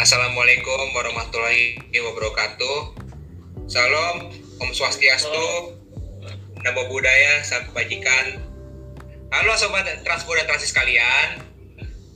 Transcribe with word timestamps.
Assalamualaikum 0.00 0.96
warahmatullahi 0.96 1.76
wabarakatuh. 1.92 2.96
Salam, 3.68 4.32
Om 4.56 4.72
Swastiastu, 4.72 5.76
Namo 6.64 6.88
Buddhaya, 6.88 7.44
Salam 7.44 7.68
Kebajikan. 7.68 8.40
Halo 9.28 9.52
Sobat 9.60 9.84
Transport 10.00 10.40
dan 10.40 10.48
Transis 10.48 10.72
sekalian. 10.72 11.44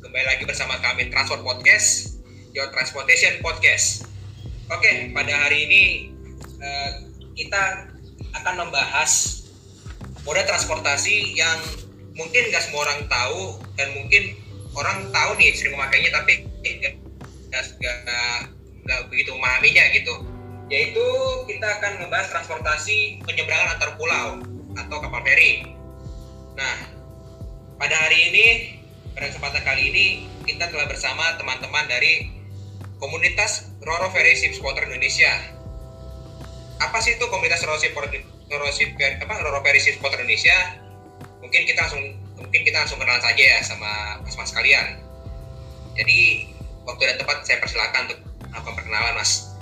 Kembali 0.01 0.25
lagi 0.25 0.49
bersama 0.49 0.81
kami 0.81 1.13
Transport 1.13 1.45
Podcast, 1.45 2.17
Your 2.57 2.73
Transportation 2.73 3.45
Podcast. 3.45 4.09
Oke, 4.73 5.13
pada 5.13 5.45
hari 5.45 5.69
ini 5.69 5.85
eh, 6.65 6.91
kita 7.37 7.85
akan 8.33 8.65
membahas 8.65 9.45
moda 10.25 10.41
transportasi 10.49 11.37
yang 11.37 11.61
mungkin 12.17 12.49
nggak 12.49 12.65
semua 12.65 12.89
orang 12.89 13.05
tahu 13.13 13.61
dan 13.77 13.93
mungkin 13.93 14.41
orang 14.73 15.13
tahu 15.13 15.37
nih 15.37 15.53
sering 15.53 15.77
memakainya 15.77 16.17
tapi 16.17 16.49
nggak 17.79 17.97
nggak 18.85 19.01
begitu 19.09 19.31
memahaminya 19.35 19.85
gitu. 19.95 20.15
Yaitu 20.73 21.07
kita 21.49 21.67
akan 21.81 22.05
membahas 22.07 22.33
transportasi 22.33 23.21
penyeberangan 23.23 23.77
antar 23.77 23.91
pulau 24.01 24.41
atau 24.75 24.97
kapal 25.01 25.23
feri. 25.23 25.65
Nah 26.57 26.77
pada 27.79 27.97
hari 28.09 28.19
ini 28.33 28.47
pada 29.15 29.31
kesempatan 29.31 29.63
kali 29.63 29.83
ini 29.93 30.07
kita 30.45 30.69
telah 30.69 30.87
bersama 30.89 31.37
teman-teman 31.41 31.87
dari 31.87 32.33
komunitas 32.99 33.71
Roro 33.85 34.09
Ferry 34.11 34.35
Ship 34.37 34.57
Indonesia. 34.57 35.33
Apa 36.81 36.99
sih 37.01 37.17
itu 37.17 37.25
komunitas 37.29 37.63
Roro 37.65 37.79
Ship 37.81 37.95
Roro 37.95 38.69
apa 38.69 39.35
Roro 39.41 39.61
Ferry 39.65 39.81
Ship 39.81 40.01
Indonesia? 40.01 40.81
Mungkin 41.41 41.69
kita 41.69 41.85
langsung 41.85 42.05
mungkin 42.35 42.61
kita 42.65 42.77
langsung 42.83 42.99
kenalan 43.01 43.23
saja 43.23 43.45
ya 43.45 43.61
sama 43.63 44.21
mas-mas 44.25 44.51
kalian. 44.53 45.01
Jadi 45.95 46.51
waktu 46.85 47.03
dan 47.09 47.17
tempat 47.21 47.37
saya 47.45 47.59
persilakan 47.61 48.01
untuk 48.09 48.19
melakukan 48.53 48.75
perkenalan 48.77 49.15
mas 49.17 49.55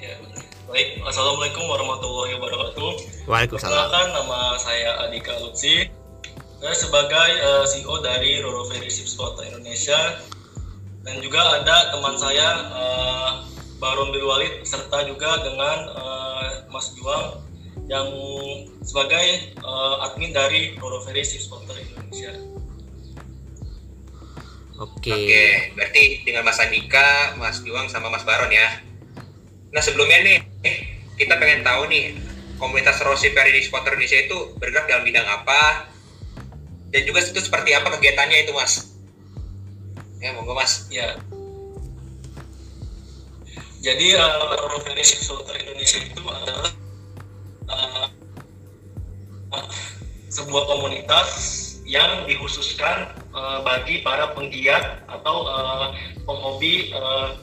Ya, 0.00 0.16
baik. 0.64 1.04
Assalamualaikum 1.04 1.60
warahmatullahi 1.68 2.40
wabarakatuh. 2.40 2.90
Waalaikumsalam. 3.28 3.68
Perkenalkan 3.68 4.06
nama 4.16 4.56
saya 4.56 4.96
Adika 5.04 5.36
Lutsi. 5.44 5.92
Saya 6.56 6.72
sebagai 6.72 7.30
uh, 7.44 7.68
CEO 7.68 8.00
dari 8.00 8.40
Roro 8.40 8.64
Ferry 8.64 8.88
Ship 8.88 9.04
Spotter 9.04 9.52
Indonesia 9.52 10.24
dan 11.04 11.20
juga 11.20 11.60
ada 11.60 11.92
teman 11.92 12.16
saya 12.16 12.64
uh, 12.72 13.30
Baron 13.76 14.08
Bil 14.08 14.24
Walid 14.24 14.64
serta 14.64 15.04
juga 15.04 15.44
dengan 15.44 15.92
uh, 15.92 16.64
Mas 16.72 16.96
Juang 16.96 17.44
yang 17.84 18.08
sebagai 18.80 19.52
uh, 19.60 20.08
admin 20.08 20.32
dari 20.32 20.80
Roro 20.80 21.04
Ferry 21.04 21.28
Ship 21.28 21.44
Spotter 21.44 21.76
Indonesia. 21.76 22.32
Oke. 24.80 25.12
Oke, 25.12 25.44
berarti 25.76 26.24
dengan 26.24 26.40
Mas 26.48 26.56
Andika, 26.56 27.36
Mas 27.36 27.60
Juang, 27.60 27.84
sama 27.92 28.08
Mas 28.08 28.24
Baron 28.24 28.48
ya. 28.48 28.80
Nah 29.76 29.84
sebelumnya 29.84 30.24
nih, 30.24 30.38
kita 31.20 31.36
pengen 31.36 31.60
tahu 31.60 31.84
nih 31.92 32.16
komunitas 32.56 32.96
Rossi 33.04 33.28
Ferry 33.36 33.52
di 33.52 33.60
Spotter 33.60 33.92
Indonesia 33.92 34.24
itu 34.24 34.56
bergerak 34.56 34.88
dalam 34.88 35.04
bidang 35.04 35.28
apa 35.28 35.92
dan 36.88 37.04
juga 37.04 37.20
itu 37.20 37.44
seperti 37.44 37.76
apa 37.76 37.92
kegiatannya 37.92 38.48
itu 38.48 38.56
Mas? 38.56 38.96
Ya 40.16 40.32
monggo 40.32 40.56
Mas. 40.56 40.88
Ya. 40.88 41.20
Jadi 43.84 44.16
uh, 44.16 44.80
Ferry 44.80 45.04
Ship 45.04 45.20
Spotter 45.20 45.60
Indonesia 45.60 46.00
itu 46.00 46.24
adalah 46.24 46.72
uh, 47.68 48.06
sebuah 50.32 50.64
komunitas 50.72 51.28
yang 51.84 52.24
dikhususkan 52.24 53.19
uh, 53.34 53.58
bagi 53.62 54.02
para 54.02 54.32
penggiat 54.34 55.06
atau 55.06 55.46
uh, 55.46 55.86
penghobi 56.26 56.94
uh, 56.94 57.34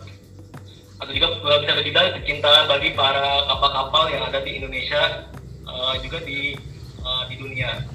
atau 0.97 1.11
juga 1.13 1.27
uh, 1.45 1.57
bisa 1.61 1.77
dibilang 1.81 2.15
pecinta 2.17 2.65
bagi 2.65 2.97
para 2.97 3.45
kapal-kapal 3.45 4.09
yang 4.09 4.23
ada 4.25 4.41
di 4.41 4.57
Indonesia 4.57 5.29
uh, 5.67 5.93
juga 6.01 6.23
di 6.25 6.57
uh, 7.05 7.23
di 7.29 7.35
dunia. 7.37 7.85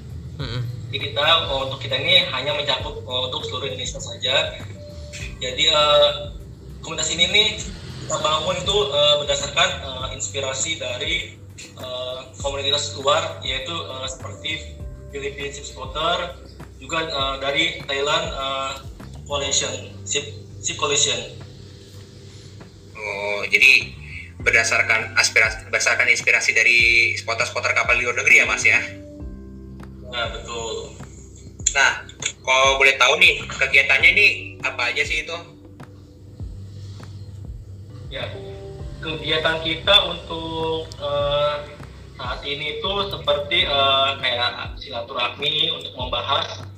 Jadi 0.93 1.09
kita 1.09 1.25
uh, 1.49 1.65
untuk 1.67 1.81
kita 1.81 1.97
ini 1.99 2.25
hanya 2.31 2.53
mencakup 2.53 3.01
uh, 3.05 3.27
untuk 3.29 3.43
seluruh 3.49 3.69
Indonesia 3.69 3.99
saja. 3.99 4.61
Jadi 5.41 5.65
uh, 5.69 6.31
komunitas 6.81 7.11
ini 7.11 7.25
nih 7.29 7.47
kita 8.03 8.17
bangun 8.19 8.55
itu 8.59 8.77
uh, 8.91 9.15
berdasarkan 9.23 9.69
uh, 9.83 10.07
inspirasi 10.11 10.79
dari 10.79 11.39
uh, 11.79 12.29
komunitas 12.39 12.93
luar 12.99 13.39
yaitu 13.41 13.73
uh, 13.73 14.07
seperti 14.07 14.79
Philippine 15.13 15.53
Ship 15.53 15.63
Spotter, 15.63 16.35
juga 16.83 17.07
uh, 17.07 17.35
dari 17.39 17.79
Thailand 17.87 18.25
uh, 18.35 18.71
Coalition 19.23 19.71
Ship 20.03 20.27
Ship 20.59 20.75
Coalition. 20.75 21.15
Oh 22.99 23.47
jadi 23.47 23.95
berdasarkan 24.43 25.15
aspirasi 25.15 25.71
berdasarkan 25.71 26.11
inspirasi 26.11 26.51
dari 26.51 26.79
spotter-spotter 27.15 27.71
kapal 27.71 27.95
di 27.95 28.03
luar 28.03 28.19
negeri 28.19 28.43
ya 28.43 28.45
Mas 28.45 28.67
ya. 28.67 28.83
Nah 30.11 30.27
betul. 30.35 30.91
Nah 31.71 31.91
kalau 32.43 32.75
boleh 32.75 32.99
tahu 32.99 33.15
nih 33.23 33.39
kegiatannya 33.47 34.09
ini 34.11 34.27
apa 34.59 34.91
aja 34.91 35.03
sih 35.07 35.23
itu? 35.23 35.37
Ya, 38.13 38.29
kegiatan 39.01 39.57
kita 39.65 39.95
untuk 40.05 40.85
eh, 41.01 41.55
saat 42.13 42.39
ini 42.45 42.77
itu 42.77 42.91
seperti 43.09 43.65
eh, 43.65 44.09
kayak 44.21 44.77
silaturahmi 44.77 45.73
untuk 45.73 45.93
membahas 45.97 46.61
eh, 46.61 46.72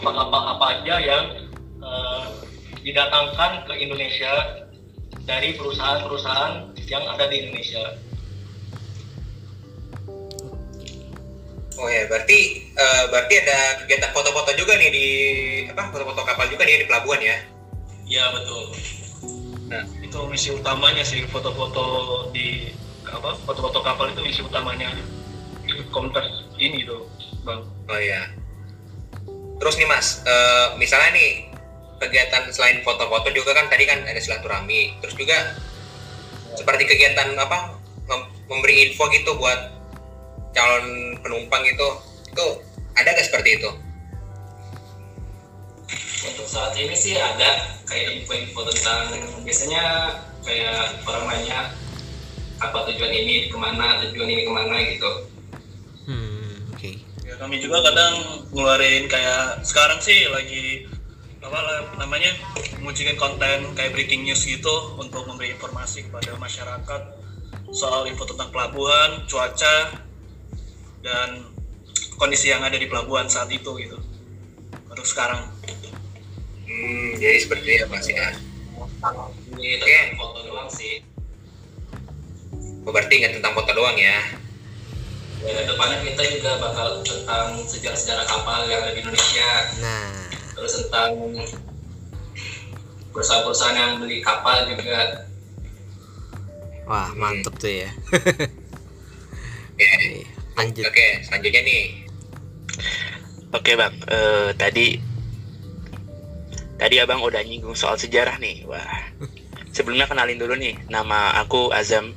apa-apa 0.00 0.38
apa 0.56 0.64
aja 0.80 0.94
yang 1.00 1.24
eh, 1.82 2.24
didatangkan 2.84 3.66
ke 3.66 3.74
Indonesia 3.80 4.32
dari 5.26 5.58
perusahaan-perusahaan 5.58 6.70
yang 6.86 7.04
ada 7.10 7.26
di 7.26 7.36
Indonesia. 7.42 7.98
Oh 11.76 11.88
ya, 11.92 12.08
berarti 12.08 12.72
eh, 12.72 13.04
berarti 13.12 13.34
ada 13.44 13.58
kegiatan 13.84 14.10
foto-foto 14.16 14.50
juga 14.56 14.80
nih 14.80 14.90
di 14.94 15.08
apa 15.68 15.92
foto-foto 15.92 16.22
kapal 16.24 16.46
juga 16.48 16.64
nih 16.64 16.84
di 16.84 16.86
pelabuhan 16.88 17.20
ya? 17.20 17.36
Ya 18.06 18.24
betul. 18.32 18.64
Nah, 19.66 19.82
Itu 20.00 20.30
misi 20.30 20.54
utamanya 20.54 21.02
sih 21.02 21.26
foto-foto 21.26 22.30
di 22.30 22.70
apa 23.04 23.34
foto-foto 23.44 23.82
kapal 23.82 24.14
itu 24.14 24.22
misi 24.22 24.40
utamanya 24.42 24.94
komunitas 25.90 26.46
ini 26.60 26.86
tuh, 26.86 27.08
bang. 27.42 27.60
oh 27.64 28.00
ya. 28.00 28.22
Terus 29.56 29.74
nih 29.80 29.88
Mas, 29.88 30.20
eh, 30.24 30.66
misalnya 30.76 31.16
nih 31.16 31.48
kegiatan 31.96 32.52
selain 32.52 32.84
foto-foto 32.84 33.32
juga 33.32 33.56
kan 33.56 33.72
tadi 33.72 33.88
kan 33.88 34.04
ada 34.04 34.20
silaturahmi, 34.20 35.00
terus 35.00 35.16
juga 35.16 35.56
seperti 36.52 36.84
kegiatan 36.84 37.32
apa 37.40 37.76
mem- 38.04 38.30
memberi 38.48 38.88
info 38.88 39.08
gitu 39.08 39.36
buat 39.40 39.72
calon 40.52 41.16
penumpang 41.24 41.64
itu, 41.64 41.88
itu 42.32 42.46
ada 42.96 43.08
nggak 43.12 43.26
seperti 43.28 43.60
itu? 43.60 43.70
Untuk 46.26 46.46
saat 46.48 46.76
ini 46.76 46.92
sih 46.96 47.16
ada 47.16 47.76
kayak 47.88 48.22
info-info 48.22 48.60
tentang 48.72 49.08
biasanya 49.44 49.82
kayak 50.44 51.00
orang 51.06 51.24
nanya 51.32 51.72
apa 52.56 52.88
tujuan 52.92 53.12
ini 53.12 53.52
ke 53.52 53.56
mana, 53.56 54.00
tujuan 54.04 54.28
ini 54.28 54.42
ke 54.48 54.52
mana 54.52 54.76
gitu. 54.84 55.10
Ya, 57.26 57.34
kami 57.42 57.58
juga 57.58 57.82
kadang 57.82 58.46
ngeluarin 58.54 59.10
kayak 59.10 59.66
sekarang 59.66 59.98
sih 59.98 60.30
lagi 60.30 60.86
apa 61.42 61.58
lah 61.58 61.78
namanya 61.98 62.30
munculin 62.78 63.18
konten 63.18 63.74
kayak 63.74 63.98
breaking 63.98 64.22
news 64.22 64.46
gitu 64.46 64.94
untuk 64.94 65.26
memberi 65.26 65.50
informasi 65.58 66.06
kepada 66.06 66.38
masyarakat 66.38 67.02
soal 67.74 68.06
info 68.06 68.30
tentang 68.30 68.54
pelabuhan, 68.54 69.26
cuaca 69.26 70.06
dan 71.02 71.50
kondisi 72.14 72.54
yang 72.54 72.62
ada 72.62 72.78
di 72.78 72.86
pelabuhan 72.86 73.26
saat 73.26 73.50
itu 73.50 73.74
gitu. 73.82 73.98
Untuk 74.86 75.06
sekarang. 75.06 75.50
Hmm, 76.62 77.10
jadi 77.18 77.42
seperti 77.42 77.82
ya 77.82 77.90
Mas 77.90 78.06
ya. 78.06 78.38
Ini 79.50 79.82
tentang 79.82 80.14
foto 80.14 80.38
doang 80.46 80.70
sih. 80.70 81.02
Oh, 82.86 82.94
berarti 82.94 83.18
nggak 83.18 83.42
tentang 83.42 83.50
foto 83.58 83.70
doang 83.74 83.98
ya? 83.98 84.45
Ya, 85.46 85.62
depannya 85.62 86.02
kita 86.02 86.22
juga 86.28 86.50
bakal 86.58 87.00
tentang 87.00 87.54
sejarah-sejarah 87.62 88.26
kapal 88.26 88.66
yang 88.66 88.82
ada 88.82 88.92
di 88.92 89.00
Indonesia, 89.00 89.50
Nah, 89.78 90.26
terus 90.52 90.72
tentang 90.82 91.14
perusahaan-perusahaan 93.10 93.76
yang 93.76 93.92
beli 93.96 94.18
kapal 94.20 94.66
juga. 94.66 95.22
wah 96.86 97.10
mantep 97.14 97.50
tuh 97.56 97.72
ya. 97.72 97.90
Oke, 98.10 98.22
Oke, 99.76 99.88
Lanjut. 100.56 100.84
oke 100.84 101.06
selanjutnya 101.22 101.62
nih. 101.62 101.84
Oke 103.52 103.72
bang, 103.74 103.94
Eh, 104.06 104.50
tadi 104.54 104.98
tadi 106.76 106.94
abang 106.96 107.20
udah 107.20 107.42
nyinggung 107.42 107.74
soal 107.74 107.94
sejarah 107.94 108.38
nih. 108.38 108.62
Wah, 108.64 108.86
sebelumnya 109.74 110.06
kenalin 110.06 110.38
dulu 110.38 110.54
nih, 110.54 110.78
nama 110.86 111.34
aku 111.36 111.70
Azam, 111.70 112.14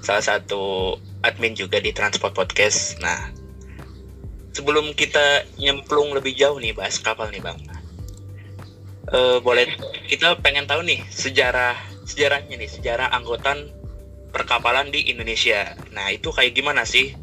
salah 0.00 0.22
satu 0.22 0.96
admin 1.22 1.54
juga 1.54 1.78
di 1.78 1.94
Transport 1.94 2.34
Podcast. 2.34 2.98
Nah, 2.98 3.30
sebelum 4.52 4.92
kita 4.92 5.46
nyemplung 5.56 6.12
lebih 6.12 6.36
jauh 6.36 6.58
nih 6.60 6.76
bahas 6.76 7.00
kapal 7.00 7.30
nih 7.32 7.40
bang, 7.40 7.58
eh, 9.10 9.38
boleh 9.40 9.66
kita 10.10 10.38
pengen 10.42 10.68
tahu 10.68 10.84
nih 10.84 11.00
sejarah 11.08 11.78
sejarahnya 12.04 12.58
nih 12.58 12.70
sejarah 12.70 13.08
angkutan 13.14 13.70
perkapalan 14.32 14.90
di 14.90 15.12
Indonesia. 15.12 15.76
Nah 15.92 16.10
itu 16.10 16.32
kayak 16.32 16.56
gimana 16.56 16.82
sih? 16.88 17.14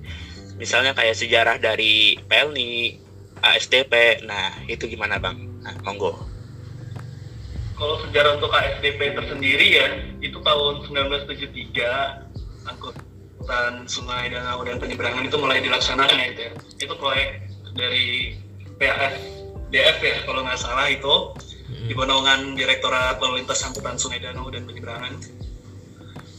Misalnya 0.55 0.93
kayak 0.93 1.15
sejarah 1.17 1.57
dari 1.57 2.19
Pelni, 2.29 2.99
ASDP. 3.41 4.23
Nah 4.23 4.63
itu 4.69 4.85
gimana 4.87 5.17
bang? 5.17 5.37
Nah, 5.59 5.75
monggo. 5.83 6.15
Kalau 7.79 7.95
sejarah 8.03 8.35
untuk 8.35 8.51
ASDP 8.51 9.15
tersendiri 9.15 9.67
ya, 9.71 9.87
itu 10.19 10.35
tahun 10.43 10.83
1973 10.83 12.27
angkutan 13.49 13.89
Sungai 13.89 14.29
Danau 14.29 14.61
dan 14.61 14.77
Penyeberangan 14.77 15.25
itu 15.25 15.37
mulai 15.41 15.57
dilaksanakan 15.57 16.21
ya 16.21 16.25
itu 16.29 16.41
ya. 16.45 16.53
Itu 16.85 16.93
proyek 17.01 17.49
dari 17.73 18.37
PASDF 18.77 19.97
ya 20.05 20.17
kalau 20.29 20.45
nggak 20.45 20.59
salah 20.61 20.85
itu 20.85 21.33
di 21.89 21.97
bawah 21.97 22.13
naungan 22.13 22.53
Direktorat 22.53 23.17
Lalu 23.17 23.41
Lintas 23.41 23.65
Angkutan 23.65 23.97
Sungai 23.97 24.21
Danau 24.21 24.53
dan 24.53 24.69
Penyeberangan. 24.69 25.17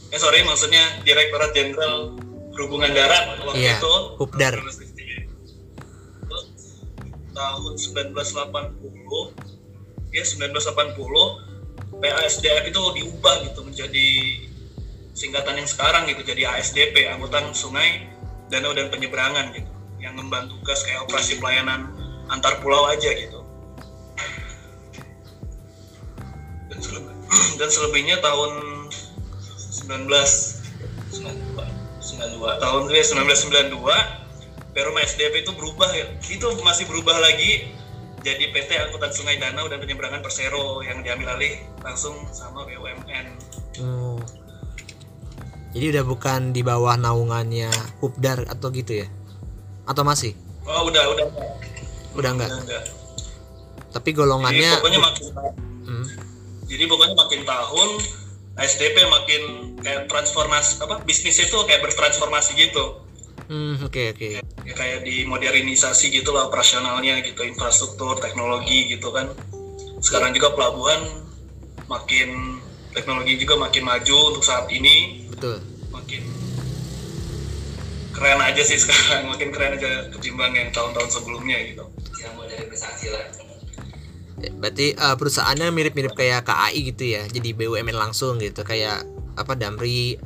Eh 0.07 0.19
sorry, 0.19 0.39
maksudnya 0.47 1.03
Direktorat 1.03 1.51
Jenderal 1.51 2.15
Perhubungan 2.55 2.95
Darat 2.95 3.43
waktu 3.43 3.59
Iya, 3.59 3.75
itu. 3.75 3.93
Hubdar. 4.15 4.55
Tahun 7.31 7.73
1980 7.75 10.15
ya 10.15 10.23
1980 10.23 11.99
PASDF 11.99 12.63
itu 12.71 12.81
diubah 13.03 13.35
gitu 13.51 13.67
menjadi 13.67 14.07
singkatan 15.21 15.61
yang 15.61 15.69
sekarang 15.69 16.09
gitu 16.09 16.25
jadi 16.25 16.57
ASDP 16.57 17.05
Angkutan 17.13 17.53
Sungai 17.53 18.09
Danau 18.49 18.73
dan 18.73 18.89
Penyeberangan 18.89 19.53
gitu 19.53 19.69
yang 20.01 20.17
membantu 20.17 20.57
tugas 20.57 20.81
kayak 20.81 21.05
operasi 21.05 21.37
pelayanan 21.37 21.93
antar 22.33 22.57
pulau 22.57 22.89
aja 22.89 23.13
gitu. 23.13 23.45
Dan, 26.73 26.79
seleb- 26.81 27.13
dan 27.61 27.69
selebihnya 27.69 28.17
tahun 28.17 28.51
19 29.85 30.09
92 30.09 31.69
tahun 32.57 32.81
ya, 32.89 33.03
1992 33.05 34.73
Perum 34.73 34.97
SDP 34.97 35.45
itu 35.45 35.53
berubah 35.53 35.93
ya. 35.93 36.09
Itu 36.25 36.49
masih 36.65 36.89
berubah 36.89 37.21
lagi 37.21 37.69
jadi 38.25 38.49
PT 38.49 38.89
Angkutan 38.89 39.13
Sungai 39.13 39.37
Danau 39.37 39.69
dan 39.69 39.77
Penyeberangan 39.77 40.25
Persero 40.25 40.81
yang 40.81 41.05
diambil 41.05 41.37
alih 41.37 41.61
langsung 41.85 42.17
sama 42.33 42.65
BUMN 42.65 43.37
Oh. 43.79 44.19
Jadi 45.71 45.85
udah 45.89 46.03
bukan 46.03 46.51
di 46.51 46.61
bawah 46.61 46.95
naungannya 46.95 47.71
Hubdar 48.03 48.43
atau 48.45 48.67
gitu 48.69 49.01
ya? 49.01 49.07
Atau 49.85 50.03
masih? 50.03 50.35
oh 50.61 50.87
udah 50.87 51.03
udah 51.09 51.25
Udah 52.13 52.31
enggak. 52.31 52.49
udah 52.49 52.59
enggak 52.61 52.83
Tapi 53.91 54.09
jadi 54.09 54.17
golongannya 54.17 54.71
pokoknya 54.77 55.01
makin 55.01 55.25
Hmm. 55.81 56.05
jadi 56.69 56.83
pokoknya 56.87 57.15
makin 57.17 57.41
tahun 57.43 57.89
SDP 58.55 58.97
makin 59.09 59.41
kayak 59.81 60.01
transformasi 60.07 60.79
apa 60.79 61.01
bisnis 61.01 61.41
itu 61.41 61.57
kayak 61.65 61.81
bertransformasi 61.81 62.53
gitu 62.55 63.01
Hmm, 63.49 63.75
oke 63.81 64.15
oke. 64.15 64.27
ya 64.39 64.71
kayak 64.71 65.03
dimodernisasi 65.03 66.07
gitu 66.07 66.31
lah 66.31 66.47
operasionalnya 66.47 67.19
gitu 67.19 67.43
infrastruktur 67.43 68.15
teknologi 68.21 68.87
gitu 68.87 69.11
kan 69.11 69.27
sekarang 69.99 70.31
juga 70.31 70.55
pelabuhan 70.55 71.01
makin 71.89 72.61
teknologi 72.93 73.35
juga 73.35 73.59
makin 73.59 73.83
maju 73.83 74.17
untuk 74.31 74.45
saat 74.45 74.71
ini 74.71 75.20
Betul. 75.41 75.57
makin 75.89 76.21
keren 78.13 78.37
aja 78.37 78.61
sih 78.61 78.77
sekarang 78.77 79.25
makin 79.25 79.49
keren 79.49 79.73
aja 79.73 80.05
ketimbang 80.13 80.53
yang 80.53 80.69
tahun-tahun 80.69 81.09
sebelumnya 81.09 81.57
gitu 81.65 81.81
ya 82.15 82.29
modernisasi 82.37 83.09
lah 83.09 83.25
Ya, 84.41 84.49
Berarti 84.57 84.97
eh, 84.97 85.15
perusahaannya 85.21 85.69
mirip-mirip 85.69 86.17
kayak 86.17 86.49
KAI 86.49 86.81
gitu 86.89 87.13
ya. 87.13 87.29
Jadi 87.29 87.53
BUMN 87.53 87.93
langsung 87.93 88.41
gitu 88.41 88.65
kayak 88.65 89.05
apa 89.37 89.53
Damri 89.53 90.17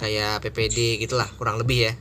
kayak 0.00 0.40
PPD 0.40 0.96
gitulah 0.96 1.28
kurang 1.36 1.60
lebih 1.60 1.88
ya. 1.88 1.92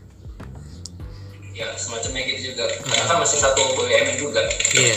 ya 1.54 1.68
semacamnya 1.76 2.24
gitu 2.26 2.56
juga 2.56 2.66
karena 2.66 3.04
kan 3.06 3.18
masih 3.20 3.38
satu 3.44 3.60
BUMN 3.76 4.16
juga 4.16 4.40
Iya. 4.72 4.96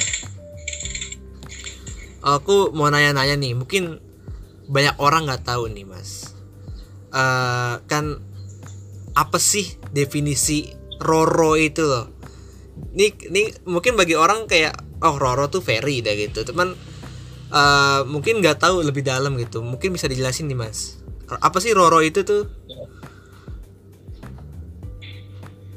Aku 2.23 2.71
mau 2.71 2.91
nanya-nanya 2.95 3.35
nih, 3.35 3.53
mungkin 3.59 3.99
banyak 4.67 4.95
orang 5.03 5.27
nggak 5.27 5.47
tahu 5.47 5.67
nih 5.67 5.83
mas. 5.83 6.36
Eh 7.17 7.75
kan 7.89 8.21
apa 9.17 9.39
sih 9.41 9.81
definisi 9.89 10.69
roro 11.01 11.57
itu 11.57 11.81
loh? 11.81 12.13
Ini, 12.93 13.33
ini 13.33 13.43
mungkin 13.65 13.97
bagi 13.97 14.13
orang 14.13 14.45
kayak 14.45 14.77
oh 15.01 15.17
roro 15.17 15.49
tuh 15.49 15.65
ferry 15.65 16.05
dah 16.05 16.13
gitu, 16.13 16.45
teman 16.45 16.77
eh 17.49 18.01
mungkin 18.05 18.45
nggak 18.45 18.61
tahu 18.61 18.85
lebih 18.85 19.01
dalam 19.01 19.41
gitu. 19.41 19.65
Mungkin 19.65 19.97
bisa 19.97 20.05
dijelasin 20.13 20.53
nih 20.53 20.59
mas. 20.61 21.01
Apa 21.41 21.57
sih 21.65 21.73
roro 21.73 22.05
itu 22.05 22.21
tuh? 22.21 22.45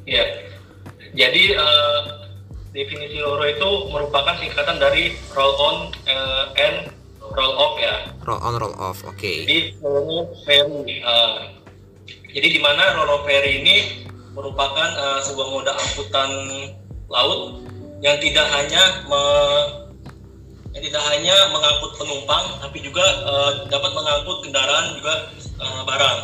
ya 0.10 0.26
jadi 1.14 1.44
eh, 1.54 2.02
definisi 2.74 3.22
loro 3.22 3.46
itu 3.46 3.70
merupakan 3.94 4.34
singkatan 4.42 4.82
dari 4.82 5.14
roll 5.38 5.54
on 5.58 5.78
eh, 6.10 6.46
and 6.58 6.78
roll 7.32 7.54
off 7.56 7.76
ya 7.78 7.96
Roll 8.24 8.42
on 8.42 8.54
roll 8.62 8.76
off, 8.78 9.02
oke. 9.04 9.18
Jadi 9.22 9.74
Roro 9.82 10.30
Ferry. 10.46 11.02
eh, 11.02 11.38
jadi 12.30 12.48
di 12.52 12.60
mana 12.62 12.94
Roro 12.94 13.26
Ferry 13.26 13.64
ini 13.64 13.76
merupakan 14.38 14.90
eh, 14.94 15.20
sebuah 15.26 15.48
moda 15.50 15.74
angkutan 15.74 16.30
laut 17.10 17.66
yang 18.06 18.22
tidak 18.22 18.46
hanya 18.54 19.02
me- 19.10 19.68
yang 20.70 20.84
tidak 20.86 21.04
hanya 21.10 21.36
mengangkut 21.50 21.92
penumpang, 21.98 22.46
tapi 22.62 22.78
juga 22.86 23.02
eh, 23.02 23.52
dapat 23.68 23.92
mengangkut 23.98 24.38
kendaraan 24.46 24.86
juga 24.94 25.14
eh, 25.42 25.82
barang. 25.90 26.20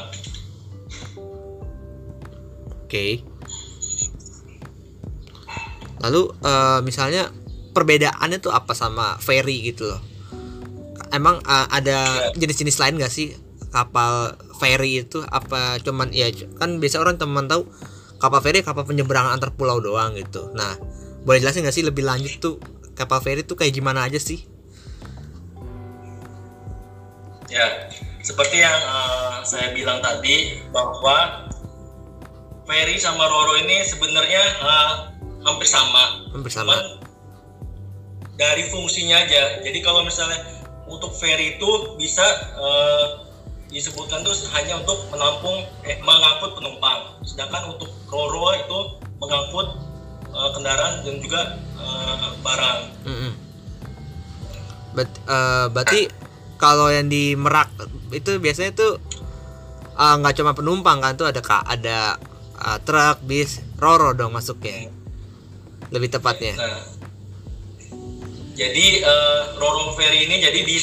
Oke. 2.86 3.06
Lalu 6.06 6.22
eh, 6.46 6.80
misalnya 6.86 7.34
perbedaannya 7.74 8.38
tuh 8.38 8.54
apa 8.54 8.78
sama 8.78 9.18
ferry 9.18 9.74
gitu 9.74 9.90
loh? 9.90 10.02
Emang 11.16 11.40
eh, 11.40 11.68
ada 11.72 12.30
jenis-jenis 12.36 12.78
lain 12.84 13.00
gak 13.00 13.14
sih 13.14 13.32
kapal 13.72 14.36
ferry 14.60 15.08
itu? 15.08 15.24
Apa 15.24 15.80
cuman 15.80 16.12
ya 16.12 16.28
kan 16.60 16.84
biasa 16.84 17.00
orang 17.00 17.16
teman 17.16 17.48
tahu 17.48 17.64
kapal 18.20 18.44
ferry 18.44 18.60
kapal 18.62 18.84
penyeberangan 18.84 19.40
antar 19.40 19.56
pulau 19.56 19.80
doang 19.80 20.20
gitu. 20.20 20.52
Nah, 20.52 20.76
boleh 21.24 21.40
jelasin 21.40 21.64
gak 21.64 21.76
sih 21.76 21.88
lebih 21.88 22.04
lanjut 22.04 22.38
tuh 22.44 22.56
kapal 23.00 23.24
ferry 23.24 23.48
tuh 23.48 23.56
kayak 23.56 23.72
gimana 23.72 24.04
aja 24.04 24.20
sih? 24.20 24.44
Ya, 27.48 27.88
seperti 28.20 28.60
yang 28.60 28.76
eh, 28.76 29.36
saya 29.48 29.72
bilang 29.72 30.04
tadi 30.04 30.60
bahwa 30.76 31.48
ferry 32.68 33.00
sama 33.00 33.24
Roro 33.24 33.56
ini 33.64 33.86
sebenarnya 33.88 34.44
eh, 34.60 34.92
hampir 35.46 35.68
sama. 35.70 36.28
Hampir 36.34 36.52
sama. 36.52 36.76
Cuman 36.76 37.06
dari 38.36 38.68
fungsinya 38.68 39.24
aja. 39.24 39.64
Jadi 39.64 39.80
kalau 39.80 40.04
misalnya 40.04 40.55
untuk 40.86 41.12
ferry 41.18 41.58
itu 41.58 41.70
bisa 41.98 42.26
eh, 42.58 43.06
disebutkan 43.74 44.22
tuh 44.22 44.32
hanya 44.54 44.78
untuk 44.80 45.10
menampung 45.10 45.66
eh, 45.84 45.98
mengangkut 46.06 46.54
penumpang. 46.56 47.18
Sedangkan 47.26 47.74
untuk 47.74 47.90
Roro 48.08 48.54
itu 48.54 48.80
mengangkut 49.18 49.68
eh, 50.30 50.50
kendaraan 50.54 51.02
dan 51.02 51.16
juga 51.18 51.42
eh, 51.82 52.28
barang. 52.46 52.80
Mm-mm. 53.10 53.34
Bet- 54.96 55.22
eh, 55.26 55.66
berarti 55.74 56.02
kalau 56.56 56.88
yang 56.88 57.12
di 57.12 57.36
Merak 57.36 57.68
itu 58.16 58.38
biasanya 58.40 58.72
tuh 58.78 59.02
eh, 59.98 60.16
nggak 60.22 60.36
cuma 60.38 60.54
penumpang 60.54 61.02
kan 61.02 61.18
tuh 61.18 61.28
ada 61.28 61.42
ada 61.66 62.16
eh, 62.62 62.78
truk, 62.86 63.26
bis, 63.26 63.60
roro 63.82 64.14
dong 64.14 64.38
masuknya. 64.38 64.94
Lebih 65.94 66.18
tepatnya. 66.18 66.54
Nah, 66.58 66.82
jadi 68.56 68.86
eh, 69.04 69.42
Roro 69.60 69.92
Ferry 70.00 70.32
ini 70.32 70.40
jadi 70.40 70.60
di 70.64 70.80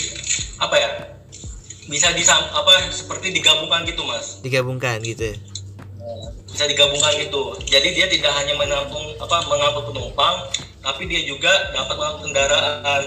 apa 0.61 0.76
ya? 0.76 0.91
Bisa 1.88 2.12
disam 2.12 2.38
apa 2.52 2.93
seperti 2.93 3.33
digabungkan 3.33 3.88
gitu, 3.88 4.05
Mas. 4.05 4.38
Digabungkan 4.45 5.00
gitu. 5.02 5.33
bisa 6.52 6.69
digabungkan 6.69 7.17
gitu. 7.17 7.57
Jadi 7.64 7.97
dia 7.97 8.07
tidak 8.12 8.29
hanya 8.37 8.52
menampung 8.61 9.17
apa 9.17 9.41
mengangkut 9.49 9.88
penumpang, 9.88 10.37
tapi 10.85 11.09
dia 11.09 11.25
juga 11.25 11.49
dapat 11.73 11.97
mengangkut 11.97 12.23
kendaraan. 12.29 13.02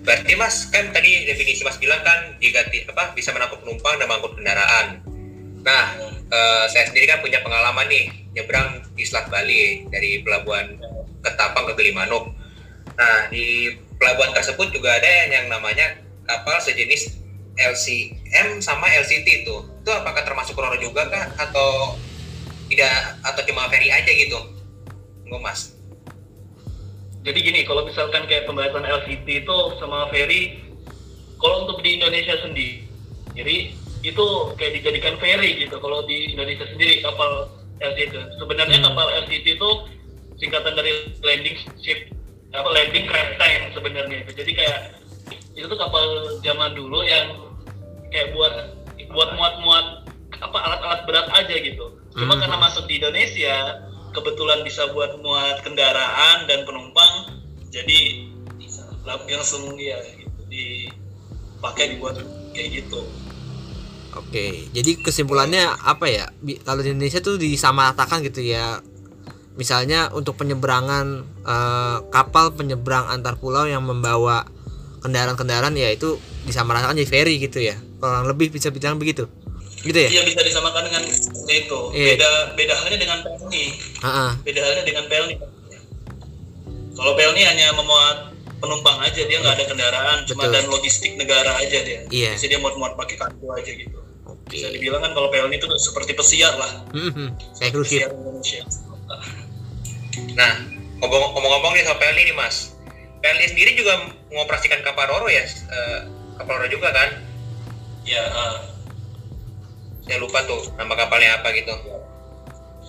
Berarti 0.00 0.32
Mas 0.40 0.64
kan 0.72 0.88
tadi 0.96 1.28
definisi 1.28 1.60
Mas 1.60 1.76
bilang 1.76 2.00
kan 2.00 2.40
diganti 2.40 2.88
apa 2.88 3.12
bisa 3.12 3.36
menampung 3.36 3.60
penumpang 3.60 4.00
dan 4.00 4.08
mengangkut 4.08 4.32
kendaraan. 4.32 4.86
Nah, 5.60 5.86
eh, 6.30 6.64
saya 6.70 6.86
sendiri 6.88 7.10
kan 7.10 7.20
punya 7.20 7.42
pengalaman 7.42 7.86
nih 7.90 8.10
nyebrang 8.34 8.86
di 8.94 9.02
Selat 9.02 9.26
Bali 9.28 9.86
dari 9.90 10.22
pelabuhan 10.22 10.78
Ketapang 11.20 11.68
ke 11.68 11.72
Gilimanuk. 11.76 12.32
Nah, 12.96 13.28
di 13.28 13.76
pelabuhan 14.00 14.32
tersebut 14.32 14.72
juga 14.72 14.96
ada 14.96 15.28
yang 15.28 15.52
namanya 15.52 16.00
kapal 16.24 16.56
sejenis 16.62 17.20
LCM 17.60 18.62
sama 18.64 18.88
LCT 18.88 19.44
itu. 19.44 19.56
Itu 19.84 19.90
apakah 19.92 20.24
termasuk 20.24 20.56
roro 20.56 20.80
juga 20.80 21.04
kah 21.12 21.28
atau 21.36 22.00
tidak 22.72 23.20
atau 23.20 23.42
cuma 23.44 23.68
ferry 23.68 23.92
aja 23.92 24.08
gitu? 24.08 24.38
Enggak 25.30 25.42
Mas. 25.46 25.60
jadi 27.20 27.38
gini 27.38 27.60
kalau 27.68 27.84
misalkan 27.84 28.24
kayak 28.24 28.48
pembahasan 28.48 28.82
LCT 28.82 29.44
itu 29.44 29.56
sama 29.76 30.08
ferry 30.08 30.56
kalau 31.36 31.68
untuk 31.68 31.84
di 31.84 32.00
Indonesia 32.00 32.32
sendiri 32.40 32.88
jadi 33.36 33.76
itu 34.00 34.26
kayak 34.56 34.72
dijadikan 34.80 35.14
ferry 35.20 35.60
gitu 35.60 35.76
kalau 35.76 36.00
di 36.08 36.32
Indonesia 36.32 36.64
sendiri 36.68 37.04
kapal 37.04 37.52
LCT 37.80 38.12
itu 38.12 38.20
sebenarnya 38.40 38.78
Hmm. 38.80 38.86
kapal 38.92 39.06
LCT 39.24 39.46
itu 39.56 39.70
singkatan 40.40 40.72
dari 40.72 40.92
landing 41.20 41.56
ship 41.80 42.08
apa 42.50 42.68
landing 42.72 43.04
craft 43.06 43.36
time 43.36 43.64
sebenarnya 43.76 44.16
itu 44.24 44.32
jadi 44.34 44.52
kayak 44.56 44.80
itu 45.54 45.66
tuh 45.68 45.78
kapal 45.78 46.02
zaman 46.40 46.72
dulu 46.72 47.04
yang 47.04 47.52
kayak 48.08 48.32
buat 48.32 48.52
buat 49.10 49.30
muat-muat 49.36 49.86
apa 50.40 50.58
alat-alat 50.58 51.00
berat 51.04 51.28
aja 51.36 51.54
gitu 51.60 52.00
cuma 52.16 52.34
Hmm. 52.34 52.42
karena 52.42 52.56
masuk 52.56 52.84
di 52.88 52.98
Indonesia 52.98 53.84
kebetulan 54.10 54.64
bisa 54.66 54.90
buat 54.90 55.20
muat 55.22 55.62
kendaraan 55.62 56.48
dan 56.48 56.66
penumpang 56.66 57.38
jadi 57.70 58.26
langsung 59.06 59.78
ya 59.78 59.96
gitu, 60.18 60.40
dipakai 60.50 61.96
dibuat 61.96 62.18
kayak 62.52 62.82
gitu 62.82 63.00
Oke, 64.10 64.66
jadi 64.74 64.98
kesimpulannya 64.98 65.70
apa 65.86 66.10
ya? 66.10 66.26
Kalau 66.62 66.82
di 66.82 66.90
Indonesia 66.90 67.22
tuh 67.22 67.38
disamaratakan 67.38 68.26
gitu 68.26 68.42
ya. 68.42 68.82
Misalnya 69.54 70.10
untuk 70.10 70.34
penyeberangan 70.34 71.06
eh, 71.46 71.96
kapal 72.10 72.54
penyeberang 72.54 73.06
antar 73.06 73.38
pulau 73.38 73.66
yang 73.66 73.86
membawa 73.86 74.46
kendaraan-kendaraan 75.00 75.74
ya 75.74 75.94
itu 75.94 76.18
disamaratakan 76.42 76.98
jadi 76.98 77.06
ferry 77.06 77.38
gitu 77.38 77.62
ya. 77.62 77.78
Kurang 77.98 78.26
lebih 78.26 78.50
bisa 78.50 78.74
bilang 78.74 78.98
begitu. 78.98 79.30
Gitu 79.80 79.96
ya? 79.96 80.12
iya 80.12 80.22
bisa 80.28 80.44
disamakan 80.44 80.92
dengan 80.92 81.00
itu 81.48 81.80
Iya. 81.96 82.12
beda 82.12 82.28
beda 82.52 82.72
halnya 82.76 82.98
dengan 83.00 83.18
pelni 83.24 83.64
Heeh. 84.04 84.30
beda 84.44 84.60
halnya 84.60 84.84
dengan 84.84 85.04
pelni 85.08 85.34
kalau 86.92 87.16
pelni 87.16 87.42
hanya 87.48 87.72
memuat 87.72 88.29
penumpang 88.60 89.00
aja 89.00 89.20
dia 89.20 89.38
nggak 89.38 89.56
ada 89.56 89.64
kendaraan 89.66 90.18
cuma 90.24 90.44
Betul. 90.44 90.54
dan 90.54 90.64
logistik 90.68 91.12
negara 91.16 91.56
aja 91.56 91.78
dia 91.80 92.00
Iya. 92.06 92.36
jadi 92.36 92.46
dia 92.46 92.58
muat-muat 92.58 92.94
pakai 92.94 93.16
kartu 93.16 93.46
aja 93.50 93.72
gitu 93.72 93.98
Oke. 94.22 94.52
bisa 94.52 94.68
dibilang 94.68 95.00
kan 95.00 95.10
kalau 95.10 95.28
pelni 95.28 95.56
itu 95.56 95.66
seperti 95.76 96.12
pesiar 96.12 96.54
lah 96.54 96.72
Mhm. 96.90 97.26
Kayak 97.56 97.72
pesiar 97.74 98.08
Indonesia 98.10 98.62
Nah, 100.30 100.52
ngomong- 100.98 101.32
ngomong-ngomong 101.32 101.72
nih 101.72 101.82
soal 101.82 101.98
PLN 101.98 102.22
nih 102.22 102.36
mas. 102.36 102.72
PLN 103.18 103.48
sendiri 103.48 103.74
juga 103.74 103.98
mengoperasikan 104.26 104.80
kapal 104.80 105.06
Roro 105.06 105.26
ya? 105.26 105.42
Eh, 105.42 106.00
kapal 106.36 106.56
Roro 106.56 106.68
juga 106.68 106.88
kan? 106.90 107.10
ya 108.02 108.22
ah. 108.26 108.56
Saya 110.00 110.18
lupa 110.18 110.40
tuh 110.42 110.72
nama 110.74 110.94
kapalnya 110.94 111.38
apa 111.38 111.52
gitu. 111.52 111.70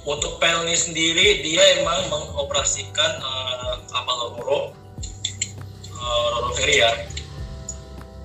Untuk 0.02 0.40
Pelni 0.40 0.74
sendiri 0.74 1.42
dia 1.42 1.62
emang 1.78 2.08
mengoperasikan 2.08 3.12
eh, 3.18 3.76
kapal 3.86 4.18
Roro 4.34 4.74
eh, 6.02 6.26
Roro 6.34 6.50
Ferry 6.58 6.82
ya. 6.82 6.92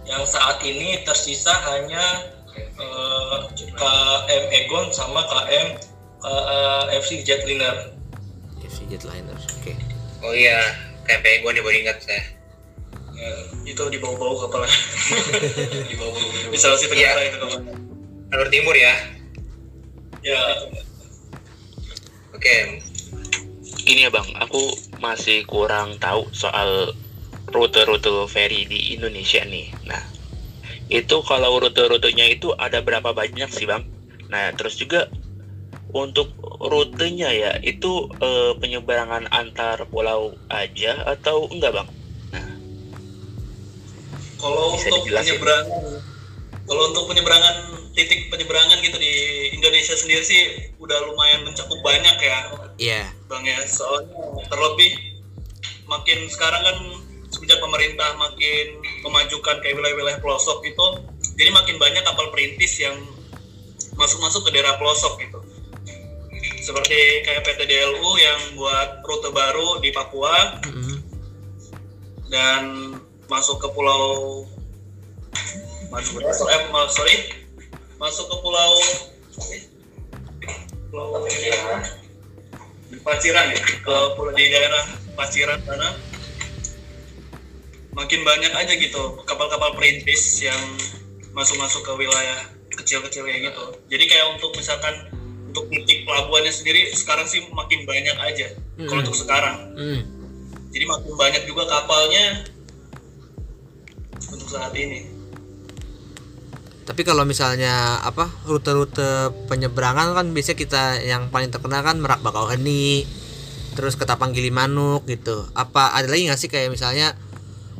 Yang 0.06 0.24
saat 0.32 0.62
ini 0.64 1.02
tersisa 1.04 1.52
hanya 1.72 2.04
eh, 2.56 3.38
KM 3.76 4.44
Egon 4.50 4.88
sama 4.90 5.20
KM 5.28 5.76
eh, 6.24 6.84
FC 6.96 7.20
Jetliner. 7.22 7.92
FC 8.64 8.88
Jetliner. 8.88 9.36
Oke. 9.36 9.76
Oh 10.24 10.32
iya, 10.32 10.58
kayak 11.04 11.44
gue 11.44 11.50
nih 11.52 11.62
baru 11.62 11.76
ingat 11.84 11.98
saya. 12.02 12.24
Ya, 13.16 13.32
itu 13.64 13.80
di 13.88 13.96
bawah-bawah 13.96 14.44
kapalnya. 14.44 14.68
di 15.90 15.94
bawah-bawah. 15.96 16.52
Di 16.52 16.56
Sulawesi 16.60 16.86
Tenggara 16.92 17.20
Iya. 17.20 17.28
itu 17.32 17.38
kapalnya. 17.40 17.74
Jalur 18.28 18.48
Timur 18.52 18.76
ya. 18.76 18.94
Ya, 20.26 20.42
Oke, 22.34 22.82
Ini 23.86 24.06
ya 24.06 24.10
bang, 24.10 24.26
aku 24.42 24.74
masih 24.98 25.46
kurang 25.46 25.94
tahu 26.02 26.26
soal 26.34 26.90
rute-rute 27.50 28.26
ferry 28.30 28.66
di 28.66 28.94
Indonesia 28.98 29.42
nih. 29.46 29.70
Nah, 29.86 30.02
itu 30.90 31.16
kalau 31.26 31.58
rute-rutenya 31.62 32.26
itu 32.30 32.54
ada 32.58 32.82
berapa 32.82 33.10
banyak 33.14 33.50
sih 33.50 33.66
bang? 33.66 33.86
Nah, 34.30 34.50
terus 34.54 34.78
juga 34.78 35.06
untuk 35.94 36.34
rutenya 36.60 37.30
ya, 37.30 37.52
itu 37.62 38.10
eh, 38.18 38.52
penyeberangan 38.58 39.30
antar 39.30 39.86
pulau 39.88 40.34
aja 40.50 41.02
atau 41.06 41.46
enggak 41.50 41.72
bang? 41.74 41.88
kalau 44.36 44.76
Bisa 44.76 44.92
untuk 44.92 45.02
penyeberangan 45.08 45.66
kalau 46.66 46.82
untuk 46.90 47.04
penyeberangan 47.08 47.56
titik 47.94 48.28
penyeberangan 48.28 48.78
gitu 48.84 48.98
di 48.98 49.14
Indonesia 49.54 49.94
sendiri 49.96 50.22
sih 50.22 50.42
udah 50.82 50.98
lumayan 51.08 51.46
mencakup 51.46 51.78
banyak 51.80 52.16
ya 52.20 52.38
Iya. 52.76 53.02
bang 53.30 53.44
ya 53.46 53.60
soalnya 53.64 54.44
terlebih 54.52 54.92
makin 55.88 56.28
sekarang 56.28 56.62
kan 56.66 56.76
semenjak 57.36 57.60
pemerintah 57.60 58.16
makin 58.16 58.80
memajukan 59.04 59.60
kayak 59.60 59.76
wilayah-wilayah 59.76 60.24
pelosok 60.24 60.64
itu 60.64 60.86
jadi 61.36 61.52
makin 61.52 61.76
banyak 61.76 62.00
kapal 62.00 62.32
perintis 62.32 62.80
yang 62.80 62.96
masuk-masuk 64.00 64.48
ke 64.48 64.56
daerah 64.56 64.80
pelosok 64.80 65.20
gitu 65.20 65.36
seperti 66.64 66.96
kayak 67.28 67.44
PT 67.44 67.68
DLU 67.68 68.10
yang 68.16 68.40
buat 68.56 69.04
rute 69.04 69.28
baru 69.36 69.84
di 69.84 69.92
Papua 69.92 70.64
Mhm. 70.64 70.96
dan 72.32 72.62
masuk 73.28 73.60
ke 73.60 73.68
pulau 73.76 74.42
masuk 75.92 76.24
ke 76.24 76.26
eh, 76.32 76.88
sorry 76.88 77.16
masuk 78.00 78.26
ke 78.32 78.36
pulau 78.40 78.72
pulau 80.88 81.20
Paciran 83.04 83.46
ya 83.52 83.60
ke 83.60 83.96
pulau 84.16 84.32
di 84.32 84.44
daerah 84.50 84.82
Paciran 85.14 85.60
sana 85.62 86.15
makin 87.96 88.20
banyak 88.22 88.52
aja 88.52 88.72
gitu 88.76 89.02
kapal-kapal 89.24 89.72
perintis 89.72 90.44
yang 90.44 90.60
masuk-masuk 91.32 91.80
ke 91.80 91.92
wilayah 91.96 92.38
kecil-kecil 92.76 93.24
kayak 93.24 93.48
gitu 93.48 93.64
jadi 93.88 94.04
kayak 94.04 94.26
untuk 94.36 94.52
misalkan 94.52 94.92
untuk 95.48 95.72
titik 95.72 96.04
pelabuhannya 96.04 96.52
sendiri 96.52 96.92
sekarang 96.92 97.24
sih 97.24 97.40
makin 97.48 97.88
banyak 97.88 98.16
aja 98.20 98.52
kalau 98.84 99.00
Mm-mm. 99.00 99.04
untuk 99.08 99.16
sekarang 99.16 99.56
Mhm. 99.72 100.00
jadi 100.68 100.84
makin 100.84 101.12
banyak 101.16 101.42
juga 101.48 101.64
kapalnya 101.64 102.44
untuk 104.26 104.48
saat 104.48 104.72
ini. 104.76 105.12
Tapi 106.86 107.02
kalau 107.02 107.26
misalnya 107.26 107.98
apa 107.98 108.30
rute-rute 108.46 109.34
penyeberangan 109.50 110.14
kan 110.14 110.26
biasanya 110.30 110.58
kita 110.58 110.82
yang 111.02 111.34
paling 111.34 111.50
terkenal 111.50 111.82
kan 111.82 111.98
Merak 111.98 112.22
Bakauheni, 112.22 113.02
terus 113.74 113.98
Ketapang 113.98 114.30
Gilimanuk 114.30 115.02
gitu. 115.10 115.50
Apa 115.52 115.90
ada 115.92 116.06
lagi 116.06 116.30
nggak 116.30 116.38
sih 116.38 116.46
kayak 116.46 116.70
misalnya 116.70 117.18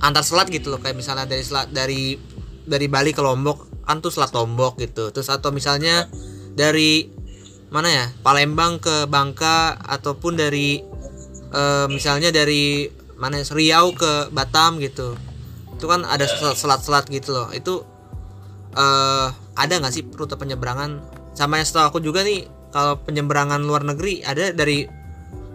antar 0.00 0.24
selat 0.24 0.48
gitu 0.52 0.72
loh 0.72 0.80
kayak 0.80 0.96
misalnya 0.96 1.24
dari 1.24 1.44
selat 1.44 1.68
dari 1.72 2.16
dari 2.66 2.86
Bali 2.90 3.14
ke 3.14 3.22
Lombok 3.22 3.86
kan 3.86 4.02
tuh 4.02 4.10
selat 4.10 4.34
Lombok 4.34 4.76
gitu. 4.82 5.14
Terus 5.14 5.30
atau 5.30 5.54
misalnya 5.54 6.10
dari 6.58 7.06
mana 7.70 7.88
ya 7.90 8.06
Palembang 8.22 8.82
ke 8.82 9.06
Bangka 9.06 9.78
ataupun 9.78 10.34
dari 10.34 10.82
eh, 11.54 11.86
misalnya 11.88 12.34
dari 12.34 12.90
mana 13.16 13.40
ya, 13.40 13.46
Riau 13.54 13.94
ke 13.96 14.28
Batam 14.34 14.82
gitu. 14.82 15.14
Itu 15.78 15.86
kan 15.86 16.04
ada 16.04 16.26
selat- 16.26 16.58
selat-selat 16.58 17.04
gitu 17.08 17.32
loh. 17.32 17.48
Itu 17.54 17.86
eh 18.76 19.28
ada 19.56 19.74
nggak 19.80 19.92
sih 19.94 20.04
rute 20.04 20.36
penyeberangan 20.36 21.00
sama 21.32 21.56
yang 21.56 21.66
setahu 21.68 21.96
aku 21.96 21.98
juga 22.04 22.20
nih 22.20 22.44
kalau 22.76 23.00
penyeberangan 23.00 23.64
luar 23.64 23.88
negeri 23.88 24.20
ada 24.20 24.52
dari 24.52 24.84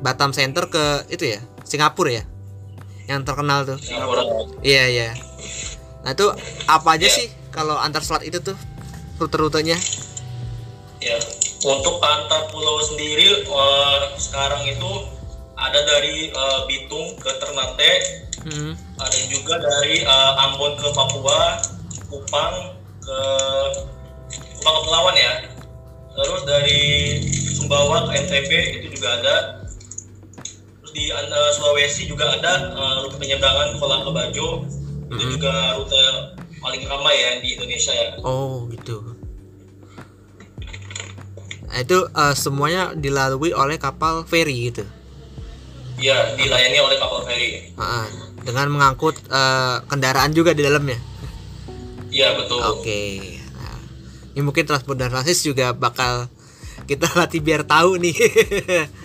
Batam 0.01 0.33
Center 0.33 0.65
ke 0.73 1.05
itu 1.13 1.37
ya 1.37 1.39
Singapura 1.61 2.09
ya 2.09 2.23
yang 3.11 3.21
terkenal 3.21 3.67
tuh 3.67 3.77
iya 4.63 4.87
iya 4.87 5.09
nah 6.01 6.15
itu 6.15 6.31
apa 6.65 6.87
aja 6.95 7.05
Iya. 7.05 7.13
sih 7.13 7.27
kalau 7.51 7.75
antar 7.75 8.01
selat 8.01 8.23
itu 8.23 8.39
tuh 8.39 8.55
rute-rutenya 9.17 9.75
Ya, 11.01 11.17
untuk 11.65 11.97
antar 11.97 12.45
pulau 12.47 12.77
sendiri 12.85 13.41
eh, 13.41 13.97
sekarang 14.15 14.61
itu 14.63 14.91
ada 15.57 15.81
dari 15.81 16.29
eh, 16.29 16.59
Bitung 16.65 17.17
ke 17.17 17.41
Ternate, 17.41 17.93
Hmm, 18.41 18.73
ada 18.97 19.17
juga 19.25 19.57
dari 19.57 20.01
eh, 20.01 20.31
Ambon 20.41 20.77
ke 20.77 20.89
Papua, 20.93 21.57
Kupang 22.05 22.77
ke 23.01 23.17
Kupang 24.57 24.75
ke 24.77 24.81
Pelawan 24.85 25.15
ya. 25.17 25.33
Terus 26.13 26.41
dari 26.45 26.81
Sumbawa 27.49 28.05
ke 28.05 28.21
NTB 28.21 28.51
itu 28.77 28.87
juga 28.93 29.17
ada. 29.17 29.60
Di 30.91 31.07
eh, 31.07 31.49
Sulawesi 31.51 32.05
juga 32.05 32.27
ada 32.29 32.69
eh, 32.69 32.95
rute 33.01 33.15
penyeberangan 33.15 33.75
Kolang 33.75 34.03
ke 34.03 34.11
Bajo. 34.11 34.47
Itu 35.07 35.15
Mhm. 35.17 35.31
juga 35.33 35.53
rute 35.75 36.03
paling 36.57 36.83
ramai 36.85 37.15
ya 37.15 37.31
di 37.41 37.57
Indonesia 37.57 37.89
ya. 37.89 38.07
oh 38.21 38.69
gitu 38.69 39.01
nah 41.65 41.79
itu 41.79 41.97
eh, 42.05 42.35
semuanya 42.35 42.91
dilalui 42.93 43.49
oleh 43.49 43.75
kapal 43.75 44.21
feri 44.23 44.69
gitu 44.69 44.83
Iya, 45.97 46.33
dilayani 46.33 46.77
oleh 46.81 46.97
kapal 46.97 47.21
feri. 47.23 47.71
Ah, 47.75 48.05
dengan 48.41 48.69
mengangkut 48.69 49.17
eh, 49.23 49.77
kendaraan 49.85 50.31
juga 50.31 50.51
di 50.51 50.61
dalamnya 50.61 50.97
Iya, 52.11 52.35
betul. 52.35 52.59
Oke. 52.61 53.01
Nah, 53.55 53.79
ini 54.33 54.41
mungkin 54.43 54.67
transport 54.67 54.99
dan 54.99 55.09
transis 55.09 55.41
juga 55.41 55.71
bakal 55.71 56.27
kita 56.85 57.07
latih 57.17 57.39
biar 57.39 57.63
tahu 57.63 57.95
nih. 57.97 58.11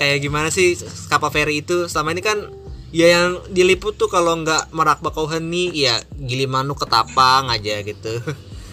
Kayak 0.00 0.18
gimana 0.24 0.48
sih 0.48 0.80
kapal 1.12 1.28
feri 1.28 1.60
itu? 1.60 1.84
Selama 1.92 2.16
ini 2.16 2.24
kan 2.24 2.48
ya 2.90 3.06
yang 3.20 3.44
diliput 3.52 4.00
tuh 4.00 4.08
kalau 4.08 4.40
nggak 4.40 4.72
Merak 4.72 5.04
Bakauheni 5.04 5.70
ya 5.76 6.00
Gilimanuk 6.16 6.80
Ketapang 6.80 7.52
aja 7.52 7.84
gitu 7.84 8.18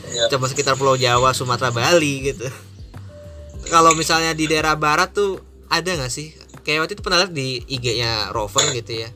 Iya. 0.07 0.31
coba 0.31 0.45
sekitar 0.47 0.79
Pulau 0.79 0.95
Jawa 0.95 1.35
Sumatera 1.35 1.71
Bali 1.71 2.31
gitu 2.31 2.47
kalau 3.67 3.91
misalnya 3.93 4.31
di 4.31 4.47
daerah 4.47 4.79
barat 4.79 5.11
tuh 5.11 5.43
ada 5.67 5.87
nggak 5.87 6.11
sih 6.11 6.31
kayak 6.63 6.87
waktu 6.87 6.93
itu 6.95 7.03
pernah 7.03 7.19
lihat 7.23 7.33
di 7.35 7.59
IG-nya 7.67 8.31
Rover 8.31 8.71
gitu 8.71 9.03
ya 9.03 9.09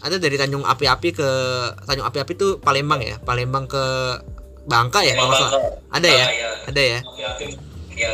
ada 0.00 0.16
dari 0.16 0.40
Tanjung 0.40 0.64
Api-Api 0.64 1.08
ke 1.12 1.30
Tanjung 1.84 2.06
Api-Api 2.08 2.32
tuh 2.36 2.52
Palembang 2.60 3.04
ya 3.04 3.20
Palembang 3.20 3.68
ke 3.68 3.84
Bangka 4.66 5.04
ya 5.04 5.14
kalau 5.20 5.32
salah 5.36 5.62
ada 5.92 6.08
ya 6.08 6.26
iya. 6.32 6.50
ada 6.66 6.80
ya 6.80 6.98
Api-api. 7.04 7.46
Ya. 7.96 8.12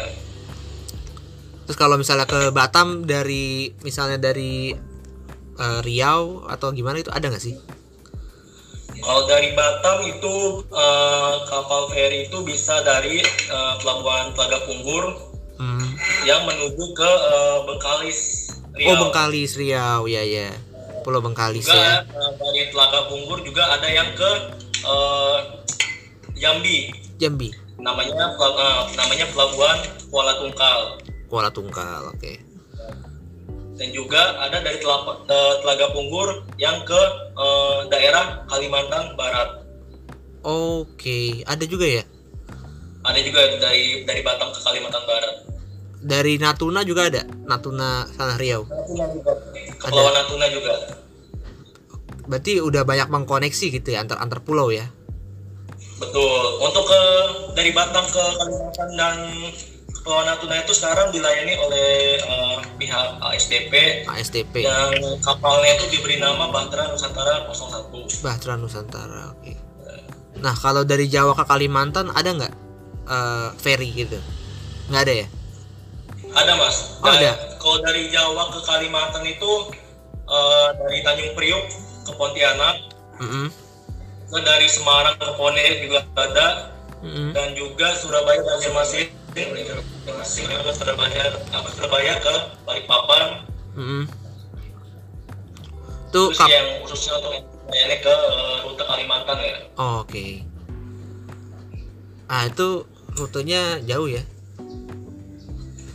Terus 1.62 1.76
kalau 1.76 1.94
misalnya 1.94 2.24
ke 2.24 2.50
Batam 2.50 3.04
dari 3.04 3.70
misalnya 3.80 4.18
dari 4.18 4.74
eh, 5.54 5.80
Riau 5.80 6.46
atau 6.46 6.70
gimana 6.70 6.98
itu 6.98 7.10
ada 7.10 7.28
nggak 7.28 7.42
sih 7.42 7.56
Kalau 8.92 9.26
dari 9.26 9.50
Batam 9.52 9.98
itu 10.06 10.34
eh, 10.70 11.34
kapal 11.44 11.90
feri 11.90 12.30
itu 12.30 12.38
bisa 12.42 12.82
dari 12.82 13.18
eh, 13.24 13.74
pelabuhan 13.78 14.30
Telaga 14.32 14.62
Punggur 14.64 15.30
Hmm. 15.52 15.94
yang 16.26 16.42
menuju 16.42 16.90
ke 16.90 17.06
eh, 17.06 17.58
Bengkalis. 17.62 18.18
Riau. 18.74 18.88
Oh 18.88 19.06
Bengkalis 19.06 19.54
Riau 19.54 20.08
ya 20.08 20.24
ya 20.24 20.50
Pulau 21.04 21.20
Bengkalis 21.20 21.68
Juga 21.68 21.76
ya 21.76 22.02
eh, 22.02 22.30
dari 22.34 22.62
Telaga 22.72 23.06
Punggur 23.06 23.38
juga 23.42 23.70
ada 23.70 23.86
yang 23.86 24.10
ke 24.16 24.30
eh, 24.82 25.38
Jambi. 26.34 26.90
Jambi 27.14 27.52
Namanya 27.78 28.32
eh, 28.32 28.80
namanya 28.94 29.26
pelabuhan 29.30 29.78
Kuala 30.08 30.34
Tungkal. 30.38 30.80
Kuala 31.32 31.48
Tungkal 31.48 32.12
oke 32.12 32.32
Dan 33.72 33.88
juga 33.90 34.20
ada 34.38 34.60
dari 34.60 34.76
Telapa- 34.76 35.24
eh, 35.24 35.54
Telaga 35.58 35.88
Punggur 35.90 36.28
yang 36.54 36.84
ke 36.84 37.00
eh, 37.32 37.78
daerah 37.88 38.44
Kalimantan 38.44 39.16
Barat. 39.16 39.64
oke 40.44 41.18
ada 41.42 41.64
juga 41.64 41.88
ya 41.88 42.04
Ada 43.02 43.18
juga 43.18 43.40
dari 43.58 44.04
dari 44.04 44.20
Batam 44.20 44.52
ke 44.52 44.60
Kalimantan 44.60 45.02
Barat. 45.02 45.34
dari 45.98 46.36
Natuna 46.36 46.82
juga 46.82 47.08
ada 47.08 47.22
Natuna 47.42 48.04
sana 48.10 48.36
Riau 48.36 48.66
Natuna 48.66 49.06
juga. 49.08 49.32
Kepulauan 49.80 50.14
Natuna 50.14 50.46
juga. 50.48 50.74
berarti 52.22 52.60
udah 52.60 52.82
banyak 52.82 53.08
mengkoneksi 53.08 53.66
gitu 53.72 53.88
ya 53.88 53.98
antar 54.00 54.20
antar 54.20 54.38
pulau 54.38 54.68
ya 54.68 54.84
Betul. 55.94 56.34
Untuk 56.60 56.82
ke 56.84 57.00
dari 57.52 57.70
Batam 57.70 58.02
ke 58.04 58.18
Kalimantan 58.36 58.88
dan 58.92 59.16
Kepulauan 60.02 60.26
Natuna 60.26 60.58
itu 60.58 60.74
sekarang 60.74 61.14
dilayani 61.14 61.54
oleh 61.62 62.18
eh, 62.18 62.58
pihak 62.74 63.22
ASDP 63.22 64.02
ASTP 64.02 64.66
yang 64.66 64.90
kapalnya 65.22 65.78
itu 65.78 65.94
diberi 65.94 66.18
nama 66.18 66.50
Bahtera 66.50 66.90
Nusantara 66.90 67.46
01. 67.46 67.86
Bahtera 68.18 68.58
Nusantara 68.58 69.30
oke 69.30 69.54
nah 70.42 70.58
kalau 70.58 70.82
dari 70.82 71.06
Jawa 71.06 71.38
ke 71.38 71.46
Kalimantan 71.46 72.10
ada 72.10 72.34
nggak 72.34 72.54
eh, 73.06 73.48
ferry 73.62 73.94
gitu 73.94 74.18
nggak 74.90 75.02
ada 75.06 75.14
ya 75.22 75.28
Ada 76.32 76.56
mas. 76.56 76.96
Oh, 76.98 77.12
Dan 77.12 77.20
ada. 77.20 77.32
Kalau 77.60 77.78
dari 77.84 78.08
Jawa 78.08 78.48
ke 78.48 78.60
Kalimantan 78.64 79.22
itu 79.22 79.52
eh, 80.24 80.68
dari 80.80 80.98
Tanjung 81.04 81.36
Priok 81.36 81.64
ke 82.02 82.12
Pontianak, 82.16 82.88
Mm-mm. 83.20 83.52
ke 84.26 84.38
dari 84.40 84.64
Semarang 84.64 85.12
ke 85.20 85.28
Pone 85.36 85.60
juga 85.84 86.00
ada, 86.16 86.72
Mm-mm. 87.04 87.36
dan 87.36 87.52
juga 87.52 87.92
Surabaya 88.00 88.40
Banjarmasin, 88.40 89.12
Banjarmasin 89.12 89.21
ke 89.32 90.72
Surabaya, 90.76 91.24
apa 91.52 91.68
Surabaya 91.72 92.12
ke 92.20 92.34
Balikpapan, 92.68 93.24
tuh 96.12 96.28
terus 96.28 96.38
kap 96.38 96.48
yang 96.52 96.68
khususnya 96.84 97.16
untuk 97.16 97.32
layannya 97.72 97.98
ke 98.04 98.12
eh, 98.12 98.56
rute 98.68 98.84
Kalimantan 98.84 99.36
ya. 99.40 99.56
Oh, 99.80 100.04
oke. 100.04 100.26
Ah 102.28 102.44
itu 102.48 102.84
rutenya 103.16 103.80
jauh 103.88 104.08
ya? 104.08 104.22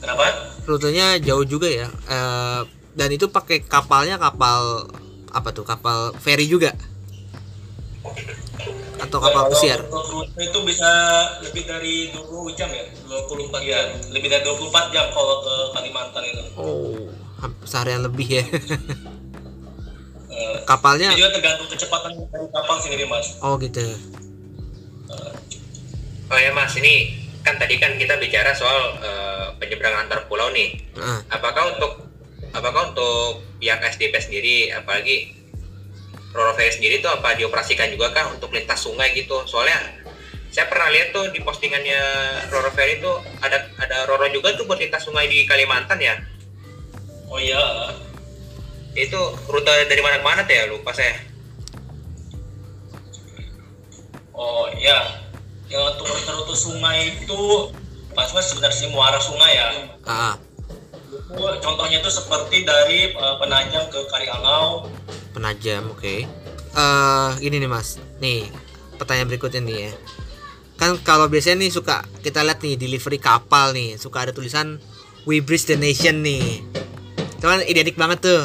Kenapa? 0.02 0.26
rutenya 0.67 1.15
jauh 1.21 1.45
juga 1.45 1.69
ya? 1.69 1.88
Eh, 2.10 2.62
dan 2.97 3.10
itu 3.13 3.30
pakai 3.30 3.62
kapalnya 3.62 4.17
kapal 4.17 4.89
apa 5.30 5.54
tuh 5.54 5.62
kapal 5.62 6.17
ferry 6.17 6.50
juga 6.50 6.73
atau 8.97 9.17
kapal 9.19 9.43
pesiar 9.49 9.79
itu 10.38 10.60
bisa 10.62 10.89
lebih 11.41 11.63
dari 11.63 12.10
20 12.12 12.27
jam 12.53 12.69
ya, 12.69 12.83
24 13.05 13.62
jam. 13.63 13.86
Lebih 14.10 14.27
dari 14.27 14.43
24 14.43 14.93
jam 14.93 15.05
kalau 15.10 15.41
ke 15.41 15.55
Kalimantan 15.71 16.23
itu. 16.23 16.43
oh 16.55 17.10
seharian 17.63 18.01
lebih 18.01 18.27
ya 18.31 18.45
Eh, 20.27 20.57
kapalnya 20.65 21.10
Ini 21.10 21.17
juga 21.17 21.33
tergantung 21.33 21.65
kecepatan 21.65 22.13
dari 22.13 22.45
kapal 22.47 22.77
sendiri 22.77 23.05
mas. 23.05 23.41
oh 23.41 23.57
gitu 23.57 23.81
Oh 26.27 26.36
ya 26.36 26.51
mas, 26.51 26.75
ini 26.75 27.15
kan 27.39 27.55
tadi 27.55 27.79
kan 27.79 27.95
kita 27.95 28.19
bicara 28.19 28.51
soal 28.51 28.99
eh, 28.99 29.47
penyeberangan 29.55 30.05
antar 30.05 30.27
pulau 30.27 30.51
nih. 30.51 30.75
Nah, 30.93 31.23
Apakah 31.31 31.71
untuk 31.71 32.03
apakah 32.51 32.91
untuk 32.91 33.39
pihak 33.57 33.79
SDP 33.88 34.13
sendiri, 34.19 34.57
apalagi 34.69 35.37
Roro 36.38 36.54
Ferry 36.54 36.69
sendiri 36.69 37.02
tuh 37.02 37.10
apa 37.10 37.34
dioperasikan 37.34 37.89
juga 37.89 38.13
kah 38.13 38.30
untuk 38.30 38.54
lintas 38.54 38.86
sungai 38.86 39.10
gitu? 39.17 39.41
Soalnya 39.50 39.82
saya 40.54 40.69
pernah 40.69 40.93
lihat 40.93 41.10
tuh 41.10 41.34
di 41.34 41.41
postingannya 41.41 41.97
Roro 42.54 42.69
Ferry 42.69 43.02
tuh 43.02 43.17
ada 43.41 43.65
ada 43.82 44.06
Roro 44.06 44.30
juga 44.30 44.54
tuh 44.54 44.69
buat 44.69 44.78
lintas 44.78 45.02
sungai 45.02 45.26
di 45.26 45.50
Kalimantan 45.50 45.97
ya. 45.97 46.13
Oh 47.28 47.41
iya, 47.41 47.60
Itu 48.93 49.17
rute 49.45 49.69
dari 49.86 50.00
mana 50.00 50.17
ke 50.17 50.26
mana 50.26 50.41
tuh 50.45 50.54
ya 50.54 50.63
lupa 50.69 50.93
saya. 50.93 51.17
oh 54.32 54.69
iya. 54.78 55.26
Yang 55.67 55.84
untuk 56.00 56.06
rute-rute 56.08 56.56
sungai 56.56 57.12
itu 57.12 57.39
pas 58.15 58.32
mas 58.32 58.47
sebenarnya 58.47 58.78
sih 58.78 58.88
muara 58.88 59.19
sungai 59.19 59.52
ya. 59.52 59.67
ah, 60.08 60.34
Itu 60.39 60.46
contohnya 61.36 62.00
itu 62.00 62.10
seperti 62.12 62.63
dari 62.63 63.12
eh, 63.12 63.36
Penajam 63.40 63.84
ke 63.92 64.00
Kariangau. 64.08 64.88
penajam 65.36 65.94
oke. 65.94 66.26
Eh 66.74 67.30
gini 67.38 67.62
nih 67.62 67.70
mas. 67.70 68.02
Nih 68.18 68.50
pertanyaan 68.98 69.30
berikutnya 69.30 69.62
nih 69.62 69.78
ya. 69.86 69.92
Kan 70.78 70.98
kalau 71.06 71.30
biasanya 71.30 71.62
nih 71.62 71.70
suka 71.70 72.02
kita 72.26 72.42
lihat 72.42 72.63
nih 72.66 72.74
delivery 72.74 73.22
kapal 73.22 73.70
nih 73.74 74.02
suka 74.02 74.26
ada 74.26 74.32
tulisan 74.34 74.82
We 75.30 75.44
Bridge 75.44 75.70
the 75.70 75.78
Nation 75.78 76.26
nih. 76.26 76.66
Itu 77.38 77.46
kan 77.46 77.62
identik 77.70 78.00
banget 78.02 78.26
tuh. 78.26 78.44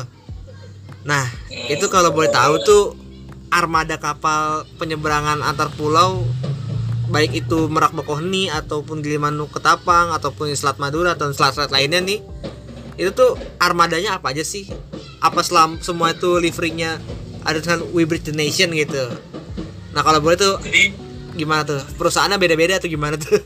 Nah 1.09 1.25
itu 1.49 1.88
kalau 1.88 2.12
boleh 2.12 2.29
tahu 2.29 2.61
tuh 2.61 2.83
armada 3.49 3.97
kapal 3.97 4.68
penyeberangan 4.77 5.40
antar 5.40 5.73
pulau 5.73 6.25
baik 7.12 7.45
itu 7.45 7.68
Merak 7.68 7.92
Bakauheni 7.92 8.49
ataupun 8.49 9.05
Gilimanuk 9.05 9.53
Ketapang 9.53 10.16
ataupun 10.16 10.49
Selat 10.57 10.81
Madura 10.81 11.12
atau 11.12 11.29
selat-selat 11.29 11.68
lainnya 11.68 12.01
nih 12.01 12.25
itu 13.02 13.12
tuh 13.12 13.34
armadanya 13.58 14.16
apa 14.16 14.30
aja 14.30 14.46
sih 14.46 14.70
apa 15.18 15.42
selam 15.42 15.78
semua 15.82 16.14
itu 16.14 16.38
liverynya 16.38 17.02
ada 17.42 17.58
tulisan 17.58 17.82
We 17.90 18.06
Bridge 18.06 18.30
the 18.30 18.34
Nation 18.34 18.70
gitu 18.70 19.10
nah 19.92 20.00
kalau 20.00 20.22
boleh 20.22 20.38
tuh 20.38 20.56
Jadi 20.62 20.94
gimana 21.34 21.66
tuh 21.66 21.82
perusahaannya 21.98 22.38
beda-beda 22.38 22.78
atau 22.78 22.86
gimana 22.86 23.18
tuh 23.18 23.40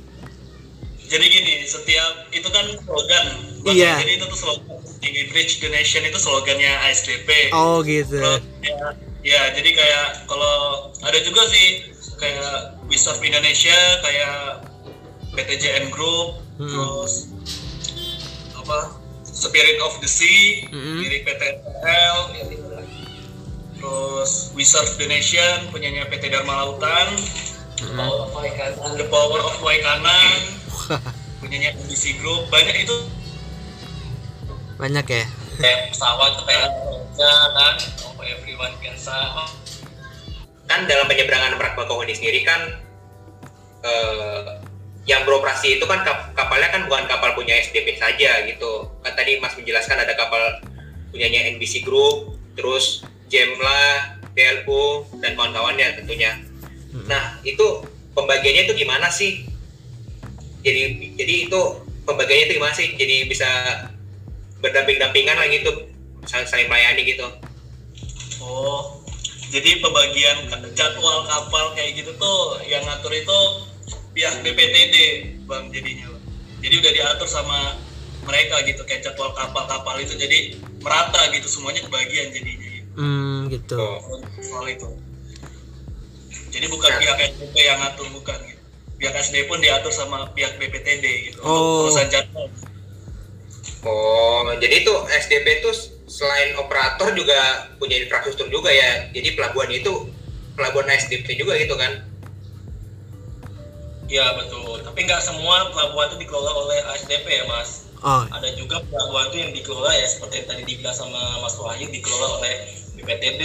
jadi 1.06 1.22
gini, 1.22 1.62
setiap 1.62 2.26
itu 2.34 2.50
kan 2.50 2.66
slogan. 2.82 3.24
Iya. 3.62 3.94
Jadi 4.02 4.18
itu 4.18 4.26
tuh 4.26 4.38
slogan 4.42 4.74
di 4.98 5.22
Bridge 5.30 5.62
the 5.62 5.70
Nation 5.70 6.02
itu 6.02 6.18
slogannya 6.18 6.66
ASDP. 6.82 7.54
oh 7.54 7.78
gitu 7.86 8.18
Terus, 8.18 8.42
ya, 8.58 8.90
ya, 9.22 9.42
jadi 9.54 9.70
kayak 9.70 10.26
kalau 10.26 10.90
ada 11.06 11.18
juga 11.22 11.46
sih 11.46 11.94
kayak 12.18 12.74
We 12.90 12.98
Serve 12.98 13.22
Indonesia 13.22 13.78
kayak 14.02 14.66
PTJN 15.32 15.94
Group 15.94 16.42
Hmm. 16.56 16.72
terus 16.72 17.28
apa 18.56 18.96
Spirit 19.36 19.76
of 19.84 20.00
the 20.00 20.08
Sea 20.08 20.64
Mm-mm. 20.72 21.04
milik 21.04 21.28
PT 21.28 21.42
L 21.84 22.18
terus 23.76 24.56
We 24.56 24.64
Serve 24.64 24.96
the 24.96 25.04
Nation 25.04 25.68
punyanya 25.68 26.08
PT 26.08 26.32
Dharma 26.32 26.64
Lautan. 26.64 27.08
Power 27.76 28.24
of 28.24 28.32
Waikanan. 28.32 28.96
The 28.96 29.04
Power 29.12 29.40
of 29.44 29.60
Waikanan 29.60 30.32
punyanya 31.44 31.76
NBC 31.76 32.16
Group. 32.24 32.48
Banyak 32.48 32.88
itu. 32.88 32.96
Banyak 34.80 35.04
ya? 35.04 35.24
Kayak 35.60 35.92
pesawat 35.92 36.32
kayak 36.48 36.72
kan. 37.16 37.76
Oh, 38.08 38.24
everyone 38.24 38.72
biasa 38.80 39.12
kan 40.66 40.82
dalam 40.90 41.06
penyeberangan 41.06 41.54
Merak 41.60 41.78
Bakauheni 41.78 42.16
sendiri 42.16 42.42
kan 42.42 42.60
eh, 43.86 44.65
yang 45.06 45.22
beroperasi 45.22 45.78
itu 45.78 45.86
kan 45.86 46.02
kap- 46.02 46.34
kapalnya 46.34 46.66
kan 46.74 46.82
bukan 46.90 47.06
kapal 47.06 47.38
punya 47.38 47.54
SDP 47.62 47.94
saja 47.94 48.42
gitu. 48.42 48.90
Kan 49.06 49.14
tadi 49.14 49.38
Mas 49.38 49.54
menjelaskan 49.54 50.02
ada 50.02 50.18
kapal 50.18 50.42
punyanya 51.14 51.46
NBC 51.54 51.86
Group 51.86 52.34
terus 52.58 53.06
Jemla, 53.30 54.18
BLU 54.34 55.06
dan 55.22 55.38
kawan-kawannya 55.38 56.02
tentunya. 56.02 56.42
Nah 57.06 57.38
itu 57.46 57.86
pembagiannya 58.18 58.66
itu 58.66 58.74
gimana 58.74 59.06
sih? 59.06 59.46
Jadi 60.66 61.14
jadi 61.14 61.34
itu 61.46 61.60
pembagiannya 62.02 62.44
itu 62.50 62.54
gimana 62.58 62.74
sih? 62.74 62.98
Jadi 62.98 63.30
bisa 63.30 63.46
berdamping-dampingan 64.58 65.38
lah 65.38 65.46
gitu 65.46 65.70
saling, 66.26 66.50
saling 66.50 66.66
melayani 66.66 67.06
gitu. 67.06 67.26
Oh, 68.42 69.06
jadi 69.54 69.78
pembagian 69.78 70.50
jadwal 70.74 71.22
kapal 71.30 71.70
kayak 71.78 71.94
gitu 72.02 72.10
tuh 72.18 72.58
yang 72.66 72.82
ngatur 72.82 73.14
itu 73.14 73.38
pihak 74.16 74.40
BPTD, 74.40 74.96
Bang 75.44 75.68
jadinya. 75.68 76.08
Bang. 76.08 76.24
Jadi 76.64 76.74
udah 76.80 76.92
diatur 76.96 77.28
sama 77.28 77.76
mereka 78.24 78.64
gitu 78.64 78.82
kayak 78.88 79.04
jadwal 79.04 79.30
kapal-kapal 79.36 80.00
itu 80.00 80.16
jadi 80.16 80.56
merata 80.80 81.30
gitu 81.30 81.46
semuanya 81.46 81.84
kebagian 81.84 82.32
jadinya 82.32 82.68
gitu. 82.72 82.90
Hmm, 82.96 83.52
gitu. 83.52 83.76
Oh. 83.76 84.24
soal 84.40 84.66
itu. 84.72 84.88
Jadi 86.48 86.66
bukan 86.72 86.90
Nah. 86.96 86.98
pihak 87.04 87.18
SDP 87.36 87.54
yang 87.60 87.78
ngatur 87.84 88.08
bukan 88.16 88.38
gitu. 88.48 88.62
Pihak 88.96 89.14
SD 89.20 89.44
pun 89.44 89.60
diatur 89.60 89.92
sama 89.92 90.32
pihak 90.32 90.56
BPTD 90.56 91.04
gitu. 91.30 91.38
Oh. 91.44 91.84
Untuk 91.84 91.92
urusan 91.92 92.08
jadwal. 92.08 92.48
Oh, 93.86 94.50
jadi 94.58 94.82
itu 94.82 94.94
SDP 95.12 95.62
itu 95.62 95.70
selain 96.08 96.56
operator 96.58 97.12
juga 97.14 97.70
punya 97.76 98.00
infrastruktur 98.00 98.48
juga 98.48 98.72
ya. 98.72 99.12
Jadi 99.12 99.36
pelabuhan 99.36 99.70
itu 99.70 100.10
pelabuhan 100.56 100.88
SDP 100.90 101.36
juga 101.36 101.54
gitu 101.60 101.76
kan? 101.76 102.15
Iya 104.06 104.38
betul. 104.38 104.86
Tapi 104.86 104.98
nggak 105.02 105.22
semua 105.22 105.66
pelabuhan 105.74 106.14
itu 106.14 106.16
dikelola 106.22 106.52
oleh 106.54 106.78
ASDP 106.94 107.26
ya 107.26 107.44
mas. 107.50 107.90
Oh, 108.06 108.22
Ada 108.30 108.54
juga 108.54 108.78
pelabuhan 108.86 109.34
itu 109.34 109.36
yang 109.42 109.52
dikelola 109.56 109.90
ya 109.90 110.06
seperti 110.06 110.44
yang 110.44 110.48
tadi 110.52 110.62
dibilang 110.62 110.94
sama 110.94 111.42
Mas 111.42 111.58
Wahyu 111.58 111.90
dikelola 111.90 112.38
oleh 112.38 112.54
BPTD 112.94 113.42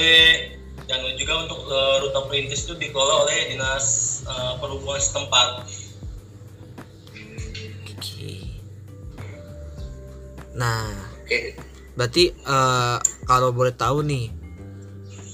dan 0.86 1.02
juga 1.18 1.34
untuk 1.48 1.66
eh, 1.66 1.96
rute 2.04 2.20
perintis 2.30 2.68
itu 2.68 2.78
dikelola 2.78 3.26
oleh 3.26 3.38
dinas 3.50 3.86
eh, 4.28 4.54
perhubungan 4.62 5.02
setempat. 5.02 5.66
oke. 7.90 8.34
Nah, 10.52 10.94
Oke. 11.26 11.58
berarti 11.98 12.24
eh, 12.38 12.98
kalau 13.26 13.50
boleh 13.50 13.74
tahu 13.74 14.06
nih 14.06 14.41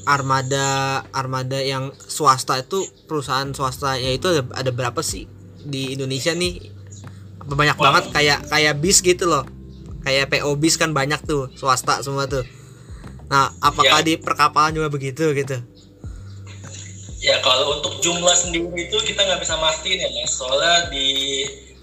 armada 0.08 0.68
armada 1.12 1.60
yang 1.60 1.92
swasta 2.00 2.56
itu 2.58 2.80
perusahaan 3.04 3.52
swasta 3.52 3.94
ya 3.94 4.10
itu 4.10 4.24
ada, 4.26 4.42
ada 4.56 4.72
berapa 4.72 5.04
sih 5.04 5.28
di 5.60 5.94
Indonesia 5.94 6.32
nih 6.32 6.74
Apa 7.38 7.54
banyak 7.54 7.76
Wow. 7.76 7.86
banget 7.86 8.04
kayak 8.12 8.40
kayak 8.48 8.74
bis 8.78 9.00
gitu 9.00 9.24
loh 9.24 9.44
kayak 10.02 10.28
PO 10.30 10.56
bis 10.56 10.76
kan 10.76 10.92
banyak 10.92 11.20
tuh 11.22 11.52
swasta 11.54 12.00
semua 12.00 12.24
tuh 12.26 12.48
nah 13.28 13.52
apakah 13.60 14.00
Ya. 14.00 14.06
di 14.06 14.14
perkapalan 14.16 14.72
juga 14.74 14.88
begitu 14.88 15.32
gitu 15.34 15.60
Ya 17.18 17.42
kalau 17.42 17.76
untuk 17.76 17.98
jumlah 18.00 18.32
sendiri 18.32 18.70
itu 18.80 18.98
kita 19.04 19.20
nggak 19.20 19.42
bisa 19.42 19.58
mastiin 19.58 19.98
ya 19.98 20.10
mas. 20.14 20.32
Soalnya 20.32 20.88
di 20.88 21.08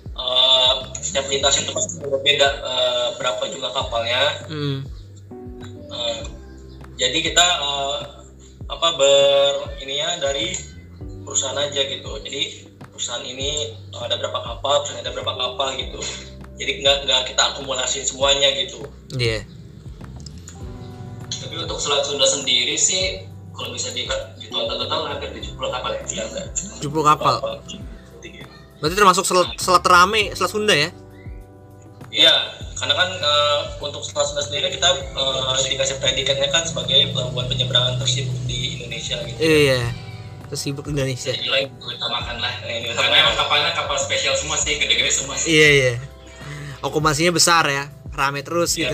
eh, 0.07 0.73
setiap 0.97 1.27
lintas 1.27 1.59
itu 1.59 1.69
pasti 1.69 1.99
berbeda 2.01 2.49
eh, 2.63 3.09
berapa 3.19 3.43
jumlah 3.45 3.73
kapalnya. 3.75 4.23
hmm. 4.47 4.79
Eh, 5.91 6.17
jadi 6.98 7.18
kita 7.20 7.46
eh, 7.61 7.96
apa 8.70 8.88
ber 8.96 9.52
ininya 9.85 10.18
dari 10.22 10.57
perusahaan 11.24 11.59
aja 11.59 11.80
gitu. 11.85 12.11
Jadi 12.22 12.70
perusahaan 12.90 13.24
ini 13.24 13.74
eh, 13.74 14.02
ada 14.02 14.18
berapa 14.18 14.40
kapal, 14.40 14.85
perusahaan 14.85 15.02
ada 15.02 15.12
berapa 15.12 15.33
kapal 15.35 15.68
gitu. 15.78 16.00
Jadi 16.54 16.72
nggak 16.87 16.96
nggak 17.07 17.20
kita 17.35 17.42
akumulasiin 17.54 18.07
semuanya 18.07 18.48
gitu. 18.54 18.87
Iya. 19.18 19.42
Tapi 21.28 21.54
untuk 21.61 21.78
Selat 21.83 22.07
Sunda 22.07 22.24
sendiri 22.24 22.78
sih 22.78 23.26
kalau 23.54 23.70
bisa 23.74 23.90
di 23.94 24.07
di 24.38 24.46
total-total 24.50 25.11
hampir 25.11 25.30
70 25.35 25.54
kapal 25.59 25.90
ya. 25.94 26.02
Iya 26.11 26.22
enggak. 26.30 26.46
70 26.83 27.11
kapal 27.11 27.37
berarti 28.85 29.00
termasuk 29.00 29.24
selat, 29.24 29.48
selat 29.57 29.85
rame 29.88 30.28
selat 30.37 30.52
Sunda 30.52 30.76
ya 30.76 30.92
Iya, 32.14 32.30
karena 32.75 32.95
kan 32.95 33.09
eh, 33.15 33.61
untuk 33.79 34.03
Selat 34.03 34.27
Sunda 34.27 34.43
sendiri 34.43 34.71
kita 34.75 34.89
eh, 35.15 35.71
dikasih 35.71 35.97
predikatnya 36.03 36.49
kan 36.51 36.67
sebagai 36.67 37.15
pelabuhan 37.15 37.47
penyeberangan 37.47 37.95
tersibuk 38.03 38.37
di 38.45 38.79
Indonesia 38.79 39.17
gitu. 39.23 39.39
iya 39.39 39.83
tersibuk 40.51 40.87
Indonesia 40.91 41.33
Jadi 41.33 41.49
lah 41.51 41.61
itu 41.67 41.83
utamakan 41.89 42.37
lah. 42.39 42.53
Karena 42.95 43.17
emang 43.17 43.35
kapalnya 43.35 43.73
kapal 43.73 43.97
spesial 43.97 44.37
semua 44.37 44.61
sih, 44.61 44.77
gede-gede 44.77 45.11
semua 45.11 45.35
sih. 45.41 45.51
iya 45.51 45.69
iya 45.71 45.95
okumasinya 46.85 47.33
besar 47.33 47.65
ya 47.73 47.89
rame 48.13 48.45
terus 48.45 48.77
gitu 48.77 48.93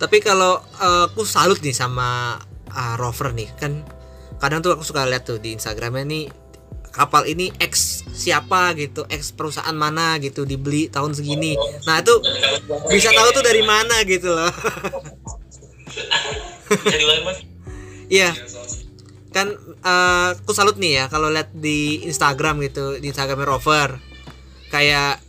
tapi 0.00 0.16
kalau 0.24 0.62
eh, 0.80 1.04
aku 1.10 1.26
salut 1.26 1.60
nih 1.60 1.76
sama 1.76 2.40
ah, 2.72 2.94
rover 2.96 3.34
nih 3.34 3.50
kan 3.58 3.84
kadang 4.40 4.64
tuh 4.64 4.72
aku 4.72 4.86
suka 4.86 5.04
lihat 5.04 5.28
tuh 5.28 5.36
di 5.36 5.52
Instagramnya 5.52 6.04
nih 6.08 6.24
kapal 6.90 7.26
ini 7.26 7.54
X 7.58 8.02
siapa 8.10 8.74
gitu 8.74 9.06
X 9.06 9.32
perusahaan 9.32 9.74
mana 9.74 10.18
gitu 10.18 10.42
dibeli 10.44 10.90
tahun 10.90 11.14
segini. 11.14 11.54
Nah 11.86 12.02
itu 12.02 12.14
bisa 12.90 13.14
tahu 13.14 13.28
tuh 13.34 13.44
dari 13.46 13.62
mana 13.62 14.02
gitu 14.06 14.30
loh. 14.30 14.52
Iya. 18.10 18.34
Kan 19.30 19.54
eh, 19.86 20.28
aku 20.34 20.50
salut 20.50 20.74
nih 20.82 21.02
ya 21.02 21.04
kalau 21.06 21.30
lihat 21.30 21.54
di 21.54 22.02
Instagram 22.02 22.58
gitu 22.66 22.98
di 22.98 23.14
Instagram 23.14 23.46
rover. 23.46 24.02
Kayak 24.70 25.22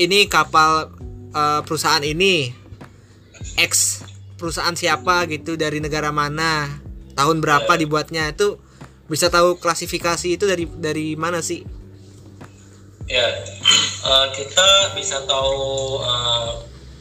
ini 0.00 0.24
kapal 0.28 0.92
eh, 1.32 1.60
perusahaan 1.64 2.00
ini 2.00 2.52
X 3.60 4.04
perusahaan 4.40 4.74
siapa 4.74 5.28
gitu 5.28 5.60
dari 5.60 5.78
negara 5.78 6.10
mana 6.10 6.68
tahun 7.14 7.38
berapa 7.44 7.72
dibuatnya 7.78 8.34
itu 8.34 8.58
bisa 9.14 9.30
tahu 9.30 9.54
klasifikasi 9.62 10.34
itu 10.34 10.44
dari 10.44 10.66
dari 10.66 11.14
mana 11.14 11.38
sih 11.38 11.62
Ya, 13.04 13.28
eh, 14.08 14.26
kita 14.32 14.96
bisa 14.96 15.20
tahu 15.28 16.00
eh, 16.00 16.50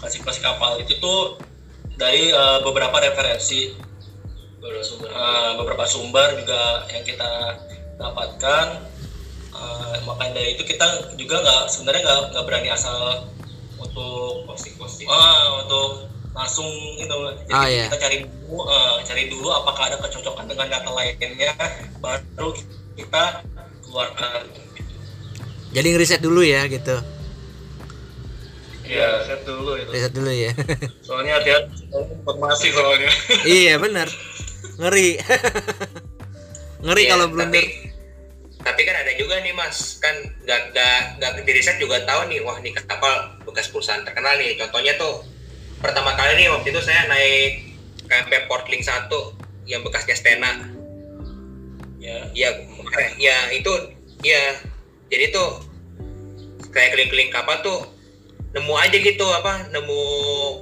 klasifikasi 0.03 0.39
kapal 0.43 0.75
itu 0.83 0.99
tuh 0.99 1.39
dari 1.95 2.27
eh, 2.27 2.59
beberapa 2.59 2.99
referensi, 2.99 3.71
Beberapa 4.59 4.83
sumber. 4.83 5.09
Eh, 5.11 5.51
beberapa 5.59 5.83
sumber 5.87 6.27
juga 6.39 6.87
yang 6.91 7.03
kita 7.03 7.31
dapatkan. 7.99 8.67
Eh, 9.53 9.95
makanya 10.03 10.43
dari 10.43 10.59
itu 10.59 10.63
kita 10.67 11.15
juga 11.19 11.39
nggak 11.39 11.63
sebenarnya 11.71 12.01
nggak 12.03 12.19
nggak 12.35 12.45
berani 12.47 12.69
asal 12.71 13.27
untuk 13.79 14.43
posting-posting. 14.47 15.07
ah 15.07 15.63
untuk 15.63 16.11
langsung 16.33 16.67
itu. 16.95 17.15
Jadi 17.45 17.51
Ah, 17.51 17.65
iya. 17.65 17.85
kita 17.87 17.97
cari 17.99 18.17
dulu 18.25 18.61
eh, 18.65 18.93
cari 19.03 19.23
dulu 19.27 19.47
apakah 19.49 19.83
ada 19.87 19.97
kecocokan 19.99 20.45
dengan 20.45 20.67
data 20.67 20.89
lainnya 20.89 21.53
baru 21.97 22.49
kita 22.93 23.23
keluarkan. 23.83 24.43
Jadi 25.73 25.87
ngeriset 25.89 26.21
dulu 26.21 26.41
ya 26.41 26.65
gitu. 26.67 26.97
Iya, 28.83 29.23
set 29.23 29.41
dulu 29.47 29.79
itu. 29.79 29.89
riset 29.89 30.11
dulu 30.11 30.27
ya. 30.29 30.51
Soalnya 31.07 31.39
hati-hati 31.39 31.87
informasi 31.87 32.67
soalnya. 32.69 33.11
iya 33.47 33.79
benar 33.79 34.11
ngeri. 34.75 35.17
Ngeri 36.83 37.01
Iya, 37.01 37.11
kalau 37.15 37.25
blunder. 37.31 37.47
tapi 37.47 37.61
tapi 38.59 38.81
kan 38.83 38.95
ada 38.97 39.11
juga 39.15 39.39
nih 39.39 39.55
mas. 39.55 39.97
Kan 39.97 40.11
nggak 40.43 40.75
nggak 40.75 40.97
nggak 41.15 41.31
di 41.41 41.51
riset 41.55 41.79
juga 41.79 42.03
tahu 42.03 42.27
nih 42.27 42.43
wah 42.43 42.59
nih 42.59 42.75
kapal 42.75 43.13
bekas 43.47 43.71
perusahaan 43.71 44.03
terkenal 44.03 44.35
nih. 44.35 44.59
Contohnya 44.59 44.91
tuh 44.99 45.23
pertama 45.83 46.15
kali 46.15 46.39
nih 46.39 46.47
waktu 46.47 46.71
itu 46.71 46.79
saya 46.79 47.03
naik 47.11 47.75
KMP 48.07 48.47
Portling 48.47 48.79
1 48.79 49.11
yang 49.67 49.83
bekasnya 49.83 50.15
Stena 50.15 50.71
Ya. 52.03 52.19
ya 52.35 52.51
ya 53.15 53.37
itu 53.55 53.71
ya 54.27 54.59
jadi 55.07 55.31
tuh 55.31 55.63
kayak 56.67 56.91
keliling-keliling 56.91 57.31
kapal 57.31 57.63
tuh 57.63 57.79
nemu 58.51 58.75
aja 58.75 58.99
gitu 58.99 59.23
apa 59.23 59.71
nemu 59.71 60.01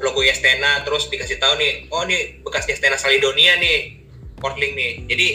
logo 0.06 0.22
Stena 0.38 0.86
terus 0.86 1.10
dikasih 1.10 1.42
tahu 1.42 1.58
nih 1.58 1.90
oh 1.90 2.06
nih 2.06 2.46
bekasnya 2.46 2.78
Stena 2.78 2.94
Salidonia 2.94 3.58
nih 3.58 4.06
Portling 4.38 4.78
nih 4.78 4.92
jadi 5.10 5.28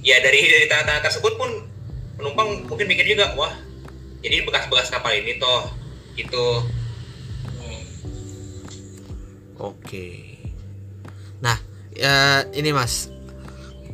ya 0.00 0.24
dari 0.24 0.40
dari 0.40 0.66
tanda-tanda 0.72 1.04
tersebut 1.12 1.36
pun 1.36 1.68
penumpang 2.16 2.64
mungkin 2.64 2.88
mikir 2.88 3.04
juga 3.04 3.36
wah 3.36 3.52
jadi 4.24 4.42
bekas-bekas 4.42 4.88
kapal 4.88 5.14
ini 5.14 5.38
toh 5.38 5.68
gitu. 6.18 6.66
Oke. 9.58 10.38
Nah, 11.42 11.58
ya 11.94 12.46
ini 12.54 12.70
Mas. 12.70 13.10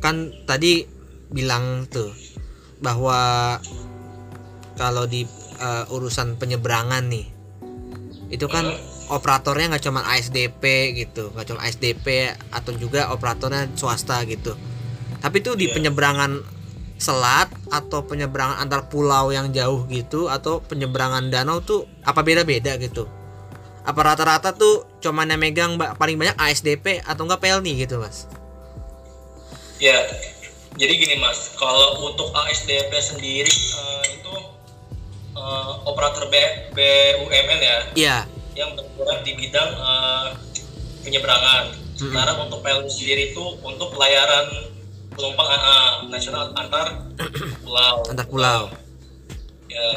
Kan 0.01 0.29
tadi 0.45 0.85
bilang 1.33 1.89
tuh 1.89 2.13
bahwa 2.79 3.57
kalau 4.77 5.09
di 5.09 5.25
eh, 5.55 5.85
urusan 5.89 6.37
penyeberangan 6.37 7.07
nih 7.09 7.27
itu 8.29 8.45
kan 8.49 8.65
operatornya 9.07 9.73
nggak 9.73 9.85
cuma 9.85 10.01
ASDP 10.05 10.63
gitu, 10.97 11.29
nggak 11.33 11.45
cuma 11.53 11.61
ASDP 11.65 12.33
atau 12.49 12.73
juga 12.73 13.13
operatornya 13.13 13.69
swasta 13.77 14.25
gitu. 14.25 14.57
Tapi 15.21 15.41
tuh 15.45 15.57
di 15.57 15.69
Iya. 15.69 15.77
penyeberangan 15.77 16.31
selat 16.95 17.51
atau 17.69 18.07
penyeberangan 18.07 18.61
antar 18.61 18.87
pulau 18.87 19.29
yang 19.29 19.51
jauh 19.51 19.83
gitu 19.91 20.31
atau 20.31 20.63
penyeberangan 20.63 21.27
danau 21.27 21.59
tuh 21.59 21.83
apa 22.07 22.23
beda-beda 22.23 22.79
gitu 22.79 23.03
apa 23.85 23.99
rata-rata 24.01 24.49
tuh 24.51 24.89
cuman 24.99 25.29
yang 25.29 25.39
megang 25.39 25.71
paling 25.77 26.17
banyak 26.17 26.33
ASDP 26.35 27.05
atau 27.05 27.29
enggak 27.29 27.41
PLNI 27.45 27.85
gitu 27.85 28.01
mas 28.01 28.25
Ya. 29.75 29.99
Jadi 30.75 30.91
gini 30.99 31.15
Mas, 31.19 31.55
kalau 31.55 32.03
untuk 32.03 32.35
ASDP 32.35 32.91
sendiri 32.99 33.47
eh, 33.51 34.03
itu 34.11 34.33
eh, 35.35 35.71
operator 35.87 36.27
B, 36.27 36.35
BUMN 36.75 37.59
ya 37.63 37.77
iya 37.95 38.17
yang 38.55 38.71
bergerak 38.75 39.23
di 39.23 39.35
bidang 39.35 39.71
eh, 39.71 40.27
penyeberangan. 41.03 41.75
Sekarang 41.95 42.43
untuk 42.47 42.59
PLN 42.59 42.91
sendiri 42.91 43.31
itu 43.31 43.43
untuk 43.63 43.95
pelayaran 43.95 44.51
penumpang 45.15 45.47
ah, 45.47 46.03
nasional 46.11 46.51
antar 46.59 47.07
pulau. 47.63 48.03
antar 48.11 48.27
pulau 48.27 48.61
Ya, 49.71 49.87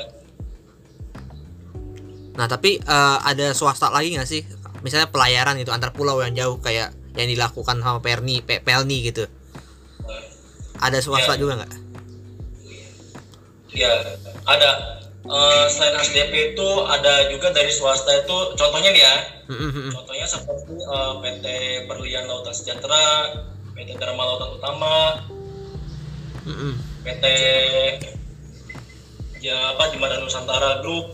nah 2.39 2.47
tapi 2.47 2.79
eh, 2.79 3.19
ada 3.21 3.51
swasta 3.51 3.91
lagi 3.91 4.15
nggak 4.15 4.25
sih 4.25 4.47
misalnya 4.81 5.11
pelayaran 5.11 5.59
itu 5.59 5.69
antar 5.69 5.91
pulau 5.91 6.23
yang 6.23 6.31
jauh 6.33 6.57
kayak 6.59 6.95
yang 7.13 7.27
dilakukan 7.27 7.83
sama 7.83 7.99
Perni 7.99 8.39
Pe- 8.41 8.63
Pelni 8.63 9.03
gitu 9.05 9.27
ada 10.79 11.03
swasta 11.03 11.35
Ya. 11.35 11.41
juga 11.41 11.53
nggak 11.59 11.73
ya 13.69 13.91
ada. 14.47 14.71
Eh, 15.29 15.65
selain 15.69 15.93
SDP 16.01 16.57
itu 16.57 16.69
ada 16.89 17.29
juga 17.29 17.53
dari 17.53 17.69
swasta 17.69 18.09
itu 18.17 18.37
contohnya 18.57 18.89
nih 18.89 19.03
ya 19.03 19.15
Mm-mm. 19.51 19.93
contohnya 19.93 20.25
seperti 20.25 20.73
eh, 20.73 21.13
PT 21.21 21.45
Perlian 21.85 22.25
Lautan 22.25 22.55
Sejahtera 22.55 23.29
PT 23.77 23.99
Dharma 23.99 24.25
Lautan 24.25 24.57
Utama. 24.57 24.97
PT 27.05 27.25
ya 29.39 29.77
apa 29.77 29.93
Jembatan 29.93 30.25
Nusantara 30.25 30.81
Group 30.81 31.13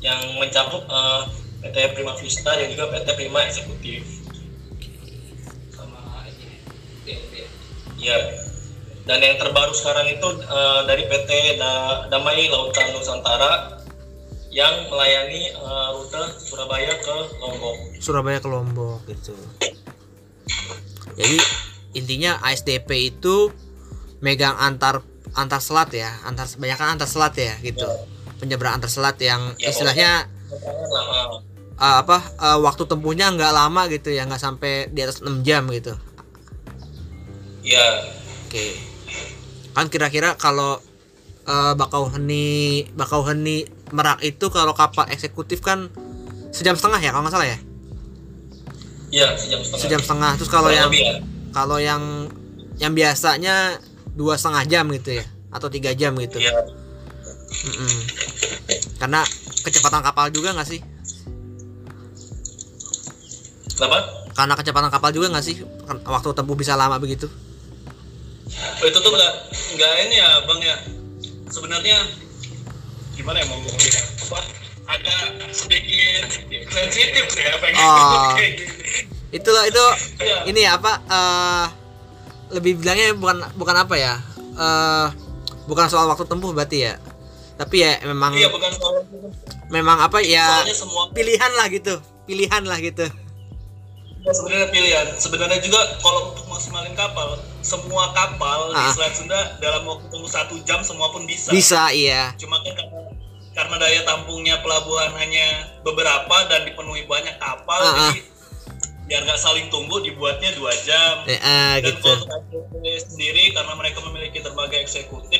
yang 0.00 0.20
mencakup 0.36 0.82
eh, 0.82 1.22
PT 1.60 1.76
Prima 1.92 2.16
Vista 2.16 2.50
dan 2.50 2.66
juga 2.66 2.88
PT 2.88 3.08
Prima 3.14 3.44
Eksekutif. 3.44 4.02
sama 5.70 6.24
ini. 6.26 6.60
Ya. 7.96 8.16
Dan 9.00 9.18
yang 9.18 9.36
terbaru 9.36 9.72
sekarang 9.72 10.08
itu 10.08 10.28
eh, 10.40 10.80
dari 10.84 11.04
PT 11.04 11.30
Da- 11.56 12.08
Damai 12.08 12.48
Lautan 12.48 12.92
Nusantara 12.92 13.80
yang 14.48 14.88
melayani 14.88 15.52
eh, 15.52 15.88
rute 15.94 16.22
Surabaya 16.38 16.96
ke 16.96 17.16
Lombok. 17.38 17.76
Surabaya 18.00 18.38
ke 18.40 18.48
Lombok 18.48 19.04
gitu 19.06 19.36
jadi 21.14 21.36
intinya 21.92 22.40
ASDP 22.40 22.88
itu 23.12 23.52
megang 24.18 24.56
antar 24.56 25.04
antar 25.36 25.60
selat 25.60 25.92
ya 25.92 26.10
antar 26.24 26.48
kebanyakan 26.48 26.96
antar 26.96 27.04
selat 27.04 27.34
ya 27.36 27.54
gitu 27.60 27.84
penyeberangan 28.40 28.80
antar 28.80 28.90
selat 28.90 29.16
yang 29.20 29.52
Ya, 29.60 29.68
istilahnya 29.68 30.26
eh, 31.76 31.96
apa 32.00 32.18
eh, 32.40 32.58
waktu 32.58 32.88
tempuhnya 32.88 33.28
nggak 33.30 33.52
lama 33.52 33.86
gitu 33.92 34.08
ya 34.10 34.24
nggak 34.24 34.40
sampai 34.40 34.88
di 34.88 35.04
atas 35.04 35.20
6 35.20 35.44
jam 35.44 35.68
gitu. 35.68 35.92
Ya, 37.60 38.08
oke. 38.48 38.66
Kan 39.76 39.86
kira-kira 39.92 40.34
kalau 40.40 40.80
eh, 41.44 41.72
Bakauheni 41.76 42.88
Bakauheni 42.96 43.68
Merak 43.92 44.24
itu 44.24 44.48
kalau 44.48 44.72
kapal 44.72 45.10
eksekutif 45.12 45.60
kan 45.60 45.92
sejam 46.54 46.74
setengah 46.74 47.00
ya 47.02 47.10
kalau 47.12 47.28
nggak 47.28 47.34
salah 47.36 47.48
ya? 47.48 47.58
Ya 49.10 49.28
sejam 49.34 49.60
setengah. 49.60 49.82
sejam 49.82 50.00
setengah. 50.00 50.32
Terus 50.38 50.50
kalau 50.50 50.70
yang 50.70 50.90
ya. 50.94 51.18
kalau 51.50 51.78
yang 51.82 52.30
yang 52.78 52.94
biasanya 52.94 53.82
dua 54.14 54.38
setengah 54.38 54.64
jam 54.70 54.86
gitu 54.94 55.20
ya 55.20 55.26
atau 55.50 55.66
tiga 55.66 55.90
jam 55.98 56.14
gitu. 56.16 56.38
Ya, 56.38 56.54
Mm-mm. 57.50 57.98
Karena 58.96 59.20
kecepatan 59.60 60.00
kapal 60.00 60.26
juga 60.28 60.52
nggak 60.52 60.68
sih 60.68 60.80
kenapa? 63.70 63.98
karena 64.32 64.54
kecepatan 64.54 64.90
kapal 64.90 65.10
juga 65.10 65.26
nggak 65.30 65.44
sih 65.44 65.56
Kan 65.82 66.00
waktu 66.04 66.28
tempuh 66.32 66.54
bisa 66.54 66.74
lama 66.74 66.96
begitu 66.96 67.26
Oh, 68.50 68.84
itu 68.84 68.98
tuh 68.98 69.10
nggak 69.10 69.32
nggak 69.78 69.92
ini 70.04 70.14
ya 70.16 70.42
bang 70.42 70.60
ya 70.60 70.76
sebenarnya 71.46 71.96
gimana 73.12 73.38
ya 73.38 73.46
mau 73.46 73.56
ngomongnya 73.56 74.00
apa 74.20 74.38
agak 74.90 75.22
sedikit 75.50 76.24
sensitif 76.66 77.24
ya 77.30 77.54
pengen 77.56 77.78
Oh. 77.78 78.34
gini. 78.34 78.66
itulah 79.30 79.64
itu 79.64 79.84
Iya. 80.18 80.36
ini 80.44 80.60
ya 80.60 80.74
apa 80.76 80.92
eh, 80.98 81.66
lebih 82.50 82.82
bilangnya 82.82 83.14
bukan 83.14 83.38
bukan 83.54 83.76
apa 83.78 83.94
ya 83.94 84.14
eh 84.52 85.06
bukan 85.64 85.86
soal 85.86 86.10
waktu 86.10 86.26
tempuh 86.26 86.50
berarti 86.50 86.78
ya 86.82 86.98
tapi 87.60 87.84
ya 87.84 88.00
memang 88.02 88.32
iya 88.32 88.48
bukan 88.48 88.72
soal 88.72 89.04
memang 89.68 90.00
apa 90.00 90.24
ya 90.24 90.64
soalnya 90.64 90.72
semua 90.72 91.02
pilihan 91.12 91.52
lah 91.52 91.66
gitu 91.68 92.00
pilihan 92.24 92.64
lah 92.64 92.80
gitu 92.80 93.04
Ya, 94.20 94.36
sebenarnya 94.36 94.68
pilihan. 94.68 95.06
Sebenarnya 95.16 95.64
juga 95.64 95.80
kalau 95.96 96.28
untuk 96.28 96.44
maksimalin 96.44 96.92
kapal, 96.92 97.40
semua 97.64 98.12
kapal 98.12 98.68
di 98.68 98.76
Ah. 98.76 98.92
Selat 98.92 99.16
Sunda 99.16 99.56
dalam 99.64 99.88
waktu 99.88 100.12
tunggu 100.12 100.28
satu 100.28 100.60
jam 100.60 100.84
semua 100.84 101.08
pun 101.08 101.24
bisa. 101.24 101.48
bisa 101.48 101.88
iya 101.88 102.36
Cuma 102.36 102.60
kan 102.60 102.76
karena, 102.76 103.00
karena 103.56 103.76
daya 103.80 104.04
tampungnya 104.04 104.60
pelabuhan 104.60 105.16
hanya 105.16 105.72
beberapa 105.80 106.36
dan 106.52 106.68
dipenuhi 106.68 107.08
banyak 107.08 107.32
kapal, 107.40 107.80
Ah, 107.80 107.88
ah. 107.88 108.12
jadi 108.12 108.20
biar 109.08 109.24
nggak 109.24 109.40
saling 109.40 109.72
tunggu 109.72 110.04
dibuatnya 110.04 110.52
dua 110.52 110.76
jam. 110.84 111.24
Eh, 111.24 111.40
eh, 111.40 111.72
Dan 111.80 111.96
gitu 111.96 112.04
kalau 112.04 112.44
untuk 112.44 112.68
sendiri 113.00 113.56
karena 113.56 113.72
mereka 113.72 114.04
memiliki 114.04 114.44
dermaga 114.44 114.76
eksekutif 114.76 115.39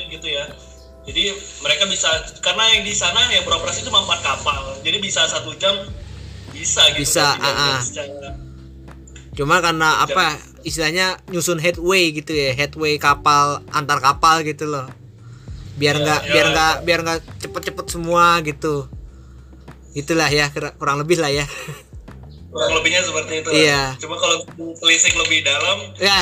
Jadi 1.11 1.27
mereka 1.59 1.83
bisa 1.85 2.07
karena 2.39 2.71
yang 2.71 2.81
di 2.81 2.95
sana 2.95 3.27
yang 3.27 3.43
beroperasi 3.43 3.83
cuma 3.83 3.99
empat 4.01 4.23
kapal. 4.23 4.79
Jadi 4.79 4.97
bisa 4.97 5.27
satu 5.27 5.51
jam 5.59 5.75
bisa 6.49 6.87
gitu. 6.95 7.03
Bisa, 7.03 7.35
ah. 7.35 7.79
secara- 7.79 8.39
cuma 9.31 9.59
karena 9.59 10.03
apa 10.03 10.35
istilahnya 10.61 11.15
nyusun 11.27 11.55
headway 11.55 12.11
gitu 12.11 12.31
ya 12.31 12.51
headway 12.51 12.99
kapal 12.99 13.63
antar 13.71 14.03
kapal 14.03 14.43
gitu 14.43 14.67
loh 14.67 14.91
biar 15.79 15.97
Ya, 15.97 16.03
nggak 16.03 16.21
ya, 16.21 16.31
biar 16.31 16.45
ya. 16.45 16.51
nggak 16.51 16.73
biar 16.83 16.99
nggak 17.01 17.19
cepet-cepet 17.39 17.85
semua 17.87 18.43
gitu 18.43 18.91
itulah 19.91 20.27
ya 20.27 20.51
kurang 20.75 20.99
lebih 20.99 21.17
lah 21.17 21.31
ya 21.31 21.47
kurang 22.51 22.71
lebihnya 22.75 23.01
seperti 23.01 23.33
itu. 23.39 23.49
Iya. 23.49 23.95
Cuma 23.97 24.15
kalau 24.15 24.43
telisik 24.77 25.15
lebih 25.15 25.39
dalam, 25.41 25.77
ya 25.97 26.19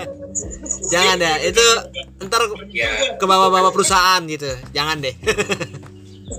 jangan 0.92 1.16
ya 1.16 1.34
itu 1.40 1.64
ntar 2.20 2.42
Ya, 2.68 2.90
ke 3.14 3.24
bawah-bawah 3.24 3.70
perusahaan 3.70 4.20
gitu 4.26 4.46
jangan 4.70 5.00
deh 5.00 5.14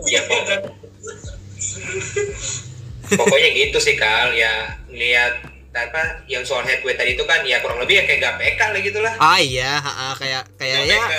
ya 0.05 0.21
pokok- 0.21 0.69
pokoknya 3.09 3.49
gitu 3.55 3.77
sih 3.79 3.95
Kal. 3.95 4.31
Ya 4.31 4.51
lihat 4.87 5.41
apa 5.71 6.25
yang 6.25 6.41
soal 6.41 6.61
headway 6.63 6.93
tadi 6.93 7.13
itu 7.13 7.23
kan 7.23 7.41
ya 7.43 7.57
kurang 7.57 7.77
lebih 7.79 7.95
ya 7.95 8.03
kayak 8.03 8.19
GPK 8.19 8.61
lah 8.67 8.81
gitu 8.81 8.99
lah. 8.99 9.13
ah 9.15 9.37
iya 9.37 9.77
ha, 9.77 9.91
ha, 9.91 10.07
kayak 10.13 10.43
kayak 10.55 10.77
ya 10.83 10.97
GPK. 10.99 11.13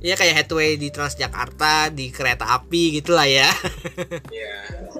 ya 0.00 0.14
kayak 0.14 0.34
headway 0.36 0.74
di 0.74 0.88
Transjakarta 0.88 1.86
di 1.88 2.10
kereta 2.10 2.46
api 2.52 2.82
gitulah 2.92 3.24
ya 3.24 3.46
Ya. 4.28 4.54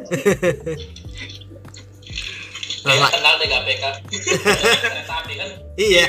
Mak. 2.85 3.11
kenal 3.15 3.35
deh 3.41 3.49
KPK. 3.51 3.85
Tapi 5.07 5.33
kan 5.35 5.49
iya 5.79 6.05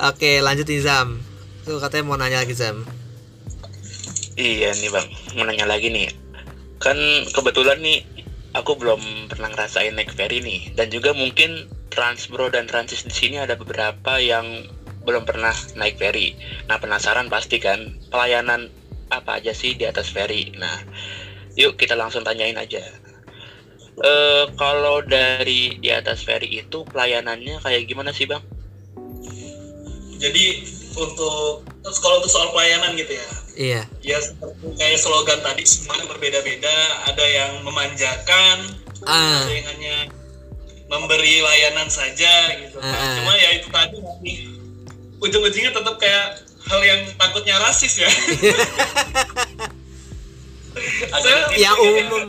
oke 0.00 0.30
lanjut 0.40 0.68
Zam 0.80 1.20
tuh 1.68 1.76
katanya 1.80 2.04
mau 2.08 2.16
nanya 2.16 2.40
lagi 2.40 2.56
Zam 2.56 2.84
Iya 4.40 4.72
nih 4.72 4.88
bang, 4.88 5.08
mau 5.36 5.44
nanya 5.44 5.68
lagi 5.68 5.92
nih. 5.92 6.08
Kan 6.80 6.96
kebetulan 7.36 7.76
nih 7.84 8.08
aku 8.56 8.72
belum 8.78 9.28
pernah 9.28 9.52
ngerasain 9.52 9.92
naik 9.92 10.16
ferry 10.16 10.40
nih, 10.40 10.72
dan 10.80 10.88
juga 10.88 11.12
mungkin 11.12 11.68
Transbro 11.92 12.48
dan 12.48 12.64
Transis 12.64 13.04
di 13.04 13.12
sini 13.12 13.36
ada 13.36 13.58
beberapa 13.60 14.16
yang 14.16 14.64
belum 15.04 15.28
pernah 15.28 15.52
naik 15.76 16.00
ferry. 16.00 16.40
Nah 16.72 16.80
penasaran 16.80 17.28
pasti 17.28 17.60
kan 17.60 18.00
pelayanan 18.08 18.72
apa 19.12 19.44
aja 19.44 19.52
sih 19.52 19.76
di 19.76 19.84
atas 19.84 20.08
ferry. 20.08 20.56
Nah 20.56 20.88
yuk 21.58 21.76
kita 21.76 21.92
langsung 21.92 22.24
tanyain 22.24 22.56
aja. 22.56 22.80
Eh 24.00 24.44
kalau 24.56 25.04
dari 25.04 25.76
di 25.76 25.88
atas 25.92 26.24
ferry 26.24 26.64
itu 26.64 26.88
pelayanannya 26.88 27.60
kayak 27.60 27.84
gimana 27.84 28.16
sih 28.16 28.24
bang? 28.24 28.40
jadi 30.20 30.44
untuk 31.00 31.64
terus 31.80 31.98
kalau 32.04 32.20
untuk 32.20 32.28
soal 32.28 32.52
pelayanan 32.52 32.92
gitu 32.92 33.16
ya, 33.16 33.28
iya 33.56 33.82
ya 34.04 34.18
seperti 34.20 34.76
kayak 34.76 35.00
slogan 35.00 35.40
tadi 35.40 35.64
semuanya 35.64 36.04
berbeda-beda. 36.12 36.76
Ada 37.08 37.24
yang 37.24 37.52
memanjakan, 37.64 38.58
ah 39.08 39.48
ada 39.48 39.52
yang 39.52 39.66
hanya 39.72 39.96
memberi 40.92 41.40
layanan 41.40 41.88
saja 41.88 42.52
gitu. 42.60 42.76
Ah, 42.84 42.92
ah. 42.92 43.14
Cuma 43.16 43.32
ya 43.32 43.50
itu 43.56 43.68
tadi 43.72 43.96
ujung-ujungnya 45.24 45.72
tetap 45.72 45.96
kayak 45.96 46.44
hal 46.68 46.80
yang 46.84 47.00
takutnya 47.16 47.56
rasis 47.64 48.04
ya. 48.04 48.10
Yang 51.54 51.76
umum. 51.78 52.26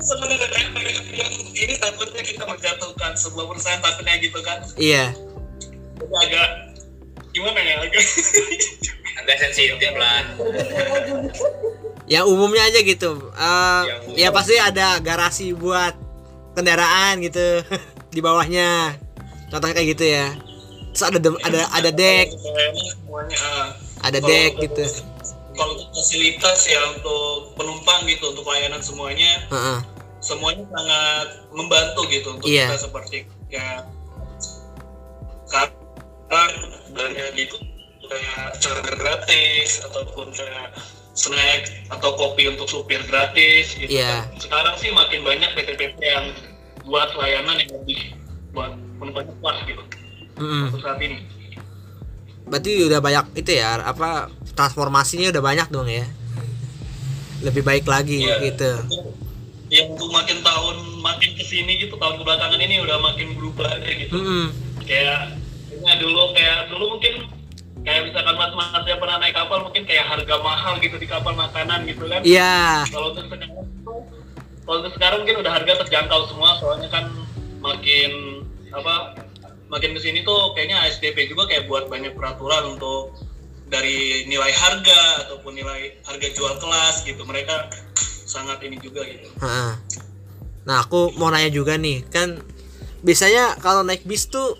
Sebenarnya 0.00 0.48
yang 1.12 1.32
ini 1.52 1.74
takutnya 1.76 2.22
kita 2.22 2.44
menjatuhkan 2.44 3.12
sebuah 3.12 3.44
perusahaan 3.46 3.80
takutnya 3.80 4.14
gitu 4.18 4.38
kan. 4.40 4.58
Iya. 4.74 5.12
Agak 6.00 6.48
gimana 7.30 7.58
ya 7.58 7.74
agak 7.80 8.02
agak 9.20 9.36
sensitif 9.38 9.92
lah. 9.94 10.24
yang 12.06 12.24
umumnya 12.26 12.64
aja 12.64 12.80
gitu. 12.80 13.30
Eh, 13.30 13.82
Yang 13.84 14.00
umum. 14.04 14.16
ya 14.16 14.28
pasti 14.32 14.54
ada 14.56 14.98
garasi 14.98 15.52
buat 15.52 15.94
kendaraan 16.52 17.20
gitu 17.20 17.62
di 18.14 18.20
bawahnya. 18.20 18.96
Contohnya 19.48 19.74
kayak 19.76 19.88
gitu 19.94 20.04
ya. 20.06 20.26
Terus 20.90 21.04
ada 21.06 21.18
dem- 21.18 21.38
ada 21.40 21.60
ada 21.70 21.90
deck. 21.92 22.26
ah. 23.36 23.68
ada 24.00 24.18
deck 24.18 24.56
gitu 24.58 24.84
kalau 25.52 25.72
untuk 25.74 25.90
fasilitas 25.92 26.58
ya 26.64 26.80
untuk 26.94 27.54
penumpang 27.54 28.06
gitu 28.06 28.30
untuk 28.30 28.46
layanan 28.46 28.78
semuanya 28.80 29.42
Heeh. 29.50 29.78
semuanya 30.20 30.64
sangat 30.68 31.26
membantu 31.50 32.00
gitu 32.08 32.28
untuk 32.34 32.46
Iya. 32.46 32.70
kita 32.70 32.78
seperti 32.86 33.16
ya 33.48 33.82
sekarang 35.46 36.54
banyak 36.94 37.28
gitu 37.34 37.56
kayak 38.06 38.58
charger 38.58 38.94
gratis 38.98 39.82
ataupun 39.86 40.30
kayak 40.30 40.74
snack 41.14 41.70
atau 41.90 42.14
kopi 42.14 42.50
untuk 42.50 42.66
supir 42.66 43.02
gratis 43.06 43.74
gitu 43.74 43.90
Iya. 43.90 44.26
kan. 44.26 44.38
Sekarang 44.38 44.74
sih 44.78 44.90
makin 44.90 45.22
banyak 45.22 45.50
PT-PT 45.54 45.98
yang 46.00 46.26
buat 46.86 47.10
layanan 47.14 47.58
yang 47.60 47.70
lebih 47.82 48.14
buat 48.50 48.72
penumpangnya 48.98 49.34
puas 49.38 49.58
gitu 49.62 49.82
Mm-mm. 50.38 50.70
untuk 50.70 50.80
saat 50.82 50.98
ini. 50.98 51.18
Berarti 52.50 52.70
udah 52.84 52.98
banyak 52.98 53.24
itu 53.36 53.50
ya 53.54 53.78
apa 53.80 54.26
transformasinya 54.52 55.30
udah 55.30 55.40
banyak 55.40 55.68
dong 55.70 55.86
ya. 55.86 56.04
Lebih 57.40 57.62
baik 57.62 57.86
lagi 57.86 58.20
Iya. 58.20 58.36
gitu. 58.44 58.72
Yang 59.70 59.86
untuk 59.94 60.10
makin 60.10 60.38
tahun 60.42 60.76
makin 61.00 61.30
ke 61.32 61.44
sini 61.46 61.78
gitu 61.78 61.94
tahun 61.94 62.18
kebelakangan 62.18 62.58
ini 62.58 62.82
udah 62.82 62.98
makin 63.00 63.32
berubah 63.32 63.70
aja 63.70 63.88
gitu. 63.88 64.12
Mm-mm. 64.12 64.46
kayak 64.82 65.38
ya 65.80 65.94
dulu 65.96 66.34
kayak 66.34 66.66
dulu 66.66 66.98
mungkin 66.98 67.30
kayak 67.80 68.10
misalkan 68.10 68.34
mas 68.34 68.50
mas 68.52 68.82
yang 68.82 68.98
pernah 68.98 69.16
naik 69.16 69.32
kapal 69.32 69.62
mungkin 69.62 69.86
kayak 69.86 70.02
harga 70.04 70.34
mahal 70.36 70.74
gitu 70.76 70.98
di 70.98 71.06
kapal 71.06 71.32
makanan 71.32 71.86
gitu 71.86 72.04
kan 72.04 72.20
Iya. 72.20 72.82
kalau 72.90 73.14
untuk 73.14 73.30
sekarang 73.30 73.50
kalau 74.60 74.76
untuk 74.82 74.92
sekarang 74.92 75.18
mungkin 75.22 75.36
udah 75.40 75.52
harga 75.54 75.72
terjangkau 75.86 76.20
semua 76.26 76.50
soalnya 76.58 76.90
kan 76.90 77.06
makin 77.62 78.10
apa 78.68 78.94
makin 79.70 79.94
ke 79.94 80.00
sini 80.02 80.26
tuh 80.26 80.52
kayaknya 80.52 80.82
ASDP 80.84 81.30
juga 81.30 81.46
kayak 81.46 81.70
buat 81.70 81.86
banyak 81.86 82.18
peraturan 82.18 82.76
untuk 82.76 83.14
dari 83.70 84.26
nilai 84.26 84.50
harga 84.50 85.30
ataupun 85.30 85.54
nilai 85.54 86.02
harga 86.02 86.28
jual 86.34 86.58
kelas 86.58 87.06
gitu 87.06 87.22
mereka 87.22 87.70
sangat 88.26 88.58
ini 88.66 88.82
juga 88.82 89.06
gitu. 89.06 89.30
Nah, 90.66 90.76
aku 90.82 91.14
mau 91.16 91.30
nanya 91.30 91.48
juga 91.54 91.78
nih, 91.78 92.02
kan 92.10 92.42
biasanya 93.00 93.56
kalau 93.62 93.86
naik 93.86 94.04
bis 94.04 94.28
tuh 94.28 94.58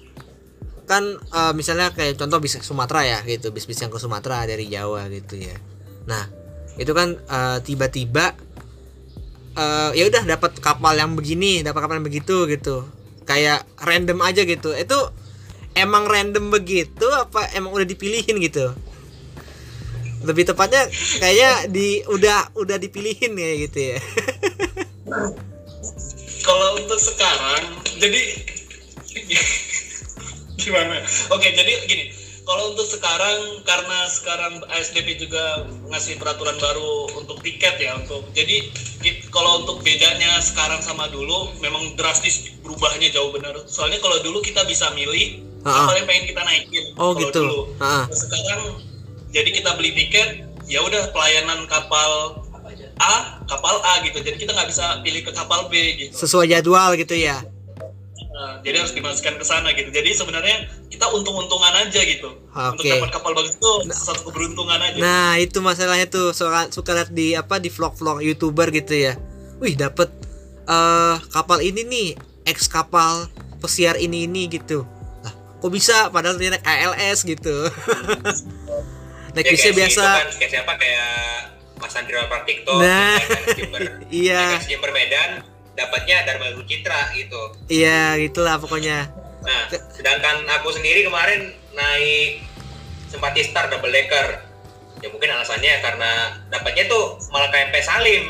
kan 0.87 1.19
eh, 1.19 1.53
misalnya 1.55 1.91
kayak 1.95 2.19
contoh 2.19 2.39
bis 2.39 2.59
Sumatera 2.63 3.03
ya 3.03 3.19
gitu, 3.27 3.51
bis-bis 3.51 3.79
yang 3.83 3.91
ke 3.91 3.99
Sumatera 3.99 4.47
dari 4.47 4.67
Jawa 4.71 5.07
gitu 5.11 5.39
ya. 5.39 5.55
Nah, 6.07 6.31
itu 6.79 6.91
kan 6.95 7.19
eh, 7.19 7.59
tiba-tiba 7.67 8.35
eh, 9.59 9.91
ya 9.95 10.05
udah 10.07 10.23
dapat 10.23 10.59
kapal 10.63 10.95
yang 10.95 11.15
begini, 11.19 11.67
dapat 11.67 11.83
kapal 11.83 11.99
yang 11.99 12.07
begitu 12.07 12.47
gitu. 12.47 12.87
Kayak 13.31 13.63
random 13.79 14.19
aja 14.27 14.43
gitu. 14.43 14.75
Itu 14.75 14.99
emang 15.79 16.11
random 16.11 16.51
begitu 16.51 17.07
apa 17.15 17.55
emang 17.55 17.71
udah 17.71 17.87
dipilihin 17.87 18.43
gitu? 18.43 18.75
Lebih 20.27 20.51
tepatnya 20.51 20.91
kayaknya 21.23 21.71
di 21.71 22.03
udah 22.11 22.51
udah 22.59 22.77
dipilihin 22.83 23.39
ya 23.39 23.51
gitu 23.63 23.79
ya. 23.95 23.99
kalau 26.45 26.69
untuk 26.77 26.99
sekarang 26.99 27.65
jadi 28.01 28.23
gimana 30.61 31.01
oke 31.33 31.47
jadi 31.47 31.73
gini 31.89 32.05
kalau 32.51 32.65
untuk 32.69 32.83
sekarang 32.85 33.39
karena 33.63 33.99
sekarang 34.11 34.59
ASDP 34.69 35.23
juga 35.23 35.63
ngasih 35.87 36.19
peraturan 36.19 36.59
baru 36.59 36.91
untuk 37.15 37.39
tiket 37.41 37.79
ya 37.79 37.95
untuk 37.95 38.27
jadi 38.33 38.67
kalau 39.31 39.63
untuk 39.63 39.81
bedanya 39.81 40.43
sekarang 40.43 40.83
sama 40.83 41.07
dulu 41.09 41.55
memang 41.59 41.95
drastis 41.95 42.51
berubahnya 42.61 43.07
jauh 43.09 43.31
benar 43.31 43.55
soalnya 43.65 43.99
kalau 43.99 44.19
dulu 44.19 44.43
kita 44.43 44.67
bisa 44.67 44.91
milih 44.91 45.47
Ha-ha. 45.61 45.87
apa 45.87 45.93
yang 45.95 46.07
pengen 46.07 46.25
kita 46.27 46.43
naikin 46.43 46.85
Oh, 46.97 47.13
kalau 47.13 47.21
gitu. 47.23 47.39
dulu. 47.39 47.61
Ha-ha. 47.79 48.03
Nah, 48.03 48.07
sekarang 48.11 48.61
jadi 49.31 49.51
kita 49.53 49.71
beli 49.77 49.93
tiket 49.95 50.29
ya 50.67 50.81
udah 50.81 51.15
pelayanan 51.15 51.71
kapal 51.71 52.43
A 52.99 53.15
kapal 53.47 53.79
A 53.81 54.03
gitu 54.03 54.19
jadi 54.21 54.37
kita 54.37 54.51
nggak 54.51 54.69
bisa 54.69 54.99
pilih 55.01 55.23
ke 55.23 55.33
kapal 55.33 55.71
B 55.71 55.79
gitu 55.97 56.15
sesuai 56.17 56.51
jadwal 56.51 56.93
gitu 56.97 57.15
ya 57.15 57.41
Nah, 58.41 58.57
jadi 58.65 58.81
harus 58.81 58.97
dimasukkan 58.97 59.37
ke 59.37 59.45
sana 59.45 59.69
gitu. 59.77 59.93
Jadi 59.93 60.17
sebenarnya 60.17 60.65
kita 60.89 61.13
untung-untungan 61.13 61.77
aja 61.77 62.01
gitu. 62.01 62.41
Untuk 62.49 62.81
Oke. 62.81 62.89
dapat 62.89 63.11
kapal 63.13 63.37
bagus 63.37 63.61
itu 63.61 63.71
satu 63.93 64.33
keberuntungan 64.33 64.81
aja. 64.81 64.97
nah 64.97 65.37
itu 65.37 65.61
masalahnya 65.61 66.09
tuh. 66.09 66.33
Suka 66.33 66.73
suka 66.73 66.97
lihat 66.97 67.13
di 67.13 67.37
apa 67.37 67.61
di 67.61 67.69
vlog-vlog 67.69 68.25
youtuber 68.25 68.73
gitu 68.73 68.97
ya. 68.97 69.21
Wih 69.61 69.77
dapet 69.77 70.09
eh 70.65 71.17
kapal 71.29 71.61
ini 71.61 71.85
nih. 71.85 72.09
Ex 72.49 72.65
kapal 72.65 73.29
pesiar 73.61 74.01
ini 74.01 74.25
ini 74.25 74.49
gitu. 74.49 74.89
Lah 75.21 75.37
kok 75.61 75.69
bisa? 75.69 76.09
Padahal 76.09 76.41
dia 76.41 76.57
naik 76.57 76.65
ALS 76.65 77.29
gitu. 77.29 77.53
Naik 79.31 79.47
Ya, 79.47 79.55
kayak 79.55 79.63
si 79.63 79.71
biasa. 79.71 80.03
itu 80.03 80.11
kan, 80.11 80.29
kayak 80.43 80.51
siapa? 80.51 80.73
Kayak 80.75 81.13
Mas 81.79 81.95
Andrea 81.95 82.27
Partikto 82.27 82.75
Nah, 82.83 83.15
iya. 84.11 84.59
Jember 84.67 84.91
Medan 84.91 85.47
dapatnya 85.81 86.17
Dharma 86.29 86.53
Citra 86.63 87.01
gitu 87.17 87.43
iya 87.67 88.15
gitulah 88.17 88.61
pokoknya 88.61 89.09
nah 89.41 89.63
sedangkan 89.91 90.45
aku 90.61 90.69
sendiri 90.71 91.03
kemarin 91.03 91.57
naik 91.73 92.45
Simpati 93.09 93.41
Star 93.43 93.73
double 93.73 93.89
decker 93.89 94.45
ya 95.01 95.09
mungkin 95.09 95.33
alasannya 95.33 95.81
karena 95.81 96.11
dapatnya 96.53 96.85
tuh 96.87 97.17
malah 97.33 97.49
KMP 97.49 97.81
Salim 97.81 98.25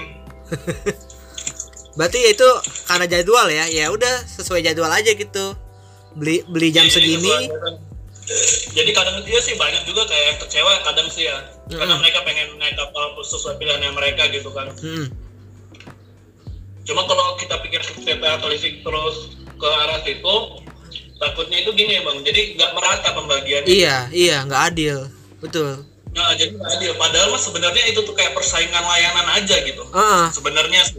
berarti 1.99 2.19
ya 2.23 2.31
itu 2.31 2.49
karena 2.87 3.07
jadwal 3.11 3.51
ya 3.51 3.67
ya 3.67 3.91
udah 3.91 4.23
sesuai 4.25 4.63
jadwal 4.63 4.89
aja 4.89 5.11
gitu 5.11 5.59
beli 6.15 6.47
beli 6.47 6.71
jam 6.71 6.87
Jadi 6.87 6.95
segini 6.95 7.27
sesuai- 7.27 7.89
Jadi 8.71 8.95
kadang 8.95 9.19
dia 9.27 9.43
sih 9.43 9.59
banyak 9.59 9.83
juga 9.83 10.07
kayak 10.07 10.39
kecewa 10.39 10.87
kadang 10.87 11.11
sih 11.11 11.27
ya. 11.27 11.35
Karena 11.67 11.83
Mm-mm. 11.83 11.99
mereka 11.99 12.23
pengen 12.23 12.55
naik 12.63 12.79
kapal 12.79 13.19
sesuai 13.27 13.59
pilihannya 13.59 13.91
mereka 13.91 14.31
gitu 14.31 14.55
kan. 14.55 14.71
Hmm. 14.71 15.11
Cuma 16.85 17.05
kalau 17.07 17.37
kita 17.37 17.61
pikir 17.63 17.81
secara 17.85 18.41
telisik 18.41 18.81
terus 18.81 19.37
ke 19.37 19.69
arah 19.69 20.01
situ, 20.03 20.35
takutnya 21.21 21.59
itu 21.61 21.71
gini 21.77 22.01
ya 22.01 22.03
bang. 22.03 22.19
Jadi 22.25 22.41
nggak 22.57 22.71
merata 22.73 23.09
pembagiannya. 23.15 23.69
iya 23.69 23.97
iya 24.11 24.37
nggak 24.49 24.63
adil 24.75 25.09
betul 25.41 25.87
Nah, 26.11 26.35
jadi 26.35 26.59
nggak 26.59 26.71
adil. 26.75 26.93
Padahal 26.99 27.31
mah 27.31 27.39
sebenarnya 27.39 27.87
itu 27.87 28.03
tuh 28.03 28.11
kayak 28.19 28.35
persaingan 28.35 28.83
layanan 28.83 29.31
aja 29.31 29.63
gitu. 29.63 29.87
Heeh. 29.95 30.27
Sebenarnya 30.35 30.83
sih, 30.83 30.99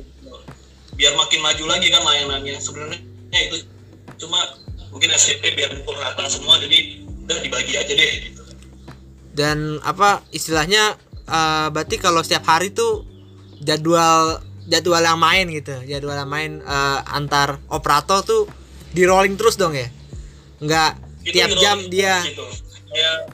biar 0.95 1.19
makin 1.19 1.43
maju 1.43 1.63
lagi 1.67 1.91
kan 1.91 1.99
layanannya. 1.99 2.55
Sebenarnya 2.63 3.39
itu 3.43 3.67
cuma 4.23 4.39
mungkin 4.91 5.09
SCP 5.15 5.55
biar 5.55 5.71
pukul 5.81 5.97
rata 5.97 6.27
semua 6.27 6.59
jadi 6.59 7.01
udah 7.25 7.37
dibagi 7.41 7.73
aja 7.79 7.93
deh 7.95 8.11
gitu. 8.27 8.43
dan 9.31 9.79
apa 9.87 10.19
istilahnya 10.35 10.99
eh, 11.25 11.67
berarti 11.71 11.95
kalau 11.95 12.19
setiap 12.21 12.43
hari 12.43 12.75
tuh 12.75 13.07
jadwal 13.63 14.43
jadwal 14.65 15.01
yang 15.01 15.17
main 15.17 15.45
gitu 15.49 15.73
jadwal 15.83 16.13
yang 16.13 16.29
main 16.29 16.51
eh, 16.59 16.99
antar 17.09 17.57
operator 17.67 18.21
tuh 18.21 18.45
di 18.91 19.07
rolling 19.07 19.35
terus 19.35 19.55
dong 19.55 19.73
ya 19.73 19.87
nggak 20.61 20.91
Itu 21.21 21.33
tiap 21.33 21.49
jam 21.57 21.77
dia 21.87 22.21
gitu. 22.25 22.45
Kayak 22.91 23.29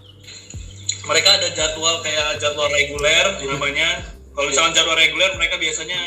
mereka 1.07 1.29
ada 1.39 1.47
jadwal 1.49 2.03
kayak 2.03 2.35
jadwal 2.37 2.67
reguler 2.67 3.25
namanya. 3.41 3.89
Kalau 4.31 4.47
misalnya 4.47 4.73
jadwal 4.75 4.95
reguler 4.95 5.31
mereka 5.35 5.55
biasanya 5.55 5.99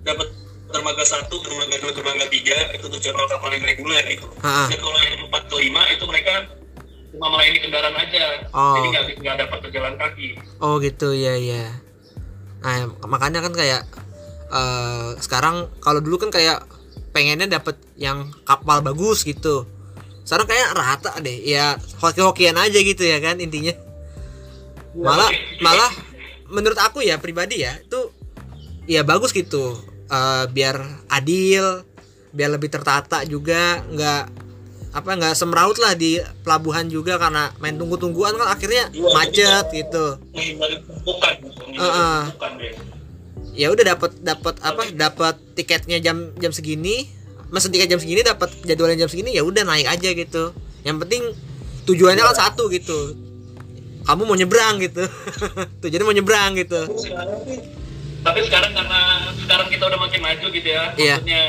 dapat 0.00 0.30
dermaga 0.70 1.02
satu, 1.02 1.42
dermaga 1.42 1.76
dua, 1.76 1.90
dermaga 1.92 2.26
tiga 2.30 2.56
itu 2.72 2.86
tuh 2.86 3.00
jadwal 3.02 3.26
kapal 3.26 3.50
yang 3.50 3.66
reguler 3.66 4.06
itu. 4.06 4.26
Dan 4.40 4.78
kalau 4.78 4.98
yang 5.02 5.26
empat 5.26 5.42
ke 5.50 5.56
lima 5.60 5.82
itu 5.90 6.04
mereka 6.06 6.34
cuma 7.10 7.26
melayani 7.28 7.58
kendaraan 7.58 7.96
aja, 7.98 8.22
Oh. 8.54 8.74
jadi 8.78 8.86
nggak 8.86 9.04
nggak 9.18 9.36
dapat 9.44 9.58
berjalan 9.66 9.94
kaki. 9.98 10.28
oh 10.62 10.78
gitu 10.78 11.10
ya 11.10 11.34
ya 11.34 11.66
nah 12.60 12.88
makanya 13.08 13.40
kan 13.40 13.52
kayak 13.56 13.82
eh, 14.52 15.08
sekarang 15.20 15.72
kalau 15.80 16.00
dulu 16.04 16.20
kan 16.20 16.30
kayak 16.32 16.64
pengennya 17.10 17.50
dapet 17.50 17.76
yang 17.98 18.30
kapal 18.46 18.80
bagus 18.84 19.26
gitu. 19.26 19.66
Sekarang 20.22 20.46
kayak 20.46 20.76
rata 20.78 21.12
deh 21.18 21.42
ya 21.42 21.74
hoki-hokian 21.98 22.54
aja 22.54 22.78
gitu 22.78 23.02
ya 23.02 23.18
kan 23.18 23.40
intinya. 23.42 23.74
Malah 24.94 25.30
malah 25.62 25.90
menurut 26.50 26.78
aku 26.78 27.02
ya 27.02 27.18
pribadi 27.18 27.62
ya 27.62 27.74
itu 27.78 28.10
ya 28.86 29.02
bagus 29.02 29.34
gitu. 29.34 29.74
Eh, 30.10 30.44
biar 30.50 31.06
adil 31.10 31.86
biar 32.30 32.50
lebih 32.54 32.70
tertata 32.70 33.26
juga 33.26 33.82
nggak 33.90 34.24
apa 34.90 35.10
nggak 35.12 35.34
semraut 35.34 35.78
lah 35.78 35.94
di 35.94 36.16
pelabuhan 36.42 36.86
juga 36.86 37.14
karena 37.14 37.54
main 37.56 37.74
tunggu-tungguan 37.74 38.34
kan 38.34 38.48
akhirnya 38.48 38.90
Iya, 38.90 39.06
macet 39.08 39.64
gitu. 39.70 40.18
tumpukan, 40.26 41.34
menghindari 41.46 41.78
Heeh. 41.78 42.20
tumpukan 42.26 42.52
deh. 42.56 42.72
ya 43.50 43.66
udah 43.68 43.84
dapat 43.88 44.10
dapat 44.20 44.54
apa 44.60 44.82
dapat 44.90 45.34
tiketnya 45.54 45.98
jam 45.98 46.34
jam 46.36 46.50
segini. 46.50 47.06
Mesen 47.50 47.70
tiket 47.70 47.86
jam 47.88 47.98
segini 47.98 48.22
dapat 48.22 48.46
jadwalnya 48.62 49.04
jam 49.04 49.10
segini 49.10 49.30
ya 49.30 49.42
udah 49.42 49.62
naik 49.62 49.84
aja 49.84 50.10
gitu. 50.10 50.54
Yang 50.80 50.96
penting 51.02 51.22
tujuannya 51.84 52.22
kan 52.22 52.36
satu 52.36 52.66
gitu. 52.68 53.14
Kamu 54.00 54.22
mau 54.22 54.34
nyebrang 54.34 54.78
gitu. 54.78 55.02
Tujuannya 55.82 56.02
mau 56.04 56.14
nyebrang 56.14 56.50
gitu. 56.56 56.80
Tapi 58.20 58.38
sekarang 58.44 58.70
karena 58.70 59.00
sekarang 59.34 59.66
kita 59.66 59.82
udah 59.82 59.98
makin 59.98 60.20
maju 60.20 60.46
gitu 60.48 60.68
ya 60.68 60.84
Iya. 60.94 61.14
maksudnya 61.18 61.42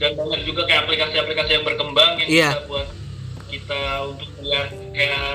dan 0.00 0.16
banyak 0.16 0.40
juga 0.42 0.64
kayak 0.64 0.80
aplikasi-aplikasi 0.82 1.50
yang 1.52 1.64
berkembang 1.64 2.12
yang 2.16 2.28
Iya. 2.28 2.48
bisa 2.50 2.62
buat 2.66 2.88
kita 3.46 3.80
untuk 4.06 4.28
melihat 4.36 4.68
kayak 4.90 5.28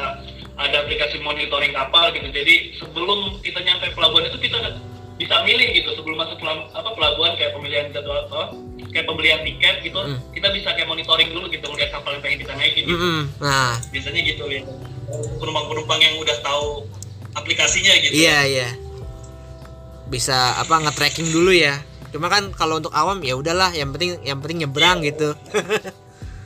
ada 0.55 0.75
aplikasi 0.81 1.19
monitoring 1.19 1.71
kapal 1.71 2.09
gitu 2.09 2.27
jadi 2.27 2.53
sebelum 2.75 3.19
kita 3.39 3.59
nyampe 3.61 3.91
pelabuhan 3.91 4.25
itu 4.25 4.39
kita 4.39 4.57
bisa 5.15 5.35
milih 5.43 5.67
gitu 5.71 5.89
sebelum 5.93 6.17
masuk 6.17 6.37
pelam- 6.37 6.67
apa 6.69 6.89
pelabuhan 6.91 7.35
kayak 7.35 7.51
pemilihan 7.51 7.87
jadwal 7.89 8.19
apa 8.21 8.41
kayak 8.89 9.05
pembelian 9.05 9.43
tiket 9.43 9.75
gitu 9.81 9.99
Mm. 10.01 10.17
kita 10.31 10.47
bisa 10.49 10.71
kayak 10.71 10.87
monitoring 10.87 11.29
dulu 11.29 11.45
gitu 11.47 11.67
melihat 11.69 11.91
kapal 11.93 12.15
yang 12.15 12.21
pengen 12.21 12.39
kita 12.41 12.53
naikin 12.55 12.83
gitu. 12.83 12.95
Mm-mm. 12.95 13.19
nah 13.37 13.75
biasanya 13.85 14.21
gitu 14.23 14.43
ya 14.49 14.61
penumpang-penumpang 15.37 15.99
yang 15.99 16.15
udah 16.17 16.37
tahu 16.41 16.87
aplikasinya 17.33 17.93
gitu 17.99 18.15
iya 18.15 18.37
iya 18.43 18.69
bisa 20.05 20.35
apa 20.55 20.75
nge-tracking 20.81 21.27
dulu 21.27 21.51
ya 21.51 21.81
cuma 22.15 22.31
kan 22.31 22.47
kalau 22.55 22.79
untuk 22.79 22.95
awam 22.95 23.19
ya 23.19 23.35
udahlah 23.35 23.75
yang 23.75 23.91
penting 23.91 24.15
yang 24.23 24.39
penting 24.39 24.63
nyebrang 24.63 25.03
gitu 25.03 25.35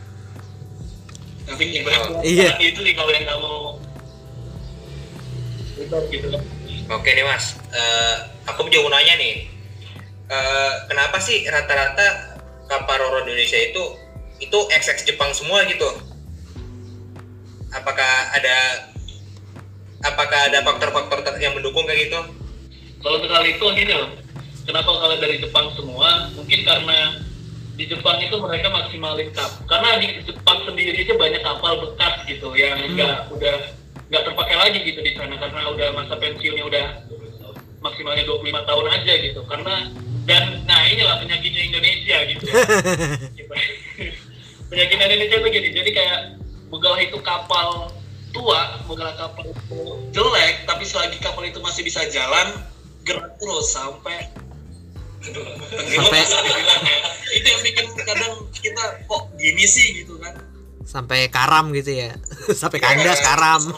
tapi 1.49 1.63
nyebrang 1.69 2.25
Iya. 2.25 2.57
itu 2.57 2.81
sih 2.81 2.93
kalau 2.97 3.13
yang 3.13 3.29
nggak 3.29 3.37
mau 3.37 3.77
gitu 6.09 6.27
kan 6.33 6.43
Oke 6.89 7.13
nih 7.13 7.21
mas, 7.21 7.53
Eh, 7.69 8.15
aku 8.49 8.65
juga 8.65 8.89
mau 8.89 8.97
nanya 8.97 9.13
nih, 9.21 9.45
Eh, 10.25 10.73
kenapa 10.89 11.21
sih 11.21 11.45
rata-rata 11.45 12.33
kapal 12.65 12.97
roro 12.97 13.21
Indonesia 13.29 13.61
itu 13.61 13.93
itu 14.41 14.57
XX 14.73 15.05
Jepang 15.05 15.29
semua 15.37 15.61
gitu? 15.69 15.85
Apakah 17.69 18.33
ada 18.33 18.89
apakah 20.01 20.49
ada 20.49 20.65
faktor-faktor 20.65 21.37
yang 21.37 21.53
mendukung 21.53 21.85
kayak 21.85 22.09
gitu? 22.09 22.19
kalau 22.99 23.15
untuk 23.15 23.31
hal 23.31 23.45
itu 23.47 23.65
gini 23.79 23.93
loh 23.95 24.09
kenapa 24.69 24.91
kalau 25.01 25.15
dari 25.17 25.41
Jepang 25.41 25.73
semua? 25.73 26.29
Mungkin 26.37 26.59
karena 26.61 27.17
di 27.73 27.89
Jepang 27.89 28.21
itu 28.21 28.37
mereka 28.37 28.69
maksimalin 28.69 29.33
kap 29.33 29.49
karena 29.65 29.97
di 29.97 30.21
Jepang 30.21 30.61
sendiri 30.69 30.93
aja 30.93 31.15
banyak 31.17 31.41
kapal 31.41 31.73
bekas 31.81 32.13
gitu 32.29 32.53
yang 32.53 32.77
nggak 32.93 33.33
udah 33.33 33.57
nggak 34.13 34.23
terpakai 34.29 34.55
lagi 34.61 34.79
gitu 34.85 34.99
di 35.01 35.17
sana. 35.17 35.33
Karena 35.41 35.73
udah 35.73 35.87
masa 35.97 36.13
pensiunnya 36.21 36.63
udah 36.69 36.85
maksimalnya 37.81 38.23
25 38.29 38.69
tahun 38.69 38.85
aja 38.93 39.13
gitu. 39.25 39.41
Karena 39.49 39.75
dan 40.29 40.61
nah 40.69 40.85
inilah 40.85 41.17
penyakitnya 41.17 41.61
Indonesia 41.73 42.17
gitu. 42.29 42.45
Gitu. 43.39 43.53
penyakit 44.69 45.01
Indonesia 45.01 45.41
itu 45.41 45.49
gini 45.49 45.69
jadi 45.73 45.89
kayak 45.89 46.19
begal 46.69 46.93
itu 47.01 47.17
kapal 47.25 47.89
tua 48.29 48.77
begal 48.85 49.09
kapal 49.17 49.49
itu 49.49 49.81
jelek 50.13 50.69
tapi 50.69 50.85
selagi 50.85 51.17
kapal 51.17 51.41
itu 51.41 51.57
masih 51.57 51.81
bisa 51.81 52.05
jalan 52.13 52.61
gerak 53.01 53.33
terus 53.41 53.73
sampai 53.73 54.29
Sampai- 55.19 56.23
ya 56.23 56.97
itu 57.37 57.47
yang 57.47 57.61
bikin 57.61 57.85
kadang 58.07 58.33
kita 58.55 58.83
kok 59.05 59.21
gini 59.35 59.65
sih? 59.67 60.01
gitu 60.03 60.15
kan. 60.17 60.33
Sampai 60.87 61.29
karam 61.29 61.69
gitu 61.75 61.91
ya. 61.93 62.15
Sampai 62.61 62.79
kandas 62.81 63.19
karam. 63.21 63.61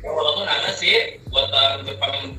Walaupun 0.00 0.46
ada 0.48 0.72
sih 0.72 1.20
buatan 1.28 1.84
Jepang 1.84 2.34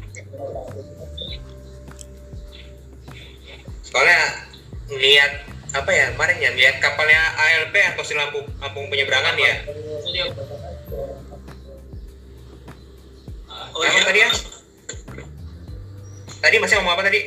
Soalnya 3.86 4.20
lihat 4.92 5.32
apa 5.72 5.92
ya 5.94 6.12
kemarin 6.16 6.38
ya 6.42 6.52
lihat 6.52 6.84
kapalnya 6.84 7.22
ALP 7.38 7.76
atau 7.96 8.04
si 8.04 8.12
lampu 8.18 8.44
lampu 8.60 8.80
penyeberangan 8.92 9.36
ya. 9.40 9.56
oh 13.72 13.84
iya 13.88 14.04
tadi 14.04 14.20
ya? 14.20 14.30
Tadi 16.42 16.56
masih 16.58 16.76
ngomong 16.82 16.94
apa 16.98 17.06
tadi? 17.06 17.22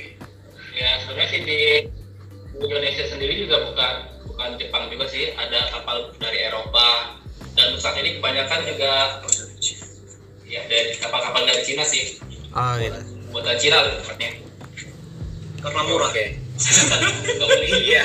ya 0.74 0.98
sebenarnya 1.06 1.30
sih 1.30 1.40
di 1.46 1.86
Indonesia 2.58 3.06
sendiri 3.06 3.46
juga 3.46 3.62
bukan 3.62 3.94
bukan 4.26 4.58
Jepang 4.58 4.90
juga 4.90 5.06
sih. 5.06 5.30
Ada 5.38 5.70
kapal 5.70 6.10
dari 6.18 6.50
Eropa. 6.50 7.22
Dan 7.54 7.78
saat 7.78 7.94
ini 8.02 8.18
kebanyakan 8.18 8.66
juga 8.66 9.22
ya 10.42 10.66
dari 10.66 10.98
kapal-kapal 10.98 11.46
dari 11.46 11.62
Cina 11.62 11.86
sih. 11.86 12.18
Oh 12.50 12.74
gitu 12.82 13.14
buatan 13.34 13.58
Cina 13.58 13.82
tepatnya 13.82 14.30
karena 15.58 15.80
murah. 15.90 16.10
Beli. 17.50 17.68
Iya. 17.70 18.02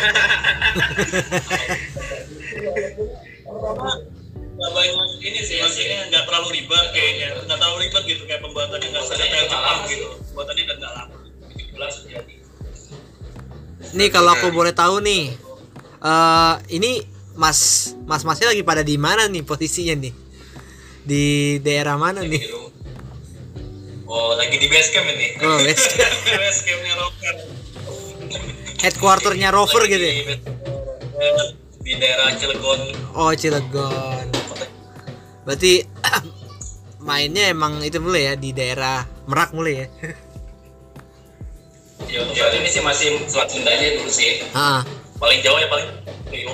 nggak 4.59 4.71
banyak 4.73 4.93
ini 5.21 5.39
sih 5.39 5.55
maksudnya 5.57 5.99
nggak 6.09 6.23
terlalu 6.25 6.47
ribet 6.53 6.85
kayaknya 6.91 7.27
nggak 7.39 7.57
terlalu 7.57 7.77
ribet 7.81 8.03
gitu 8.05 8.23
kayak 8.25 8.41
pembuatannya 8.41 8.87
nggak 8.89 9.05
sedetail 9.05 9.43
Jepang 9.45 9.63
lama 9.63 9.79
sih. 9.79 9.89
gitu. 9.89 10.07
Buatannya 10.29 10.61
nggak 10.61 10.77
nggak 10.77 10.93
lama 10.93 11.15
Bulan 11.69 11.89
sejati. 11.89 12.33
nih 13.89 14.09
kalau 14.09 14.29
aku 14.29 14.47
boleh 14.49 14.73
tahu 14.73 14.99
nih 14.99 15.31
eh 15.99 16.53
ini 16.69 16.91
mas 17.33 17.59
mas 18.03 18.21
masnya 18.21 18.51
lagi 18.51 18.61
pada 18.61 18.83
di 18.83 18.95
mana 18.95 19.25
nih 19.25 19.41
posisinya 19.41 19.95
nih? 19.97 20.13
Di 21.01 21.23
daerah 21.59 21.95
mana 21.95 22.19
Lagi 22.19 22.29
nih? 22.29 22.41
di 22.41 22.51
oh 24.05 24.35
lagi 24.35 24.55
di 24.55 24.67
base 24.67 24.89
camp 24.91 25.07
ini? 25.07 25.27
Oh 25.39 25.57
base 25.57 25.85
base 26.35 26.59
campnya 26.61 26.93
rocker 26.95 27.35
headquarternya 28.77 29.49
rover 29.49 29.81
Lagi 29.81 29.91
gitu 29.93 30.03
ya? 30.03 30.13
di, 30.13 30.23
base- 30.25 31.55
di 31.79 31.93
daerah 31.95 32.27
Cilegon. 32.35 32.79
Oh 33.13 33.31
Cilegon 33.31 34.27
berarti 35.49 35.81
mainnya 37.09 37.49
emang 37.49 37.81
itu 37.81 37.97
mulai 37.97 38.29
ya 38.29 38.33
di 38.37 38.53
daerah 38.53 39.01
Merak 39.25 39.49
mulai 39.57 39.81
ya? 39.81 39.87
Ya 42.05 42.21
untuk 42.21 42.37
saat 42.37 42.53
ini 42.53 42.69
sih 42.69 42.81
masih 42.85 43.17
Selat 43.25 43.49
Sunda 43.49 43.69
aja 43.73 43.97
dulu 43.97 44.09
sih. 44.13 44.45
Ah. 44.53 44.85
Paling 45.17 45.41
jauh 45.41 45.57
ya 45.57 45.65
paling 45.69 45.89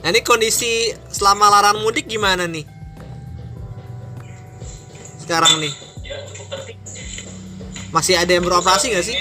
nah 0.00 0.08
ini 0.14 0.22
kondisi 0.22 0.94
selama 1.10 1.50
larangan 1.50 1.82
mudik 1.82 2.06
gimana 2.06 2.46
nih? 2.46 2.62
Sekarang 5.18 5.58
nih? 5.58 5.74
Ya 6.06 6.22
cukup 6.30 6.46
tertib. 6.54 6.78
Masih 7.90 8.14
ada 8.14 8.30
yang 8.30 8.46
beroperasi 8.46 8.94
nggak 8.94 9.06
sih? 9.06 9.18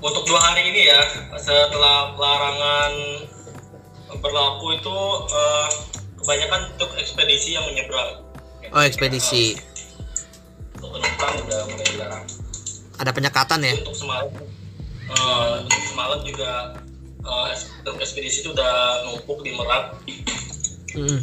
Untuk 0.00 0.24
dua 0.24 0.40
hari 0.40 0.72
ini 0.72 0.88
ya 0.88 1.00
setelah 1.36 2.16
larangan 2.16 2.92
berlaku 4.16 4.80
itu 4.80 4.98
eh, 5.28 5.68
kebanyakan 6.16 6.60
untuk 6.72 6.90
ekspedisi 6.96 7.52
yang 7.52 7.64
menyeberang. 7.68 8.24
Oh 8.72 8.82
ekspedisi. 8.84 9.60
Untuk 10.80 10.96
penumpang 10.96 11.34
udah 11.44 11.60
mulai 11.68 11.86
dilarang. 11.92 12.24
Ada 12.98 13.10
penyekatan 13.12 13.60
ya? 13.64 13.74
Untuk 13.84 13.96
semalam 13.96 14.28
eh, 15.08 15.54
untuk 15.64 15.82
semalam 15.84 16.20
juga 16.24 16.52
eh, 17.20 17.52
untuk 17.84 17.94
ekspedisi 18.00 18.44
itu 18.44 18.56
udah 18.56 19.04
numpuk 19.04 19.44
di 19.44 19.52
Merak. 19.52 19.84
Mm. 20.96 21.20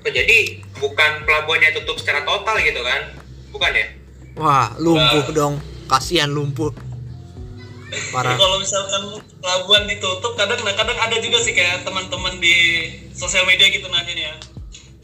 Oh, 0.00 0.08
jadi 0.08 0.64
bukan 0.80 1.10
pelabuhannya 1.28 1.76
tutup 1.76 2.00
secara 2.00 2.24
total 2.24 2.56
gitu 2.64 2.80
kan? 2.82 3.14
Bukan 3.52 3.70
ya? 3.76 3.86
wah 4.40 4.72
lumpuh 4.80 5.26
dong. 5.30 5.54
Kasihan 5.90 6.30
lumpuh 6.30 6.70
parah. 8.10 8.38
Kalau 8.38 8.56
misalkan 8.62 9.02
pelabuhan 9.42 9.84
ditutup 9.90 10.32
kadang 10.38 10.60
nah 10.62 10.74
kadang 10.74 10.98
ada 10.98 11.16
juga 11.18 11.42
sih 11.42 11.52
kayak 11.56 11.82
teman-teman 11.82 12.38
di 12.38 12.86
sosial 13.12 13.44
media 13.46 13.66
gitu 13.70 13.86
nanya 13.90 14.12
nih 14.14 14.24
ya 14.30 14.34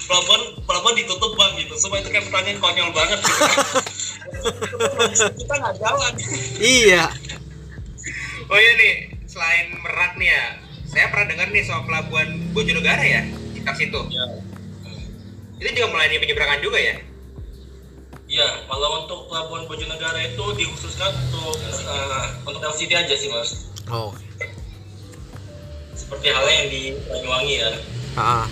pelabuhan 0.06 0.42
pelabuhan 0.62 0.94
ditutup 0.94 1.34
bang 1.34 1.52
gitu. 1.58 1.74
Supaya 1.76 2.00
itu 2.04 2.10
kayak 2.14 2.24
pertanyaan 2.30 2.58
konyol 2.62 2.90
banget 2.94 3.18
gitu. 3.22 3.42
Kita 5.34 5.54
nggak 5.58 5.74
jalan. 5.82 6.12
Iya. 6.62 7.04
Oh 8.46 8.54
iya 8.54 8.72
nih, 8.78 8.94
selain 9.26 9.74
Merak 9.82 10.14
nih 10.22 10.30
ya, 10.30 10.62
saya 10.86 11.10
pernah 11.10 11.26
dengar 11.34 11.50
nih 11.50 11.66
soal 11.66 11.82
pelabuhan 11.82 12.46
Bojonegara 12.54 13.02
ya, 13.02 13.26
di 13.26 13.58
tas 13.66 13.74
itu. 13.82 14.00
Itu 15.58 15.68
juga 15.74 15.90
melayani 15.90 16.22
penyeberangan 16.22 16.62
juga 16.62 16.78
ya? 16.78 16.94
Iya, 18.26 18.66
kalau 18.66 19.06
untuk 19.06 19.30
pelabuhan 19.30 19.70
Bojonegara 19.70 20.18
itu 20.26 20.44
dikhususkan 20.58 21.14
untuk 21.30 21.62
eh, 21.62 22.26
untuk 22.42 22.58
LCD 22.58 22.98
aja 22.98 23.14
sih 23.14 23.30
mas. 23.30 23.70
oh 23.86 24.10
Seperti 25.94 26.34
halnya 26.34 26.54
yang 26.58 26.68
di 26.68 26.82
Banyuwangi 27.06 27.54
ya. 27.62 27.70
ah 28.18 28.46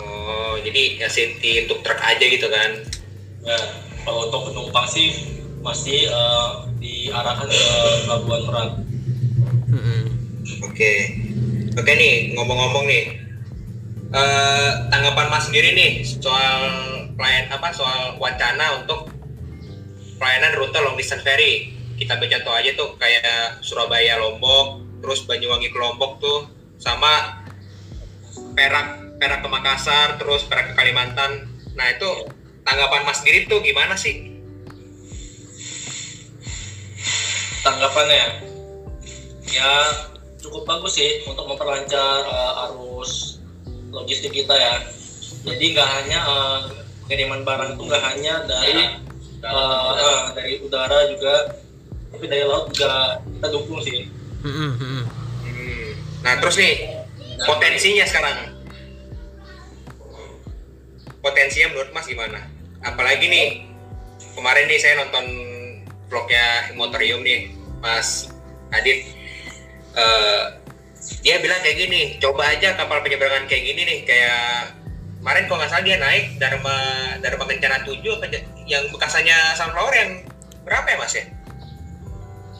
Oh, 0.00 0.56
jadi 0.64 1.04
LCT 1.04 1.68
untuk 1.68 1.84
truk 1.84 2.00
aja 2.00 2.24
gitu 2.24 2.48
kan? 2.48 2.70
Ya, 3.44 3.60
kalau 4.08 4.32
untuk 4.32 4.48
penumpang 4.48 4.88
sih 4.88 5.36
masih 5.60 6.08
eh, 6.08 6.48
diarahkan 6.80 7.52
ke 7.52 7.64
pelabuhan 8.08 8.42
Merak. 8.48 8.70
Oke, 10.64 10.92
oke 11.76 11.92
nih 11.92 12.32
ngomong-ngomong 12.32 12.88
nih, 12.88 13.20
Eh 14.10 14.70
tanggapan 14.90 15.30
Mas 15.30 15.46
sendiri 15.46 15.70
nih 15.70 16.02
soal 16.02 16.66
pelayan 17.20 17.52
apa 17.52 17.68
soal 17.76 18.16
wacana 18.16 18.80
untuk 18.80 19.12
pelayanan 20.16 20.56
rute 20.56 20.80
long 20.80 20.96
distance 20.96 21.20
ferry. 21.20 21.76
Kita 22.00 22.16
contoh 22.16 22.56
aja 22.56 22.72
tuh 22.72 22.96
kayak 22.96 23.60
Surabaya 23.60 24.16
Lombok, 24.16 24.80
terus 25.04 25.28
Banyuwangi 25.28 25.68
ke 25.68 25.76
Lombok 25.76 26.16
tuh, 26.16 26.48
sama 26.80 27.44
Perak 28.56 29.20
Perak 29.20 29.44
ke 29.44 29.48
Makassar, 29.52 30.16
terus 30.16 30.48
Perak 30.48 30.72
ke 30.72 30.80
Kalimantan. 30.80 31.44
Nah 31.76 31.92
itu 31.92 32.08
tanggapan 32.64 33.04
Mas 33.04 33.20
sendiri 33.20 33.44
tuh 33.44 33.60
gimana 33.60 33.92
sih? 34.00 34.32
Tanggapannya 37.60 38.48
ya 39.50 39.72
cukup 40.40 40.64
bagus 40.64 40.96
sih 40.96 41.20
untuk 41.28 41.44
memperlancar 41.44 42.24
eh, 42.24 42.64
arus 42.64 43.42
logistik 43.92 44.32
kita 44.32 44.56
ya. 44.56 44.78
jadi 45.44 45.64
nggak 45.74 45.88
hanya 45.90 46.18
eh, 46.22 46.79
pengiriman 47.10 47.42
barang 47.42 47.74
itu 47.74 47.82
nggak 47.90 48.04
hanya 48.06 48.34
dari 48.46 49.02
eh, 49.42 49.90
eh, 49.98 50.22
dari 50.30 50.52
udara 50.62 51.10
juga 51.10 51.58
tapi 52.14 52.24
dari 52.30 52.46
laut 52.46 52.70
juga 52.70 53.18
kita 53.18 53.48
dukung 53.50 53.82
sih. 53.82 54.06
Hmm. 54.46 55.02
Nah 56.22 56.38
terus 56.38 56.54
nih 56.54 56.86
potensinya 57.42 58.06
sekarang, 58.06 58.38
potensinya 61.18 61.74
menurut 61.74 61.90
Mas 61.90 62.06
gimana? 62.06 62.46
Apalagi 62.86 63.26
nih 63.26 63.66
kemarin 64.38 64.70
nih 64.70 64.78
saya 64.78 65.02
nonton 65.02 65.26
vlognya 66.06 66.70
Motorium 66.78 67.26
nih, 67.26 67.50
Mas 67.82 68.30
Adit. 68.70 69.02
Eh, 69.98 70.42
dia 71.26 71.42
bilang 71.42 71.58
kayak 71.58 71.74
gini, 71.74 72.00
coba 72.22 72.54
aja 72.54 72.78
kapal 72.78 73.02
penyeberangan 73.02 73.50
kayak 73.50 73.64
gini 73.66 73.82
nih, 73.82 73.98
kayak 74.06 74.78
kemarin 75.20 75.44
kalau 75.44 75.58
nggak 75.58 75.70
salah 75.70 75.84
dia 75.84 75.96
naik 75.96 76.24
Dharma 76.36 76.76
Dharma 77.20 77.44
Kencana 77.44 77.84
7 77.84 77.92
apa 78.00 78.26
j- 78.26 78.44
yang 78.64 78.88
bekasannya 78.88 79.36
Sunflower 79.52 79.92
yang 79.92 80.10
berapa 80.62 80.86
ya 80.86 80.96
Mas 80.96 81.12
ya? 81.12 81.24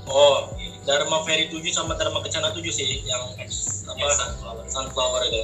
oh 0.07 0.53
Dharma 0.83 1.23
Ferry 1.23 1.47
7 1.47 1.61
sama 1.71 1.95
Dharma 1.95 2.21
Kencana 2.21 2.51
7 2.51 2.61
sih 2.67 3.01
yang 3.03 3.21
apa 3.31 3.45
sunflower, 4.09 4.65
sunflower 4.67 5.23
itu 5.25 5.43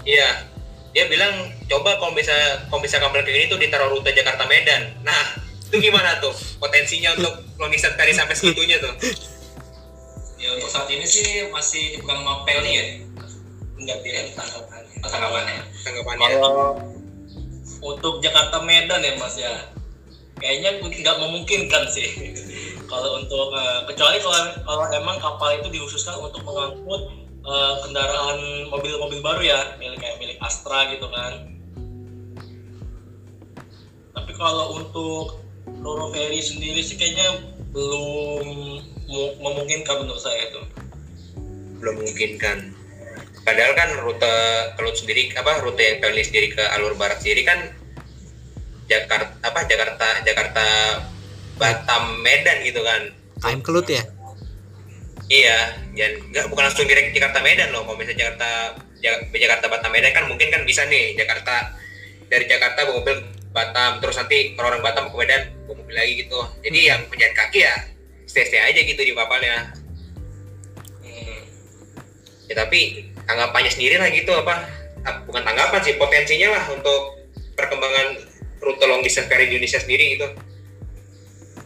Iya, 0.00 0.48
dia 0.90 1.04
bilang 1.06 1.28
coba 1.66 1.94
kalau 1.94 2.16
bisa 2.16 2.32
kalau 2.66 2.80
bisa 2.80 2.96
kapal 2.96 3.20
kayak 3.20 3.36
gini 3.36 3.46
tuh 3.46 3.60
ditaruh 3.60 3.92
rute 3.92 4.10
Jakarta 4.10 4.48
Medan. 4.48 4.96
Nah, 5.00 5.36
itu 5.60 5.76
gimana 5.76 6.16
tuh 6.18 6.32
potensinya 6.56 7.12
untuk 7.14 7.28
long 7.54 7.68
distance 7.68 7.94
ferry 7.94 8.10
sampai 8.10 8.32
segitunya 8.32 8.80
tuh? 8.80 8.96
Ya 10.40 10.56
untuk 10.56 10.72
saat 10.72 10.88
ini 10.88 11.04
sih 11.04 11.52
masih 11.52 11.94
dipegang 11.94 12.24
sama 12.24 12.48
Pelni 12.48 12.72
ya. 12.72 12.84
enggak 13.76 13.98
dia 14.00 14.24
tanggapannya 14.32 14.79
Oh, 14.79 14.79
tanggapannya. 14.98 15.62
Tanggapannya? 15.86 16.28
kalau 16.40 16.68
untuk 17.80 18.20
Jakarta 18.20 18.60
Medan 18.60 19.00
ya 19.00 19.16
Mas 19.16 19.36
ya 19.40 19.54
kayaknya 20.36 20.80
nggak 20.80 21.16
memungkinkan 21.20 21.84
sih 21.88 22.08
kalau 22.90 23.20
untuk 23.20 23.52
eh, 23.56 23.80
kecuali 23.88 24.18
kalau 24.20 24.40
kalau 24.64 24.84
emang 24.92 25.16
kapal 25.20 25.52
itu 25.56 25.68
dikhususkan 25.72 26.16
untuk 26.20 26.44
mengangkut 26.44 27.02
eh, 27.44 27.74
kendaraan 27.84 28.68
mobil-mobil 28.68 29.20
baru 29.24 29.42
ya 29.44 29.60
milik 29.80 30.00
kayak 30.00 30.16
milik 30.20 30.36
Astra 30.40 30.92
gitu 30.92 31.08
kan 31.08 31.48
tapi 34.12 34.32
kalau 34.36 34.76
untuk 34.76 35.40
Roro 35.80 36.12
Ferry 36.12 36.42
sendiri 36.42 36.82
sih 36.84 36.98
kayaknya 36.98 37.40
belum 37.70 38.46
mu- 39.06 39.34
memungkinkan 39.38 40.02
menurut 40.02 40.20
saya 40.20 40.50
itu 40.50 40.60
Belum 41.80 41.96
memungkinkan. 41.96 42.76
Padahal 43.40 43.72
kan 43.72 43.90
rute 44.04 44.34
kalau 44.76 44.90
sendiri 44.92 45.32
apa 45.32 45.64
rute 45.64 45.80
yang 45.80 45.98
Pelni 45.98 46.22
sendiri 46.22 46.52
ke 46.52 46.62
alur 46.76 46.94
barat 46.94 47.18
sendiri 47.18 47.42
kan 47.42 47.58
Jakarta 48.84 49.32
apa 49.40 49.60
Jakarta 49.64 50.06
Jakarta 50.22 50.64
Batam 51.56 52.20
Medan 52.20 52.60
gitu 52.64 52.80
kan. 52.84 53.12
KM 53.40 53.60
Kelut 53.64 53.88
ya 53.88 54.04
Iya, 55.30 55.78
dan 55.94 56.12
nggak 56.34 56.50
bukan 56.50 56.66
langsung 56.66 56.90
direct 56.90 57.14
Jakarta 57.14 57.38
Medan 57.38 57.70
loh. 57.70 57.86
Kalau 57.86 57.94
misalnya 57.94 58.26
Jakarta 58.26 58.48
Ja- 59.00 59.22
Jakarta 59.30 59.70
Batam 59.70 59.94
Medan 59.94 60.10
kan 60.12 60.26
mungkin 60.26 60.50
kan 60.50 60.66
bisa 60.66 60.84
nih 60.90 61.14
Jakarta 61.14 61.72
dari 62.26 62.44
Jakarta 62.50 62.82
bawa 62.84 62.98
mobil 62.98 63.16
ke 63.16 63.50
Batam 63.54 64.02
terus 64.02 64.18
nanti 64.18 64.58
orang-orang 64.58 64.82
Batam 64.82 65.04
ke 65.08 65.16
Medan 65.16 65.42
bawa 65.64 65.74
mobil 65.80 65.94
lagi 65.94 66.12
gitu. 66.26 66.38
Jadi 66.66 66.78
yang 66.82 67.00
pejalan 67.06 67.32
kaki 67.32 67.62
ya 67.62 67.74
stay 68.26 68.44
stay 68.44 68.58
aja 68.58 68.80
gitu 68.82 69.00
di 69.00 69.14
kapalnya. 69.14 69.70
Hmm. 71.00 71.40
Ya 72.50 72.54
tapi 72.58 73.06
tanggapannya 73.30 73.70
sendiri 73.70 73.96
lah 74.02 74.10
gitu 74.10 74.32
apa? 74.34 74.66
ah, 75.06 75.14
Bukan 75.24 75.42
tanggapan 75.46 75.80
sih 75.86 75.94
potensinya 75.94 76.58
lah 76.58 76.64
untuk 76.74 77.00
perkembangan 77.54 78.06
rute 78.60 78.84
long 78.90 79.00
distance 79.06 79.30
ferry 79.30 79.46
di 79.46 79.56
Indonesia 79.56 79.80
sendiri 79.80 80.04
gitu. 80.18 80.26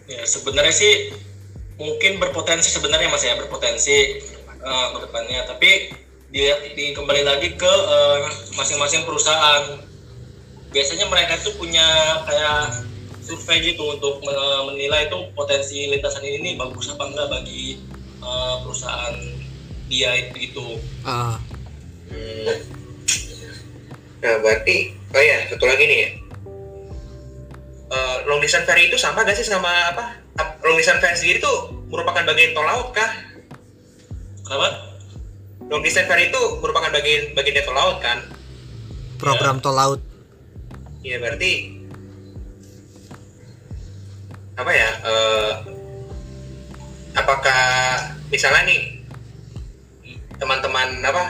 Ya 0.05 0.23
sebenarnya 0.29 0.75
sih 0.75 0.93
mungkin 1.81 2.23
berpotensi 2.23 2.71
sebenarnya 2.71 3.09
mas 3.11 3.25
ya 3.25 3.35
berpotensi 3.35 4.21
eh, 4.63 4.87
ke 4.93 4.99
depannya 5.09 5.41
tapi 5.49 5.71
dia 6.31 6.55
di, 6.75 6.95
kembali 6.95 7.23
lagi 7.27 7.49
ke 7.59 7.73
eh, 7.73 8.19
masing-masing 8.55 9.03
perusahaan 9.09 9.81
biasanya 10.71 11.07
mereka 11.11 11.39
tuh 11.43 11.55
punya 11.59 11.87
kayak 12.27 12.87
survei 13.25 13.73
gitu 13.73 13.83
untuk 13.97 14.21
men- 14.23 14.65
menilai 14.71 15.09
itu 15.09 15.19
potensi 15.33 15.89
lintasan 15.91 16.23
ini 16.23 16.55
bagus 16.55 16.93
apa 16.95 17.05
enggak 17.11 17.27
bagi 17.33 17.83
eh, 18.23 18.55
perusahaan 18.63 19.17
dia 19.91 20.11
itu 20.17 20.35
gitu 20.51 20.67
Hmm. 21.05 21.37
Nah 24.21 24.35
berarti, 24.41 24.77
oh 25.13 25.21
ya 25.21 25.37
satu 25.47 25.65
lagi 25.65 25.85
nih 25.85 25.99
ya. 26.01 26.11
Eh, 27.87 28.17
long 28.25 28.41
distance 28.41 28.65
ferry 28.65 28.89
itu 28.89 28.97
sama 28.97 29.23
gak 29.23 29.37
sih 29.37 29.45
sama 29.45 29.69
apa? 29.93 30.17
Ap- 30.35 30.59
Long 30.61 30.75
distance 30.75 30.99
ferry 30.99 31.15
sendiri 31.15 31.39
tuh 31.39 31.59
merupakan 31.87 32.25
bagian 32.25 32.51
tol 32.53 32.65
laut 32.65 32.91
kah? 32.91 33.11
kenapa? 34.43 34.69
Long 35.69 35.81
distance 35.81 36.05
ferry 36.05 36.29
itu 36.29 36.43
merupakan 36.59 36.91
bagian 36.91 37.33
bagian 37.33 37.55
dari 37.55 37.65
tol 37.65 37.77
laut 37.77 38.01
kan? 38.01 38.19
program 39.15 39.57
tol 39.59 39.73
laut 39.73 40.01
Iya 41.01 41.17
berarti 41.17 41.53
apa 44.55 44.71
ya? 44.71 44.91
eh, 45.01 45.53
apakah 47.15 47.63
misalnya 48.27 48.67
nih 48.67 48.81
teman-teman 50.35 50.99
apa? 51.01 51.23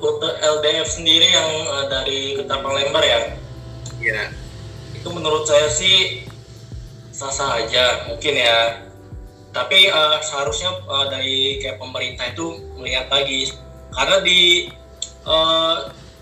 Rute 0.00 0.30
LDF 0.40 0.88
sendiri 0.88 1.28
yang 1.28 1.50
eh, 1.68 1.84
dari 1.92 2.20
Ketapang 2.40 2.72
Lembar 2.74 3.04
ya? 3.04 3.20
Ya 4.00 4.32
itu 5.00 5.08
menurut 5.08 5.48
saya 5.48 5.72
sih 5.72 6.28
sah-sah 7.10 7.64
aja 7.64 8.12
mungkin 8.12 8.36
ya. 8.36 8.84
Tapi 9.50 9.88
eh, 9.88 10.18
seharusnya 10.22 10.70
eh, 10.76 11.06
dari 11.08 11.36
kayak 11.58 11.80
pemerintah 11.80 12.28
itu 12.30 12.46
melihat 12.76 13.08
lagi. 13.08 13.48
Karena 13.90 14.20
di 14.22 14.70
eh, 15.24 15.76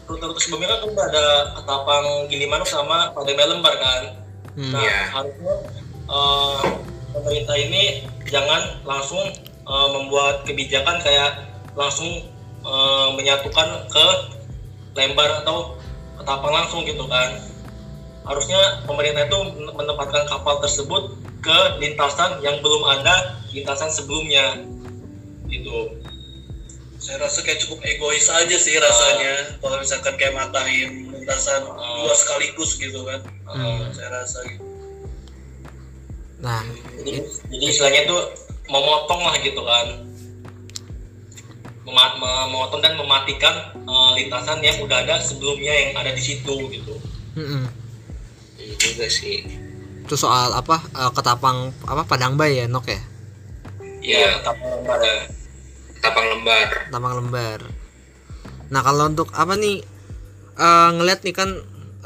rute-rute 0.09 0.41
sebelumnya 0.41 0.79
kan 0.79 0.89
udah 0.89 1.07
ada 1.11 1.27
Ketapang 1.59 2.07
Gilimanuk 2.33 2.71
sama 2.71 3.13
Padang 3.13 3.37
Lembar 3.37 3.75
kan? 3.77 4.03
Hmm. 4.59 4.75
nah 4.75 4.83
Iya. 4.83 4.99
harusnya 5.13 5.55
eh, 6.09 6.59
pemerintah 7.13 7.57
ini 7.59 7.83
jangan 8.31 8.81
langsung 8.87 9.21
eh, 9.67 9.89
membuat 9.93 10.47
kebijakan 10.47 11.03
kayak 11.03 11.51
langsung 11.75 12.31
eh, 12.69 13.09
menyatukan 13.17 13.69
ke 13.89 14.07
Lembar 14.99 15.45
atau 15.45 15.79
Ketapang 16.19 16.51
langsung 16.51 16.83
gitu 16.83 17.07
kan. 17.07 17.39
Harusnya 18.27 18.85
pemerintah 18.85 19.25
itu 19.25 19.39
menempatkan 19.73 20.27
kapal 20.27 20.59
tersebut 20.61 21.15
ke 21.41 21.59
lintasan 21.79 22.43
yang 22.43 22.59
belum 22.61 22.83
ada 22.85 23.39
lintasan 23.55 23.89
sebelumnya. 23.89 24.59
Gitu. 25.47 25.97
Saya 26.99 27.23
rasa 27.23 27.47
kayak 27.47 27.63
cukup 27.63 27.79
egois 27.87 28.27
aja 28.27 28.57
sih 28.59 28.75
rasanya 28.75 29.63
kalau 29.63 29.79
misalkan 29.79 30.19
kayak 30.19 30.35
matahin 30.35 31.15
lintasan 31.15 31.63
dua 32.03 32.15
sekaligus 32.19 32.75
gitu 32.77 33.07
kan. 33.07 33.23
Eh, 33.55 33.83
saya 33.95 34.09
rasa 34.13 34.43
gitu. 34.45 34.67
Nah 36.43 36.67
jadi 36.99 37.23
jadi 37.49 37.65
istilahnya 37.71 38.01
itu 38.11 38.19
memotong 38.69 39.23
lah 39.25 39.37
gitu 39.41 39.63
kan 39.65 40.08
memotong 41.91 42.81
dan 42.81 42.95
mematikan 42.95 43.55
eh, 43.75 44.11
lintasan 44.19 44.61
yang 44.61 44.79
udah 44.81 45.05
ada 45.05 45.17
sebelumnya 45.19 45.73
yang 45.73 45.97
ada 45.97 46.13
di 46.13 46.23
situ 46.23 46.55
gitu. 46.69 46.95
Iya 48.59 48.75
juga 48.77 49.07
sih. 49.09 49.47
itu 50.09 50.17
soal 50.17 50.57
apa 50.57 50.81
eh, 50.97 51.11
ketapang 51.13 51.69
apa 51.85 52.09
padang 52.09 52.41
bay 52.41 52.65
ya 52.65 52.67
nok 52.67 52.89
ya 52.89 53.01
Iya. 53.99 54.41
Ketapang 54.41 54.69
Lembar 54.81 54.99
ya. 55.05 55.17
Tapang 56.01 56.27
lembar. 56.31 56.69
Tampang 56.89 57.15
lembar. 57.19 57.61
Nah 58.73 58.81
kalau 58.81 59.05
untuk 59.11 59.29
apa 59.37 59.53
nih 59.59 59.85
eh, 60.57 60.91
ngeliat 60.97 61.21
nih 61.27 61.35
kan 61.37 61.51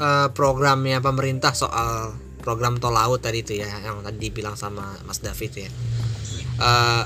eh, 0.01 0.27
programnya 0.35 0.99
pemerintah 0.99 1.55
soal 1.55 2.17
program 2.43 2.75
tol 2.75 2.91
laut 2.91 3.23
tadi 3.23 3.39
itu 3.39 3.55
ya 3.55 3.71
yang 3.71 4.03
tadi 4.03 4.19
dibilang 4.19 4.59
sama 4.59 4.99
Mas 5.07 5.23
David 5.23 5.51
ya. 5.55 5.69
Eh, 6.59 7.03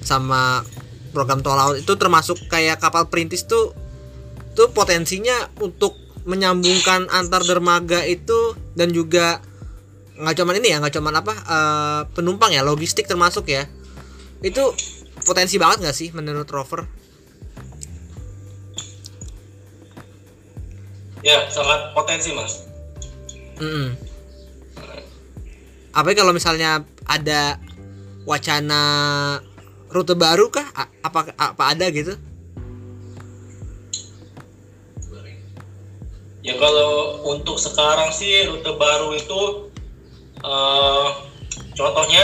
sama 0.00 0.64
program 1.10 1.42
tol 1.42 1.58
laut 1.58 1.76
itu 1.78 1.92
termasuk 1.98 2.46
kayak 2.46 2.78
kapal 2.78 3.06
perintis 3.10 3.44
tuh 3.44 3.74
tuh 4.54 4.70
potensinya 4.74 5.50
untuk 5.62 5.94
menyambungkan 6.28 7.08
antar 7.10 7.42
dermaga 7.46 8.04
itu 8.04 8.54
dan 8.76 8.92
juga 8.92 9.40
nggak 10.20 10.36
cuman 10.36 10.54
ini 10.60 10.68
ya 10.68 10.76
nggak 10.84 10.94
cuman 11.00 11.14
apa 11.16 11.34
eh, 11.34 12.02
penumpang 12.12 12.52
ya 12.52 12.60
logistik 12.60 13.08
termasuk 13.08 13.48
ya. 13.48 13.64
Itu 14.40 14.72
potensi 15.24 15.56
banget 15.56 15.84
nggak 15.84 15.96
sih 15.96 16.08
menurut 16.12 16.48
Rover? 16.48 16.84
Ya 21.20 21.48
sangat 21.52 21.92
potensi 21.92 22.32
mas. 22.32 22.64
Mm-mm. 23.60 23.92
Apalagi 25.92 26.20
kalau 26.20 26.32
misalnya 26.32 26.80
ada 27.04 27.60
wacana 28.24 28.82
rute 29.90 30.14
baru 30.14 30.48
kah? 30.48 30.66
A- 30.72 30.92
Apa 31.02 31.34
apa 31.34 31.62
ada 31.66 31.86
gitu? 31.90 32.14
Ya 36.40 36.56
kalau 36.56 37.20
untuk 37.28 37.60
sekarang 37.60 38.08
sih 38.10 38.48
rute 38.48 38.72
baru 38.74 39.12
itu 39.12 39.40
eh, 40.40 41.08
contohnya 41.76 42.22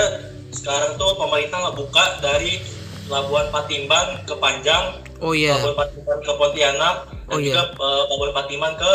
sekarang 0.57 0.97
tuh 0.97 1.13
pemerintah 1.21 1.61
nggak 1.61 1.77
buka 1.77 2.05
dari 2.19 2.65
Pelabuhan 3.07 3.53
Patimban 3.53 4.25
ke 4.25 4.35
Panjang, 4.35 5.05
Oh 5.21 5.31
iya. 5.31 5.55
Pelabuhan 5.55 5.77
Patimban 5.79 6.19
ke 6.25 6.33
Pontianak, 6.33 6.97
dan 7.07 7.29
Oh, 7.29 7.39
iya. 7.39 7.53
juga 7.53 7.63
eh, 7.77 8.03
Pelabuhan 8.09 8.33
Patimban 8.35 8.73
ke 8.75 8.93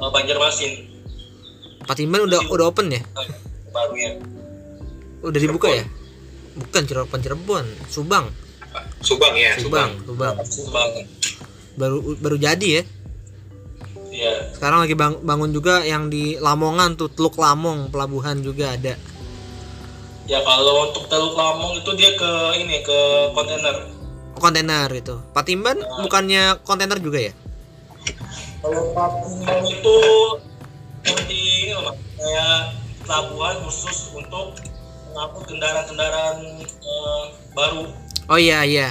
eh, 0.00 0.10
Banjarmasin 0.10 0.72
Patimban 1.84 2.24
udah 2.24 2.40
udah 2.48 2.64
open 2.72 2.88
ya? 2.88 3.04
eh, 3.04 3.26
barunya. 3.68 4.10
Udah 5.20 5.38
dibuka 5.38 5.68
ya? 5.68 5.84
Bukan 6.54 6.82
Cirebon, 6.86 7.18
Cirebon, 7.18 7.66
Subang, 7.90 8.26
Subang 9.02 9.34
ya, 9.34 9.58
Subang, 9.58 9.90
Subang. 10.06 10.34
Subang. 10.46 10.90
Baru 11.74 12.14
baru 12.18 12.36
jadi 12.38 12.68
ya. 12.80 12.82
Iya. 14.14 14.34
Sekarang 14.54 14.86
lagi 14.86 14.94
bang- 14.94 15.18
bangun 15.26 15.50
juga 15.50 15.82
yang 15.82 16.06
di 16.06 16.38
Lamongan 16.38 16.94
tuh 16.94 17.10
Teluk 17.10 17.34
Lamong 17.34 17.90
pelabuhan 17.90 18.38
juga 18.38 18.70
ada. 18.78 18.94
Ya 20.30 20.38
kalau 20.46 20.88
untuk 20.88 21.10
Teluk 21.10 21.34
Lamong 21.34 21.82
itu 21.82 21.90
dia 21.98 22.14
ke 22.14 22.30
ini 22.62 22.78
ke 22.86 22.98
kontainer. 23.34 23.90
Kontainer 24.38 24.86
itu. 24.94 25.18
Patimban 25.34 25.82
bukannya 26.06 26.62
kontainer 26.62 27.02
juga 27.02 27.18
ya? 27.30 27.32
Kalau 28.62 28.94
Patimban 28.94 29.60
itu 29.66 29.96
seperti 31.04 31.36
ini 31.66 31.72
loh 31.74 31.90
Mas, 31.90 31.98
kayak 32.16 32.56
pelabuhan 33.04 33.54
khusus 33.66 34.14
untuk 34.14 34.56
mengangkut 35.14 35.44
kendaraan-kendaraan 35.46 36.36
eh, 36.60 37.24
baru 37.54 37.86
Oh 38.26 38.34
iya 38.36 38.66
iya. 38.66 38.88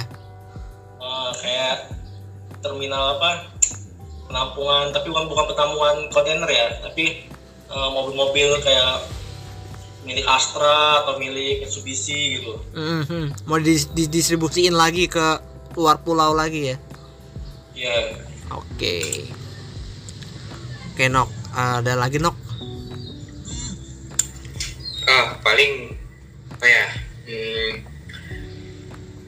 Eh, 0.96 1.30
kayak 1.36 1.92
terminal 2.58 3.18
apa 3.18 3.44
penampungan 4.24 4.88
tapi 4.88 5.12
bukan 5.12 5.28
bukan 5.28 5.44
penampungan 5.46 5.96
kontainer 6.08 6.48
ya 6.48 6.80
tapi 6.80 7.28
eh, 7.66 7.88
mobil-mobil 7.90 8.56
kayak 8.58 9.04
milik 10.02 10.24
Astra 10.24 11.00
atau 11.00 11.16
milik 11.16 11.60
Mitsubishi 11.60 12.40
gitu 12.40 12.56
Mhm. 12.72 13.44
Mau 13.44 13.56
dis- 13.58 13.88
didistribusiin 13.90 14.72
lagi 14.72 15.06
ke 15.06 15.40
luar 15.74 15.98
pulau 15.98 16.32
lagi 16.32 16.72
ya? 16.72 16.76
ya 17.74 17.96
Oke. 18.50 19.28
Oke 20.88 21.04
Nok, 21.06 21.26
ada 21.50 21.96
lagi 21.96 22.16
Nok? 22.16 22.36
Ah, 25.04 25.36
paling 25.40 25.93
apa 26.64 26.72
ya? 26.72 26.88
Hmm, 27.28 27.72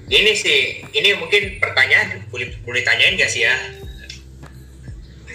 ini 0.09 0.33
sih, 0.33 0.89
ini 0.89 1.21
mungkin 1.21 1.61
pertanyaan 1.61 2.25
boleh 2.33 2.49
boleh 2.65 2.81
tanyain 2.81 3.13
gak 3.21 3.29
sih 3.29 3.45
ya? 3.45 3.53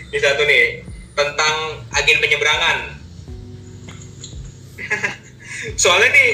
Ini 0.10 0.18
satu 0.18 0.42
nih 0.42 0.82
tentang 1.14 1.86
agen 1.94 2.18
penyeberangan. 2.18 2.78
soalnya 5.82 6.10
nih, 6.10 6.32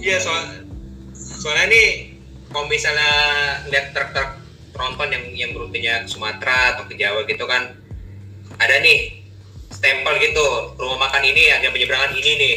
iya 0.00 0.16
soal 0.16 0.64
soalnya 1.12 1.68
nih 1.68 2.16
kalau 2.48 2.64
misalnya 2.64 3.12
lihat 3.68 3.92
truk-truk 3.92 4.40
tronton 4.72 5.12
yang 5.12 5.24
yang 5.36 5.50
rutenya 5.52 6.08
ke 6.08 6.08
Sumatera 6.08 6.72
atau 6.72 6.88
ke 6.88 6.96
Jawa 6.96 7.28
gitu 7.28 7.44
kan, 7.44 7.68
ada 8.56 8.80
nih 8.80 9.28
stempel 9.68 10.16
gitu 10.24 10.72
rumah 10.80 11.12
makan 11.12 11.20
ini 11.20 11.52
agen 11.52 11.68
penyeberangan 11.68 12.16
ini 12.16 12.32
nih 12.40 12.54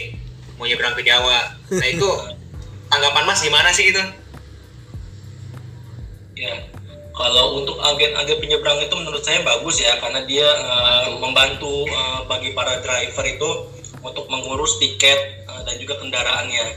mau 0.55 0.63
nyebrang 0.63 0.95
ke 0.95 1.03
Jawa. 1.03 1.56
Nah 1.67 1.87
itu 1.87 2.09
tanggapan 2.87 3.23
Mas 3.27 3.43
gimana 3.43 3.69
sih 3.75 3.91
itu? 3.91 4.03
Ya, 6.37 6.53
kalau 7.17 7.59
untuk 7.59 7.81
agen-agen 7.81 8.37
penyeberang 8.37 8.77
itu 8.77 8.93
menurut 8.93 9.25
saya 9.25 9.41
bagus 9.41 9.81
ya 9.81 9.97
karena 9.97 10.21
dia 10.23 10.45
eh, 10.47 11.17
membantu 11.17 11.83
eh, 11.89 12.19
bagi 12.29 12.53
para 12.53 12.77
driver 12.79 13.25
itu 13.25 13.49
untuk 14.05 14.29
mengurus 14.29 14.77
tiket 14.77 15.49
eh, 15.49 15.61
dan 15.65 15.75
juga 15.81 15.97
kendaraannya 15.97 16.67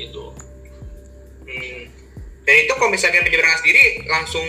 gitu. 0.00 0.32
Hmm. 1.44 1.82
Dan 2.48 2.54
itu 2.66 2.72
kalau 2.74 2.90
misalnya 2.90 3.22
penyeberangan 3.22 3.60
sendiri 3.60 3.84
langsung 4.08 4.46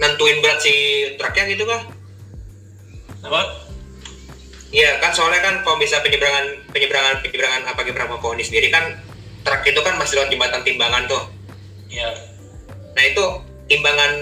nentuin 0.00 0.40
berat 0.40 0.58
si 0.64 0.74
truknya 1.20 1.52
gitu 1.52 1.68
kah? 1.68 1.82
Apa? 3.28 3.42
Iya 4.72 4.96
kan 5.04 5.12
soalnya 5.12 5.44
kan 5.44 5.54
kalau 5.60 5.76
bisa 5.76 6.00
penyeberangan 6.00 6.48
penyeberangan 6.72 7.20
penyeberangan 7.20 7.62
apa 7.68 7.84
penyeberangan 7.84 8.16
pohon 8.24 8.40
sendiri 8.40 8.72
kan 8.72 8.96
truk 9.44 9.62
itu 9.68 9.80
kan 9.84 10.00
masih 10.00 10.16
lewat 10.16 10.32
jembatan 10.32 10.64
timbangan 10.64 11.04
tuh. 11.04 11.22
Ya, 11.92 12.08
Nah 12.96 13.04
itu 13.04 13.24
timbangan 13.68 14.12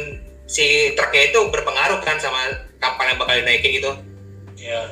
si 0.50 0.90
truknya 0.98 1.30
itu 1.30 1.40
berpengaruh 1.54 2.02
kan 2.02 2.18
sama 2.18 2.50
kapal 2.82 3.06
yang 3.06 3.18
bakal 3.22 3.38
dinaikin 3.38 3.78
gitu. 3.78 3.92
ya. 4.58 4.90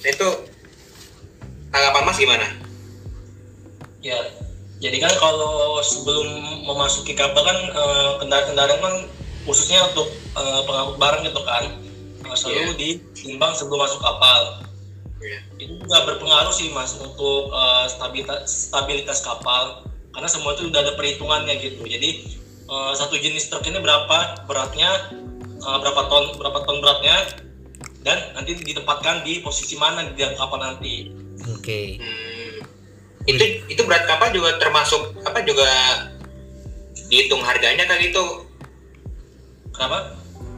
Nah 0.00 0.08
itu 0.08 0.28
tanggapan 1.68 2.02
Mas 2.08 2.16
gimana? 2.16 2.46
Ya, 4.00 4.20
jadi 4.80 4.96
kan 5.00 5.12
kalau 5.16 5.80
sebelum 5.80 6.28
memasuki 6.64 7.16
kapal 7.16 7.40
kan 7.44 7.58
eh, 7.68 8.10
kendaraan-kendaraan 8.20 8.80
kan 8.80 8.94
khususnya 9.44 9.80
untuk 9.92 10.08
eh, 10.36 10.60
pengangkut 10.64 10.96
barang 10.96 11.22
gitu 11.28 11.40
kan 11.44 11.64
selalu 12.36 12.74
ditimbang 12.76 13.52
sebelum 13.56 13.82
masuk 13.86 14.00
kapal. 14.02 14.40
Iya. 15.24 15.40
Itu 15.56 15.72
juga 15.80 16.04
berpengaruh 16.04 16.52
sih 16.52 16.68
mas 16.74 16.94
untuk 17.00 17.50
eh, 17.50 17.86
stabilitas 17.88 18.68
stabilitas 18.68 19.24
kapal 19.24 19.88
karena 20.14 20.28
semua 20.30 20.54
itu 20.54 20.68
udah 20.68 20.80
ada 20.84 20.92
perhitungannya 20.94 21.54
gitu. 21.58 21.82
Jadi 21.86 22.10
eh, 22.68 22.92
satu 22.92 23.16
jenis 23.16 23.48
truk 23.48 23.64
ini 23.66 23.80
berapa 23.80 24.46
beratnya, 24.46 24.90
eh, 25.58 25.78
berapa 25.80 26.00
ton 26.12 26.24
berapa 26.36 26.58
ton 26.68 26.78
beratnya 26.84 27.16
dan 28.04 28.36
nanti 28.36 28.60
ditempatkan 28.60 29.24
di 29.24 29.40
posisi 29.40 29.80
mana 29.80 30.04
di 30.04 30.12
dalam 30.18 30.36
kapal 30.36 30.60
nanti. 30.60 31.08
Oke. 31.56 31.98
Hmm, 31.98 32.58
itu 33.24 33.64
itu 33.72 33.80
berat 33.88 34.04
kapal 34.04 34.28
juga 34.30 34.60
termasuk 34.60 35.16
apa 35.24 35.40
juga 35.40 35.66
dihitung 37.08 37.40
harganya 37.44 37.84
kan 37.88 38.00
gitu 38.00 38.44
Kenapa? 39.74 40.14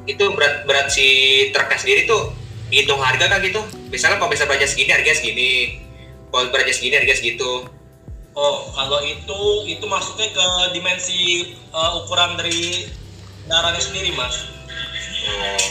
Itu 0.06 0.24
berat 0.32 0.64
berat 0.64 0.88
si 0.88 1.06
truknya 1.50 1.78
sendiri 1.78 2.00
tuh 2.06 2.30
dihitung 2.70 2.98
harga 2.98 3.26
kan 3.30 3.38
gitu 3.42 3.62
misalnya 3.90 4.18
kalau 4.18 4.30
bisa 4.30 4.46
beratnya 4.46 4.66
segini 4.66 4.90
harganya 4.90 5.16
segini 5.18 5.50
kalau 6.30 6.50
beratnya 6.50 6.74
segini 6.74 6.94
harganya 6.98 7.18
segitu 7.18 7.52
Oh, 8.36 8.68
kalau 8.76 9.00
itu 9.00 9.40
itu 9.64 9.80
masuknya 9.88 10.28
ke 10.28 10.46
dimensi 10.76 11.20
uh, 11.72 12.04
ukuran 12.04 12.36
dari 12.36 12.84
kendaraannya 13.48 13.80
sendiri, 13.80 14.12
Mas. 14.12 14.44
oh, 15.24 15.64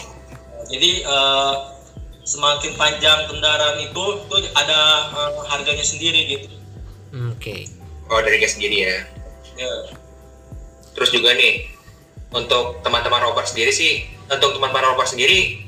Jadi 0.73 1.05
uh, 1.05 1.77
semakin 2.25 2.73
panjang 2.73 3.29
kendaraan 3.29 3.77
itu 3.85 4.03
itu 4.17 4.35
ada 4.57 4.79
uh, 5.13 5.45
harganya 5.45 5.85
sendiri 5.85 6.25
gitu. 6.25 6.49
Oke. 7.37 7.69
oh 8.09 8.17
dari 8.21 8.41
gas 8.41 8.57
sendiri 8.57 8.75
ya 8.81 8.95
Ya. 9.55 9.71
terus 10.91 11.13
juga 11.13 11.31
nih 11.31 11.69
untuk 12.33 12.81
teman-teman 12.83 13.23
rover 13.23 13.45
sendiri 13.47 13.71
sih 13.71 14.03
untuk 14.29 14.57
teman-teman 14.57 14.93
rover 14.93 15.07
sendiri 15.07 15.61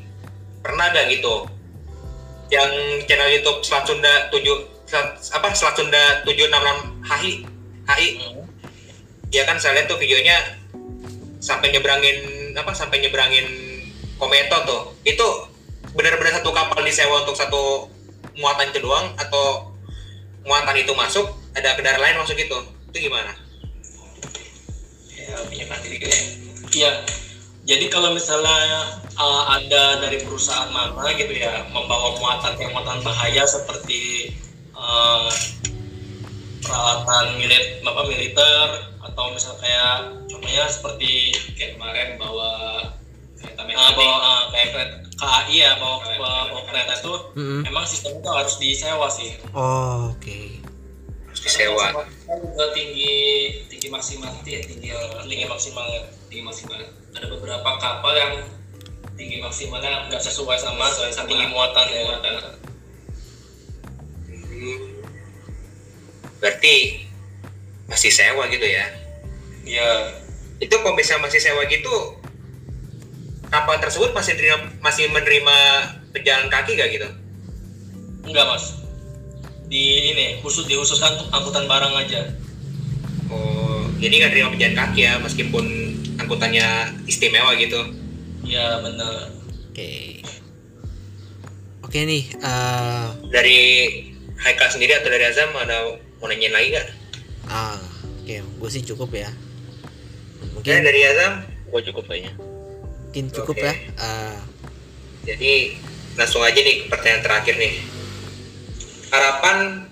pernah 0.61 0.89
gak 0.91 1.09
gitu? 1.13 1.45
Yang 2.47 2.71
channel 3.11 3.29
YouTube 3.33 3.59
Selat 3.61 3.83
Sunda 3.85 4.13
7 4.31 4.39
Selat, 4.87 5.07
apa 5.35 5.47
Selat 5.51 5.75
Sunda 5.75 6.03
766 6.23 7.03
HI 7.03 7.33
HI 7.87 8.09
ya 9.27 9.43
kan 9.43 9.59
saya 9.59 9.79
lihat 9.79 9.91
tuh 9.91 9.99
videonya 9.99 10.55
sampai 11.43 11.75
nyebrangin 11.75 12.51
apa 12.55 12.71
sampai 12.73 13.03
nyebrangin 13.03 13.47
kometo 14.17 14.57
tuh. 14.65 14.81
Itu 15.03 15.27
benar-benar 15.93 16.41
satu 16.41 16.51
kapal 16.51 16.81
disewa 16.83 17.23
untuk 17.23 17.37
satu 17.37 17.91
muatan 18.37 18.69
itu 18.69 18.79
doang 18.81 19.13
atau 19.17 19.73
muatan 20.45 20.77
itu 20.77 20.93
masuk 20.93 21.25
ada 21.57 21.73
kendaraan 21.73 22.01
lain 22.01 22.17
masuk 22.21 22.37
itu 22.37 22.57
itu 22.93 22.97
gimana? 23.09 23.33
Ya, 25.11 25.35
punya 25.43 25.65
gitu 25.83 26.05
ya. 26.07 26.21
Iya. 26.71 26.91
Jadi 27.67 27.91
kalau 27.91 28.15
misalnya 28.15 28.55
uh, 29.19 29.43
ada 29.51 29.99
dari 29.99 30.23
perusahaan 30.23 30.71
mana 30.71 31.11
gitu 31.19 31.35
ya 31.35 31.67
membawa 31.67 32.15
muatan 32.15 32.55
yang 32.55 32.71
muatan 32.71 33.03
bahaya 33.03 33.43
seperti 33.43 34.31
uh, 34.71 35.27
peralatan 36.63 37.35
milit 37.35 37.83
apa 37.83 38.01
militer 38.07 38.67
atau 39.03 39.35
misal 39.35 39.59
kayak 39.59 40.15
contohnya 40.31 40.63
seperti 40.71 41.35
kayak 41.59 41.75
kemarin 41.75 42.15
bawa 42.15 42.51
kereta 43.35 43.61
uh, 43.67 43.91
bawa 43.99 44.15
uh, 44.15 44.43
kayak 44.55 44.67
kereta 44.71 44.95
KAI 45.17 45.55
ya 45.57 45.71
bawa, 45.81 45.95
bawa, 46.15 46.31
bawa 46.53 46.61
kereta 46.71 46.93
itu 47.03 47.13
Mm-mm. 47.35 47.61
memang 47.67 47.83
sistem 47.83 48.21
itu 48.21 48.29
harus 48.31 48.55
disewa 48.61 49.07
sih. 49.11 49.33
Oh, 49.51 50.13
oke. 50.15 50.39
harus 51.27 51.41
disewa 51.43 51.99
Kan 51.99 52.69
tinggi 52.71 53.15
tinggi 53.67 53.87
maksimal 53.91 54.31
ya 54.47 54.61
tinggi 54.63 54.93
Tinggi 55.27 55.45
maksimalnya. 55.51 56.01
tinggi 56.27 56.43
maksimal 56.43 56.79
ada 57.17 57.27
beberapa 57.33 57.69
kapal 57.81 58.13
yang 58.13 58.33
tinggi 59.17 59.41
maksimalnya 59.41 60.05
nggak 60.07 60.21
sesuai 60.21 60.57
sama 60.61 60.85
Sesuai 60.93 61.09
sama 61.09 61.27
tinggi 61.29 61.47
muatan 61.49 61.85
ya. 61.89 62.01
muatan. 62.05 62.33
Hmm. 64.29 64.79
berarti 66.37 67.05
masih 67.89 68.09
sewa 68.13 68.45
gitu 68.49 68.65
ya 68.65 68.85
Ya, 69.67 70.15
itu 70.63 70.71
kalau 70.79 70.95
misalnya 70.95 71.27
masih 71.27 71.43
sewa 71.43 71.67
gitu 71.67 71.91
kapal 73.51 73.75
tersebut 73.83 74.15
masih 74.15 74.31
menerima, 74.39 74.59
masih 74.79 75.05
menerima 75.11 75.57
pejalan 76.15 76.47
kaki 76.47 76.79
gak 76.79 76.87
gitu? 76.95 77.07
Enggak 78.23 78.47
mas. 78.47 78.79
Di 79.67 80.15
ini 80.15 80.39
khusus 80.39 80.63
dihususkan 80.71 81.19
untuk 81.19 81.27
angkutan 81.35 81.67
barang 81.67 81.93
aja. 81.99 82.31
Oh, 83.27 83.83
jadi 83.99 84.23
nggak 84.23 84.31
terima 84.31 84.49
pejalan 84.55 84.75
kaki 84.87 84.99
ya, 85.03 85.19
meskipun 85.19 85.65
angkutannya 86.27 86.67
istimewa 87.07 87.55
gitu. 87.55 87.79
Iya 88.43 88.83
benar. 88.83 89.31
Oke. 89.71 90.19
Oke 91.79 92.03
nih, 92.03 92.27
eh 92.35 93.07
Dari 93.31 93.57
Haikal 94.37 94.69
sendiri 94.69 94.91
atau 94.93 95.07
dari 95.07 95.23
Azam 95.23 95.49
ada 95.55 95.95
mau 96.19 96.27
nanyain 96.27 96.51
lagi 96.51 96.75
gak? 96.75 96.87
ah, 97.47 97.79
oke, 98.21 98.35
gue 98.43 98.69
sih 98.69 98.83
cukup 98.83 99.15
ya. 99.15 99.31
Mungkin 100.51 100.83
dari 100.83 101.01
Azam, 101.07 101.47
Gue 101.67 101.79
cukup 101.81 102.05
kayaknya. 102.05 102.35
mungkin 103.07 103.31
cukup 103.31 103.55
Oke. 103.55 103.65
ya. 103.65 103.73
Eh, 103.73 104.37
jadi 105.25 105.53
langsung 106.15 106.43
aja 106.43 106.59
nih 106.59 106.83
ke 106.83 106.91
pertanyaan 106.91 107.23
terakhir 107.23 107.55
nih. 107.55 107.73
Harapan 109.07 109.87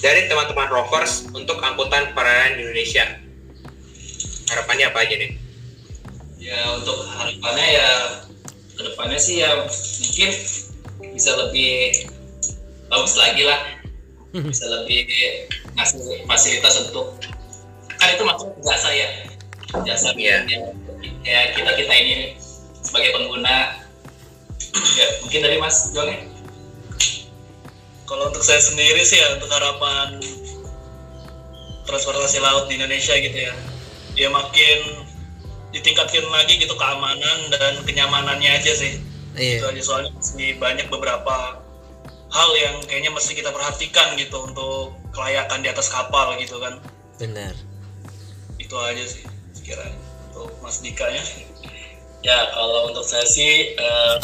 dari 0.00 0.26
teman-teman 0.26 0.68
rovers 0.68 1.28
untuk 1.28 1.60
angkutan 1.60 2.16
perairan 2.16 2.56
di 2.56 2.64
Indonesia. 2.64 3.04
Harapannya 4.48 4.88
apa 4.88 5.04
aja 5.04 5.14
nih? 5.14 5.30
Ya 6.48 6.80
untuk 6.80 7.04
harapannya 7.04 7.66
ya 7.76 7.90
ke 8.72 8.80
depannya 8.80 9.20
sih 9.20 9.44
ya 9.44 9.68
mungkin 9.68 10.30
bisa 11.12 11.30
lebih 11.36 12.08
bagus 12.88 13.14
lagi 13.20 13.44
lah. 13.44 13.60
Bisa 14.32 14.64
lebih 14.68 15.04
ngasih 15.76 16.24
fasilitas 16.24 16.88
untuk 16.88 17.20
kan 18.00 18.08
itu 18.16 18.24
maksudnya 18.24 18.56
jasa 18.64 18.88
ya. 18.96 19.08
Jasa 19.84 20.16
Iya. 20.16 20.48
ya, 20.48 20.58
kayak 21.20 21.44
kita 21.60 21.70
kita 21.84 21.92
ini 21.92 22.14
sebagai 22.80 23.12
pengguna. 23.12 23.84
Ya 24.96 25.06
mungkin 25.24 25.40
dari 25.44 25.56
Mas 25.60 25.90
Jone 25.96 26.28
Kalau 28.08 28.32
untuk 28.32 28.40
saya 28.40 28.56
sendiri 28.56 29.04
sih 29.04 29.20
ya 29.20 29.36
untuk 29.36 29.52
harapan 29.52 30.16
transportasi 31.84 32.40
laut 32.40 32.64
di 32.72 32.80
Indonesia 32.80 33.12
gitu 33.16 33.36
ya, 33.36 33.52
ya 34.16 34.28
makin 34.32 35.07
ditingkatkan 35.72 36.24
lagi 36.32 36.56
gitu 36.56 36.74
keamanan 36.74 37.38
dan 37.52 37.84
kenyamanannya 37.84 38.50
aja 38.60 38.72
sih. 38.72 39.00
iya. 39.36 39.60
Itu 39.60 39.66
aja 39.68 39.82
soalnya 39.84 40.10
masih 40.16 40.56
banyak 40.56 40.86
beberapa 40.88 41.60
hal 42.28 42.50
yang 42.60 42.76
kayaknya 42.84 43.12
mesti 43.12 43.32
kita 43.32 43.52
perhatikan 43.52 44.16
gitu 44.20 44.44
untuk 44.44 44.96
kelayakan 45.12 45.64
di 45.64 45.68
atas 45.72 45.88
kapal 45.88 46.36
gitu 46.40 46.60
kan. 46.60 46.80
Benar. 47.16 47.54
Itu 48.60 48.76
aja 48.76 49.04
sih 49.04 49.24
sekiranya 49.56 49.96
untuk 50.32 50.52
Mas 50.60 50.80
Dika 50.80 51.08
ya. 51.08 51.24
Ya 52.24 52.38
kalau 52.50 52.90
untuk 52.90 53.06
saya 53.06 53.24
sih 53.24 53.78
eh, 53.78 54.16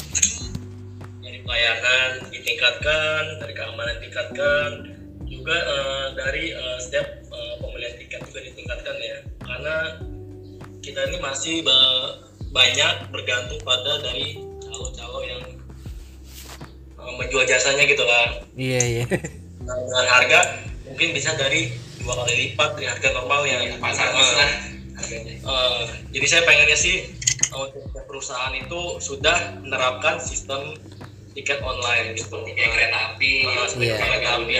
dari 1.22 1.38
pelayanan 1.46 2.26
ditingkatkan, 2.28 3.38
dari 3.38 3.52
keamanan 3.54 3.94
ditingkatkan, 4.02 4.68
juga 5.30 5.56
eh, 5.56 6.06
dari 6.18 6.44
eh, 6.52 6.78
setiap 6.82 7.06
eh, 7.30 7.54
pembelian 7.62 7.94
tiket 7.96 8.20
juga 8.28 8.40
ditingkatkan 8.42 8.96
ya, 8.98 9.18
karena 9.46 9.76
kita 10.84 11.00
ini 11.02 11.18
masih 11.18 11.64
ba- 11.64 12.20
banyak 12.50 13.08
bergantung 13.08 13.58
pada 13.60 13.98
dari 14.00 14.36
calo-calo 14.60 15.20
yang 15.22 15.42
eh, 16.94 17.14
menjual 17.16 17.44
jasanya 17.44 17.84
gitu 17.84 18.04
kan. 18.04 18.28
Iya, 18.54 18.80
iya. 18.84 19.04
Nah, 19.60 19.74
dengan 19.80 20.06
harga 20.06 20.40
mungkin 20.84 21.08
bisa 21.10 21.32
dari 21.34 21.72
dua 21.98 22.14
kali 22.14 22.34
lipat 22.46 22.70
dari 22.76 22.86
harga 22.86 23.08
normal 23.12 23.40
yang 23.42 23.64
pasar 23.78 24.06
Eh, 24.06 24.14
lah 24.14 24.50
harganya 24.94 25.32
Eh, 25.34 25.82
jadi 26.12 26.26
saya 26.26 26.42
pengennya 26.44 26.76
sih 26.76 26.96
eh, 27.30 27.56
untuk 27.56 28.04
perusahaan 28.04 28.52
itu 28.52 28.80
sudah 28.98 29.36
menerapkan 29.58 30.20
sistem 30.20 30.76
tiket 31.34 31.58
online 31.60 32.14
gitu. 32.14 32.44
kayak 32.46 32.70
kereta 32.70 32.98
api 33.10 33.32
Eh, 33.42 33.66
seperti 33.66 33.88
Iya. 33.88 33.96
kereta 33.98 34.30
api, 34.38 34.54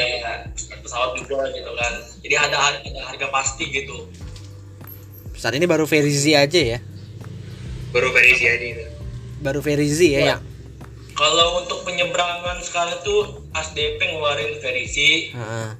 pesawat 0.81 1.11
juga 1.15 1.39
gitu 1.49 1.71
kan. 1.71 1.93
Jadi 2.19 2.35
ada 2.35 2.57
ada 2.75 3.01
harga 3.05 3.27
pasti 3.31 3.65
gitu. 3.69 4.09
Saat 5.35 5.55
ini 5.55 5.67
baru 5.67 5.85
Verizi 5.85 6.33
aja 6.33 6.57
ya. 6.57 6.79
Baru 7.91 8.11
verisi 8.11 8.45
aja 8.45 8.65
itu. 8.65 8.85
Baru 9.39 9.61
Verizi 9.61 10.09
ya 10.11 10.19
Iya. 10.19 10.27
yang 10.33 10.43
Kalau 11.15 11.63
untuk 11.63 11.87
penyeberangan 11.87 12.59
sekarang 12.59 12.99
tuh 13.01 13.23
ASDP 13.53 14.03
ngeluarin 14.03 14.59
verisi 14.59 15.31
Heeh. 15.31 15.71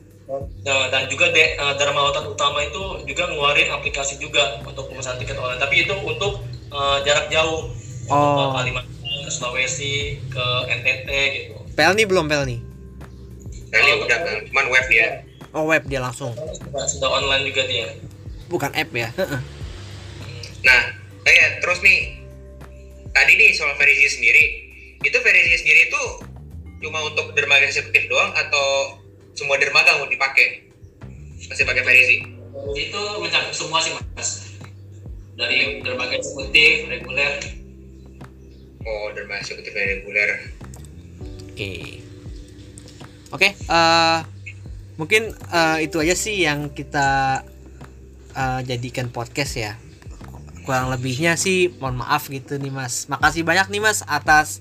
Nah, 0.65 0.89
dan 0.89 1.05
juga 1.07 1.29
de, 1.29 1.53
eh, 1.53 1.75
Dharma 1.75 2.01
Lautan 2.01 2.25
Utama 2.25 2.63
itu 2.63 2.81
juga 3.05 3.27
ngeluarin 3.27 3.69
aplikasi 3.69 4.17
juga 4.17 4.41
untuk 4.63 4.89
pemesanan 4.89 5.19
tiket 5.19 5.37
online. 5.37 5.59
Tapi 5.59 5.75
itu 5.81 5.95
untuk 5.97 6.39
eh, 6.69 6.99
jarak 7.03 7.29
jauh. 7.29 7.71
Untuk 8.05 8.15
Oh. 8.31 8.53
ke 8.53 8.55
Kalimantan, 8.55 8.93
ke 9.21 9.31
Sulawesi, 9.31 9.95
ke 10.29 10.45
NTT 10.71 11.09
gitu. 11.33 11.55
Pel 11.73 11.93
nih 11.93 12.05
belum 12.05 12.25
Pel 12.25 12.45
nih. 12.45 12.61
Kali 13.71 13.91
udah 13.97 14.19
kan, 14.21 14.37
cuman 14.45 14.67
web 14.69 14.87
ya. 14.89 15.09
Oh 15.51 15.65
web 15.65 15.83
dia 15.85 15.99
langsung. 15.99 16.31
Sudah, 16.33 16.85
sudah 16.85 17.11
online 17.11 17.49
juga 17.49 17.63
dia. 17.65 17.89
Bukan 18.49 18.71
app 18.73 18.91
ya. 18.93 19.09
Heeh. 19.15 19.41
Nah, 20.65 20.81
saya 21.25 21.45
terus 21.61 21.81
nih 21.85 22.21
tadi 23.13 23.33
nih 23.37 23.51
soal 23.57 23.77
verisi 23.77 24.09
sendiri, 24.21 24.45
itu 25.05 25.17
verisi 25.21 25.61
sendiri 25.61 25.81
itu 25.93 26.03
cuma 26.85 27.01
untuk 27.05 27.33
dermaga 27.33 27.65
eksekutif 27.65 28.09
doang 28.09 28.33
atau 28.37 29.01
semua 29.33 29.57
dermaga 29.57 29.97
mau 30.01 30.09
dipakai? 30.09 30.69
Masih 31.49 31.65
pakai 31.65 31.85
verisi? 31.85 32.35
itu 32.75 33.03
mencakup 33.21 33.53
semua 33.53 33.79
sih 33.83 33.93
mas 33.93 34.55
dari 35.35 35.83
dermaga 35.83 36.17
eksekutif 36.17 36.87
reguler 36.89 37.43
Oh, 38.85 39.09
dermaga 39.17 39.41
eksekutif 39.41 39.73
dan 39.73 39.97
reguler. 39.97 40.31
Oke. 41.49 42.05
Oke, 43.33 43.49
eh 43.57 44.19
mungkin 45.01 45.33
eh, 45.33 45.79
itu 45.89 45.97
aja 46.05 46.13
sih 46.13 46.45
yang 46.45 46.69
kita 46.69 47.41
eh, 48.35 48.61
jadikan 48.67 49.09
podcast 49.09 49.55
ya. 49.55 49.73
Kurang 50.67 50.89
lebihnya 50.91 51.37
sih 51.39 51.73
mohon 51.79 52.03
maaf 52.03 52.29
gitu 52.29 52.57
nih 52.57 52.73
Mas. 52.73 53.07
Makasih 53.07 53.47
banyak 53.47 53.71
nih 53.71 53.83
Mas 53.85 54.03
atas 54.05 54.61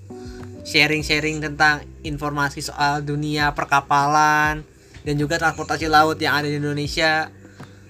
sharing-sharing 0.63 1.43
tentang 1.43 1.83
informasi 2.07 2.63
soal 2.63 3.03
dunia 3.03 3.51
perkapalan 3.51 4.63
dan 5.03 5.15
juga 5.19 5.35
transportasi 5.35 5.91
laut 5.91 6.15
yang 6.19 6.39
ada 6.39 6.47
di 6.47 6.59
Indonesia. 6.59 7.31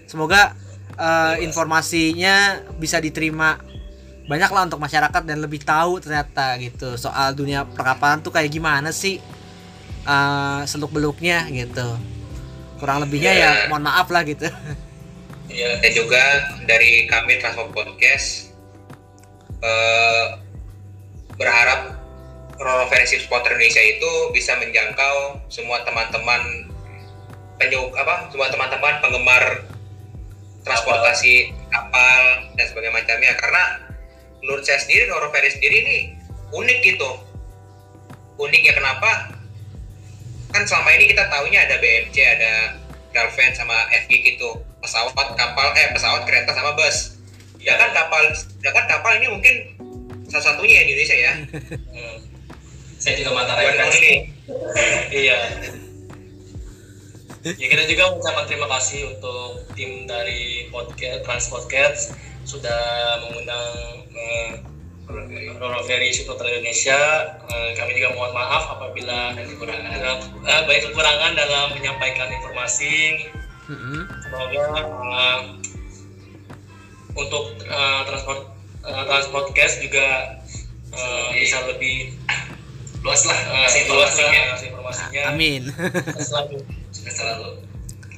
Semoga 0.10 0.54
eh, 0.98 1.36
informasinya 1.46 2.62
bisa 2.78 3.02
diterima 3.02 3.58
banyak 4.24 4.52
lah 4.56 4.64
untuk 4.72 4.80
masyarakat 4.80 5.22
dan 5.28 5.38
lebih 5.44 5.60
tahu 5.68 6.00
ternyata 6.00 6.56
gitu 6.64 6.96
soal 6.96 7.36
dunia 7.36 7.68
perkapalan 7.68 8.24
tuh 8.24 8.32
kayak 8.32 8.56
gimana 8.56 8.96
sih 8.96 9.20
eh, 10.08 10.62
seluk 10.64 10.96
beluknya 10.96 11.44
gitu 11.52 11.98
kurang 12.80 13.04
lebihnya 13.04 13.32
ya 13.36 13.50
mohon 13.68 13.84
maaf 13.88 14.08
lah 14.12 14.24
gitu 14.24 14.48
Iya. 15.54 15.78
Dan 15.86 15.92
juga 15.94 16.24
dari 16.66 17.06
kami 17.06 17.38
Transport 17.38 17.70
Podcast 17.78 18.50
eh, 19.62 20.26
berharap 21.38 21.94
Roro 22.58 22.90
Versi 22.90 23.22
Supporter 23.22 23.54
Indonesia 23.54 23.86
itu 23.86 24.12
bisa 24.34 24.58
menjangkau 24.58 25.46
semua 25.54 25.86
teman-teman 25.86 26.74
penyuk 27.62 27.94
apa 27.94 28.34
semua 28.34 28.50
teman-teman 28.50 28.98
penggemar 28.98 29.62
transportasi 30.66 31.54
kapal 31.70 32.22
dan 32.58 32.66
sebagainya 32.66 32.98
macamnya. 32.98 33.34
Karena 33.38 33.64
menurut 34.42 34.66
saya 34.66 34.82
sendiri 34.82 35.06
Roro 35.06 35.30
Ferry 35.30 35.54
sendiri 35.54 35.86
ini 35.86 35.98
unik 36.50 36.80
gitu. 36.82 37.10
Uniknya 38.42 38.74
kenapa? 38.74 39.38
Kan 40.50 40.66
selama 40.66 40.98
ini 40.98 41.14
kita 41.14 41.30
taunya 41.30 41.70
ada 41.70 41.78
BMC 41.78 42.18
ada 42.26 42.54
Galvan 43.14 43.54
sama 43.54 43.78
FG 43.94 44.34
gitu 44.34 44.73
pesawat 44.84 45.28
kapal 45.34 45.68
eh 45.74 45.88
pesawat 45.96 46.28
kereta 46.28 46.52
sama 46.52 46.76
bus 46.76 47.16
ya 47.58 47.80
kan 47.80 47.96
kapal 47.96 48.20
ya 48.60 48.70
kan 48.70 48.86
kapal 48.86 49.16
ini 49.16 49.32
mungkin 49.32 49.56
salah 50.28 50.52
satunya 50.52 50.76
ya 50.76 50.84
di 50.84 50.92
Indonesia 50.94 51.18
ya 51.18 51.34
Hmm. 51.90 52.18
Saya 53.04 53.20
juga 53.20 53.36
mantan 53.36 53.60
rakyat. 53.60 54.00
ini 54.00 54.14
Iya. 55.28 55.40
Ya 57.44 57.68
kita 57.68 57.84
juga 57.84 58.04
mengucapkan 58.08 58.48
terima 58.48 58.68
kasih 58.72 59.12
untuk 59.12 59.68
tim 59.76 60.08
dari 60.08 60.72
podcast 60.72 61.20
Trans 61.28 61.46
Podcast 61.52 62.02
sudah 62.48 62.80
mengundang 63.20 63.76
eh, 64.16 64.50
Roro 65.60 65.84
Ferry 65.84 66.16
Supporter 66.16 66.48
Indonesia. 66.48 66.96
Eh, 67.44 67.76
kami 67.76 68.00
juga 68.00 68.16
mohon 68.16 68.32
maaf 68.32 68.72
apabila 68.72 69.36
ada 69.36 69.44
kekurangan, 69.44 69.92
eh, 70.48 70.62
banyak 70.64 70.84
kekurangan 70.88 71.32
dalam 71.36 71.76
menyampaikan 71.76 72.32
informasi. 72.32 73.28
Semoga 73.64 74.64
eh, 74.76 75.42
untuk 77.16 77.46
eh, 77.64 78.02
transport 78.10 78.42
eh, 78.84 79.04
transport 79.08 79.46
cash 79.56 79.80
juga 79.80 80.36
eh, 80.92 81.28
bisa 81.40 81.64
lebih 81.72 82.18
luas 83.04 83.24
lah 83.28 83.40
eh, 83.40 83.68
lah 83.68 83.72
informasinya. 83.72 84.44
informasinya. 84.60 85.22
amin. 85.32 85.62
Selalu. 86.20 86.60
Selalu 86.92 87.74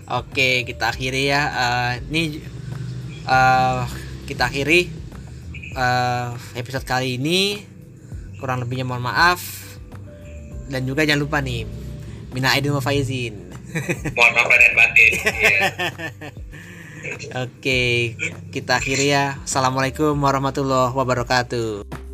oke 0.09 0.49
kita 0.65 0.93
akhiri 0.93 1.29
ya. 1.29 1.41
Eh, 1.49 1.91
ini 2.09 2.23
eh, 3.25 3.81
kita 4.25 4.49
akhiri 4.49 4.89
eh, 5.77 6.29
episode 6.57 6.85
kali 6.85 7.17
ini. 7.21 7.61
Kurang 8.41 8.65
lebihnya 8.65 8.85
mohon 8.85 9.05
maaf. 9.05 9.41
Dan 10.69 10.89
juga 10.89 11.05
jangan 11.05 11.21
lupa 11.21 11.37
nih 11.45 11.65
mina 12.33 12.51
aidin 12.51 12.73
wa 12.73 12.81
faizin 12.81 13.44
Mohon 14.15 14.31
maaf 14.35 14.51
dan 14.55 14.73
batin. 14.73 15.11
Iya. 15.19 15.57
oke 17.45 17.83
kita 18.49 18.81
akhiri 18.81 19.13
ya 19.13 19.37
assalamualaikum 19.45 20.17
warahmatullahi 20.17 20.93
wabarakatuh 20.93 22.04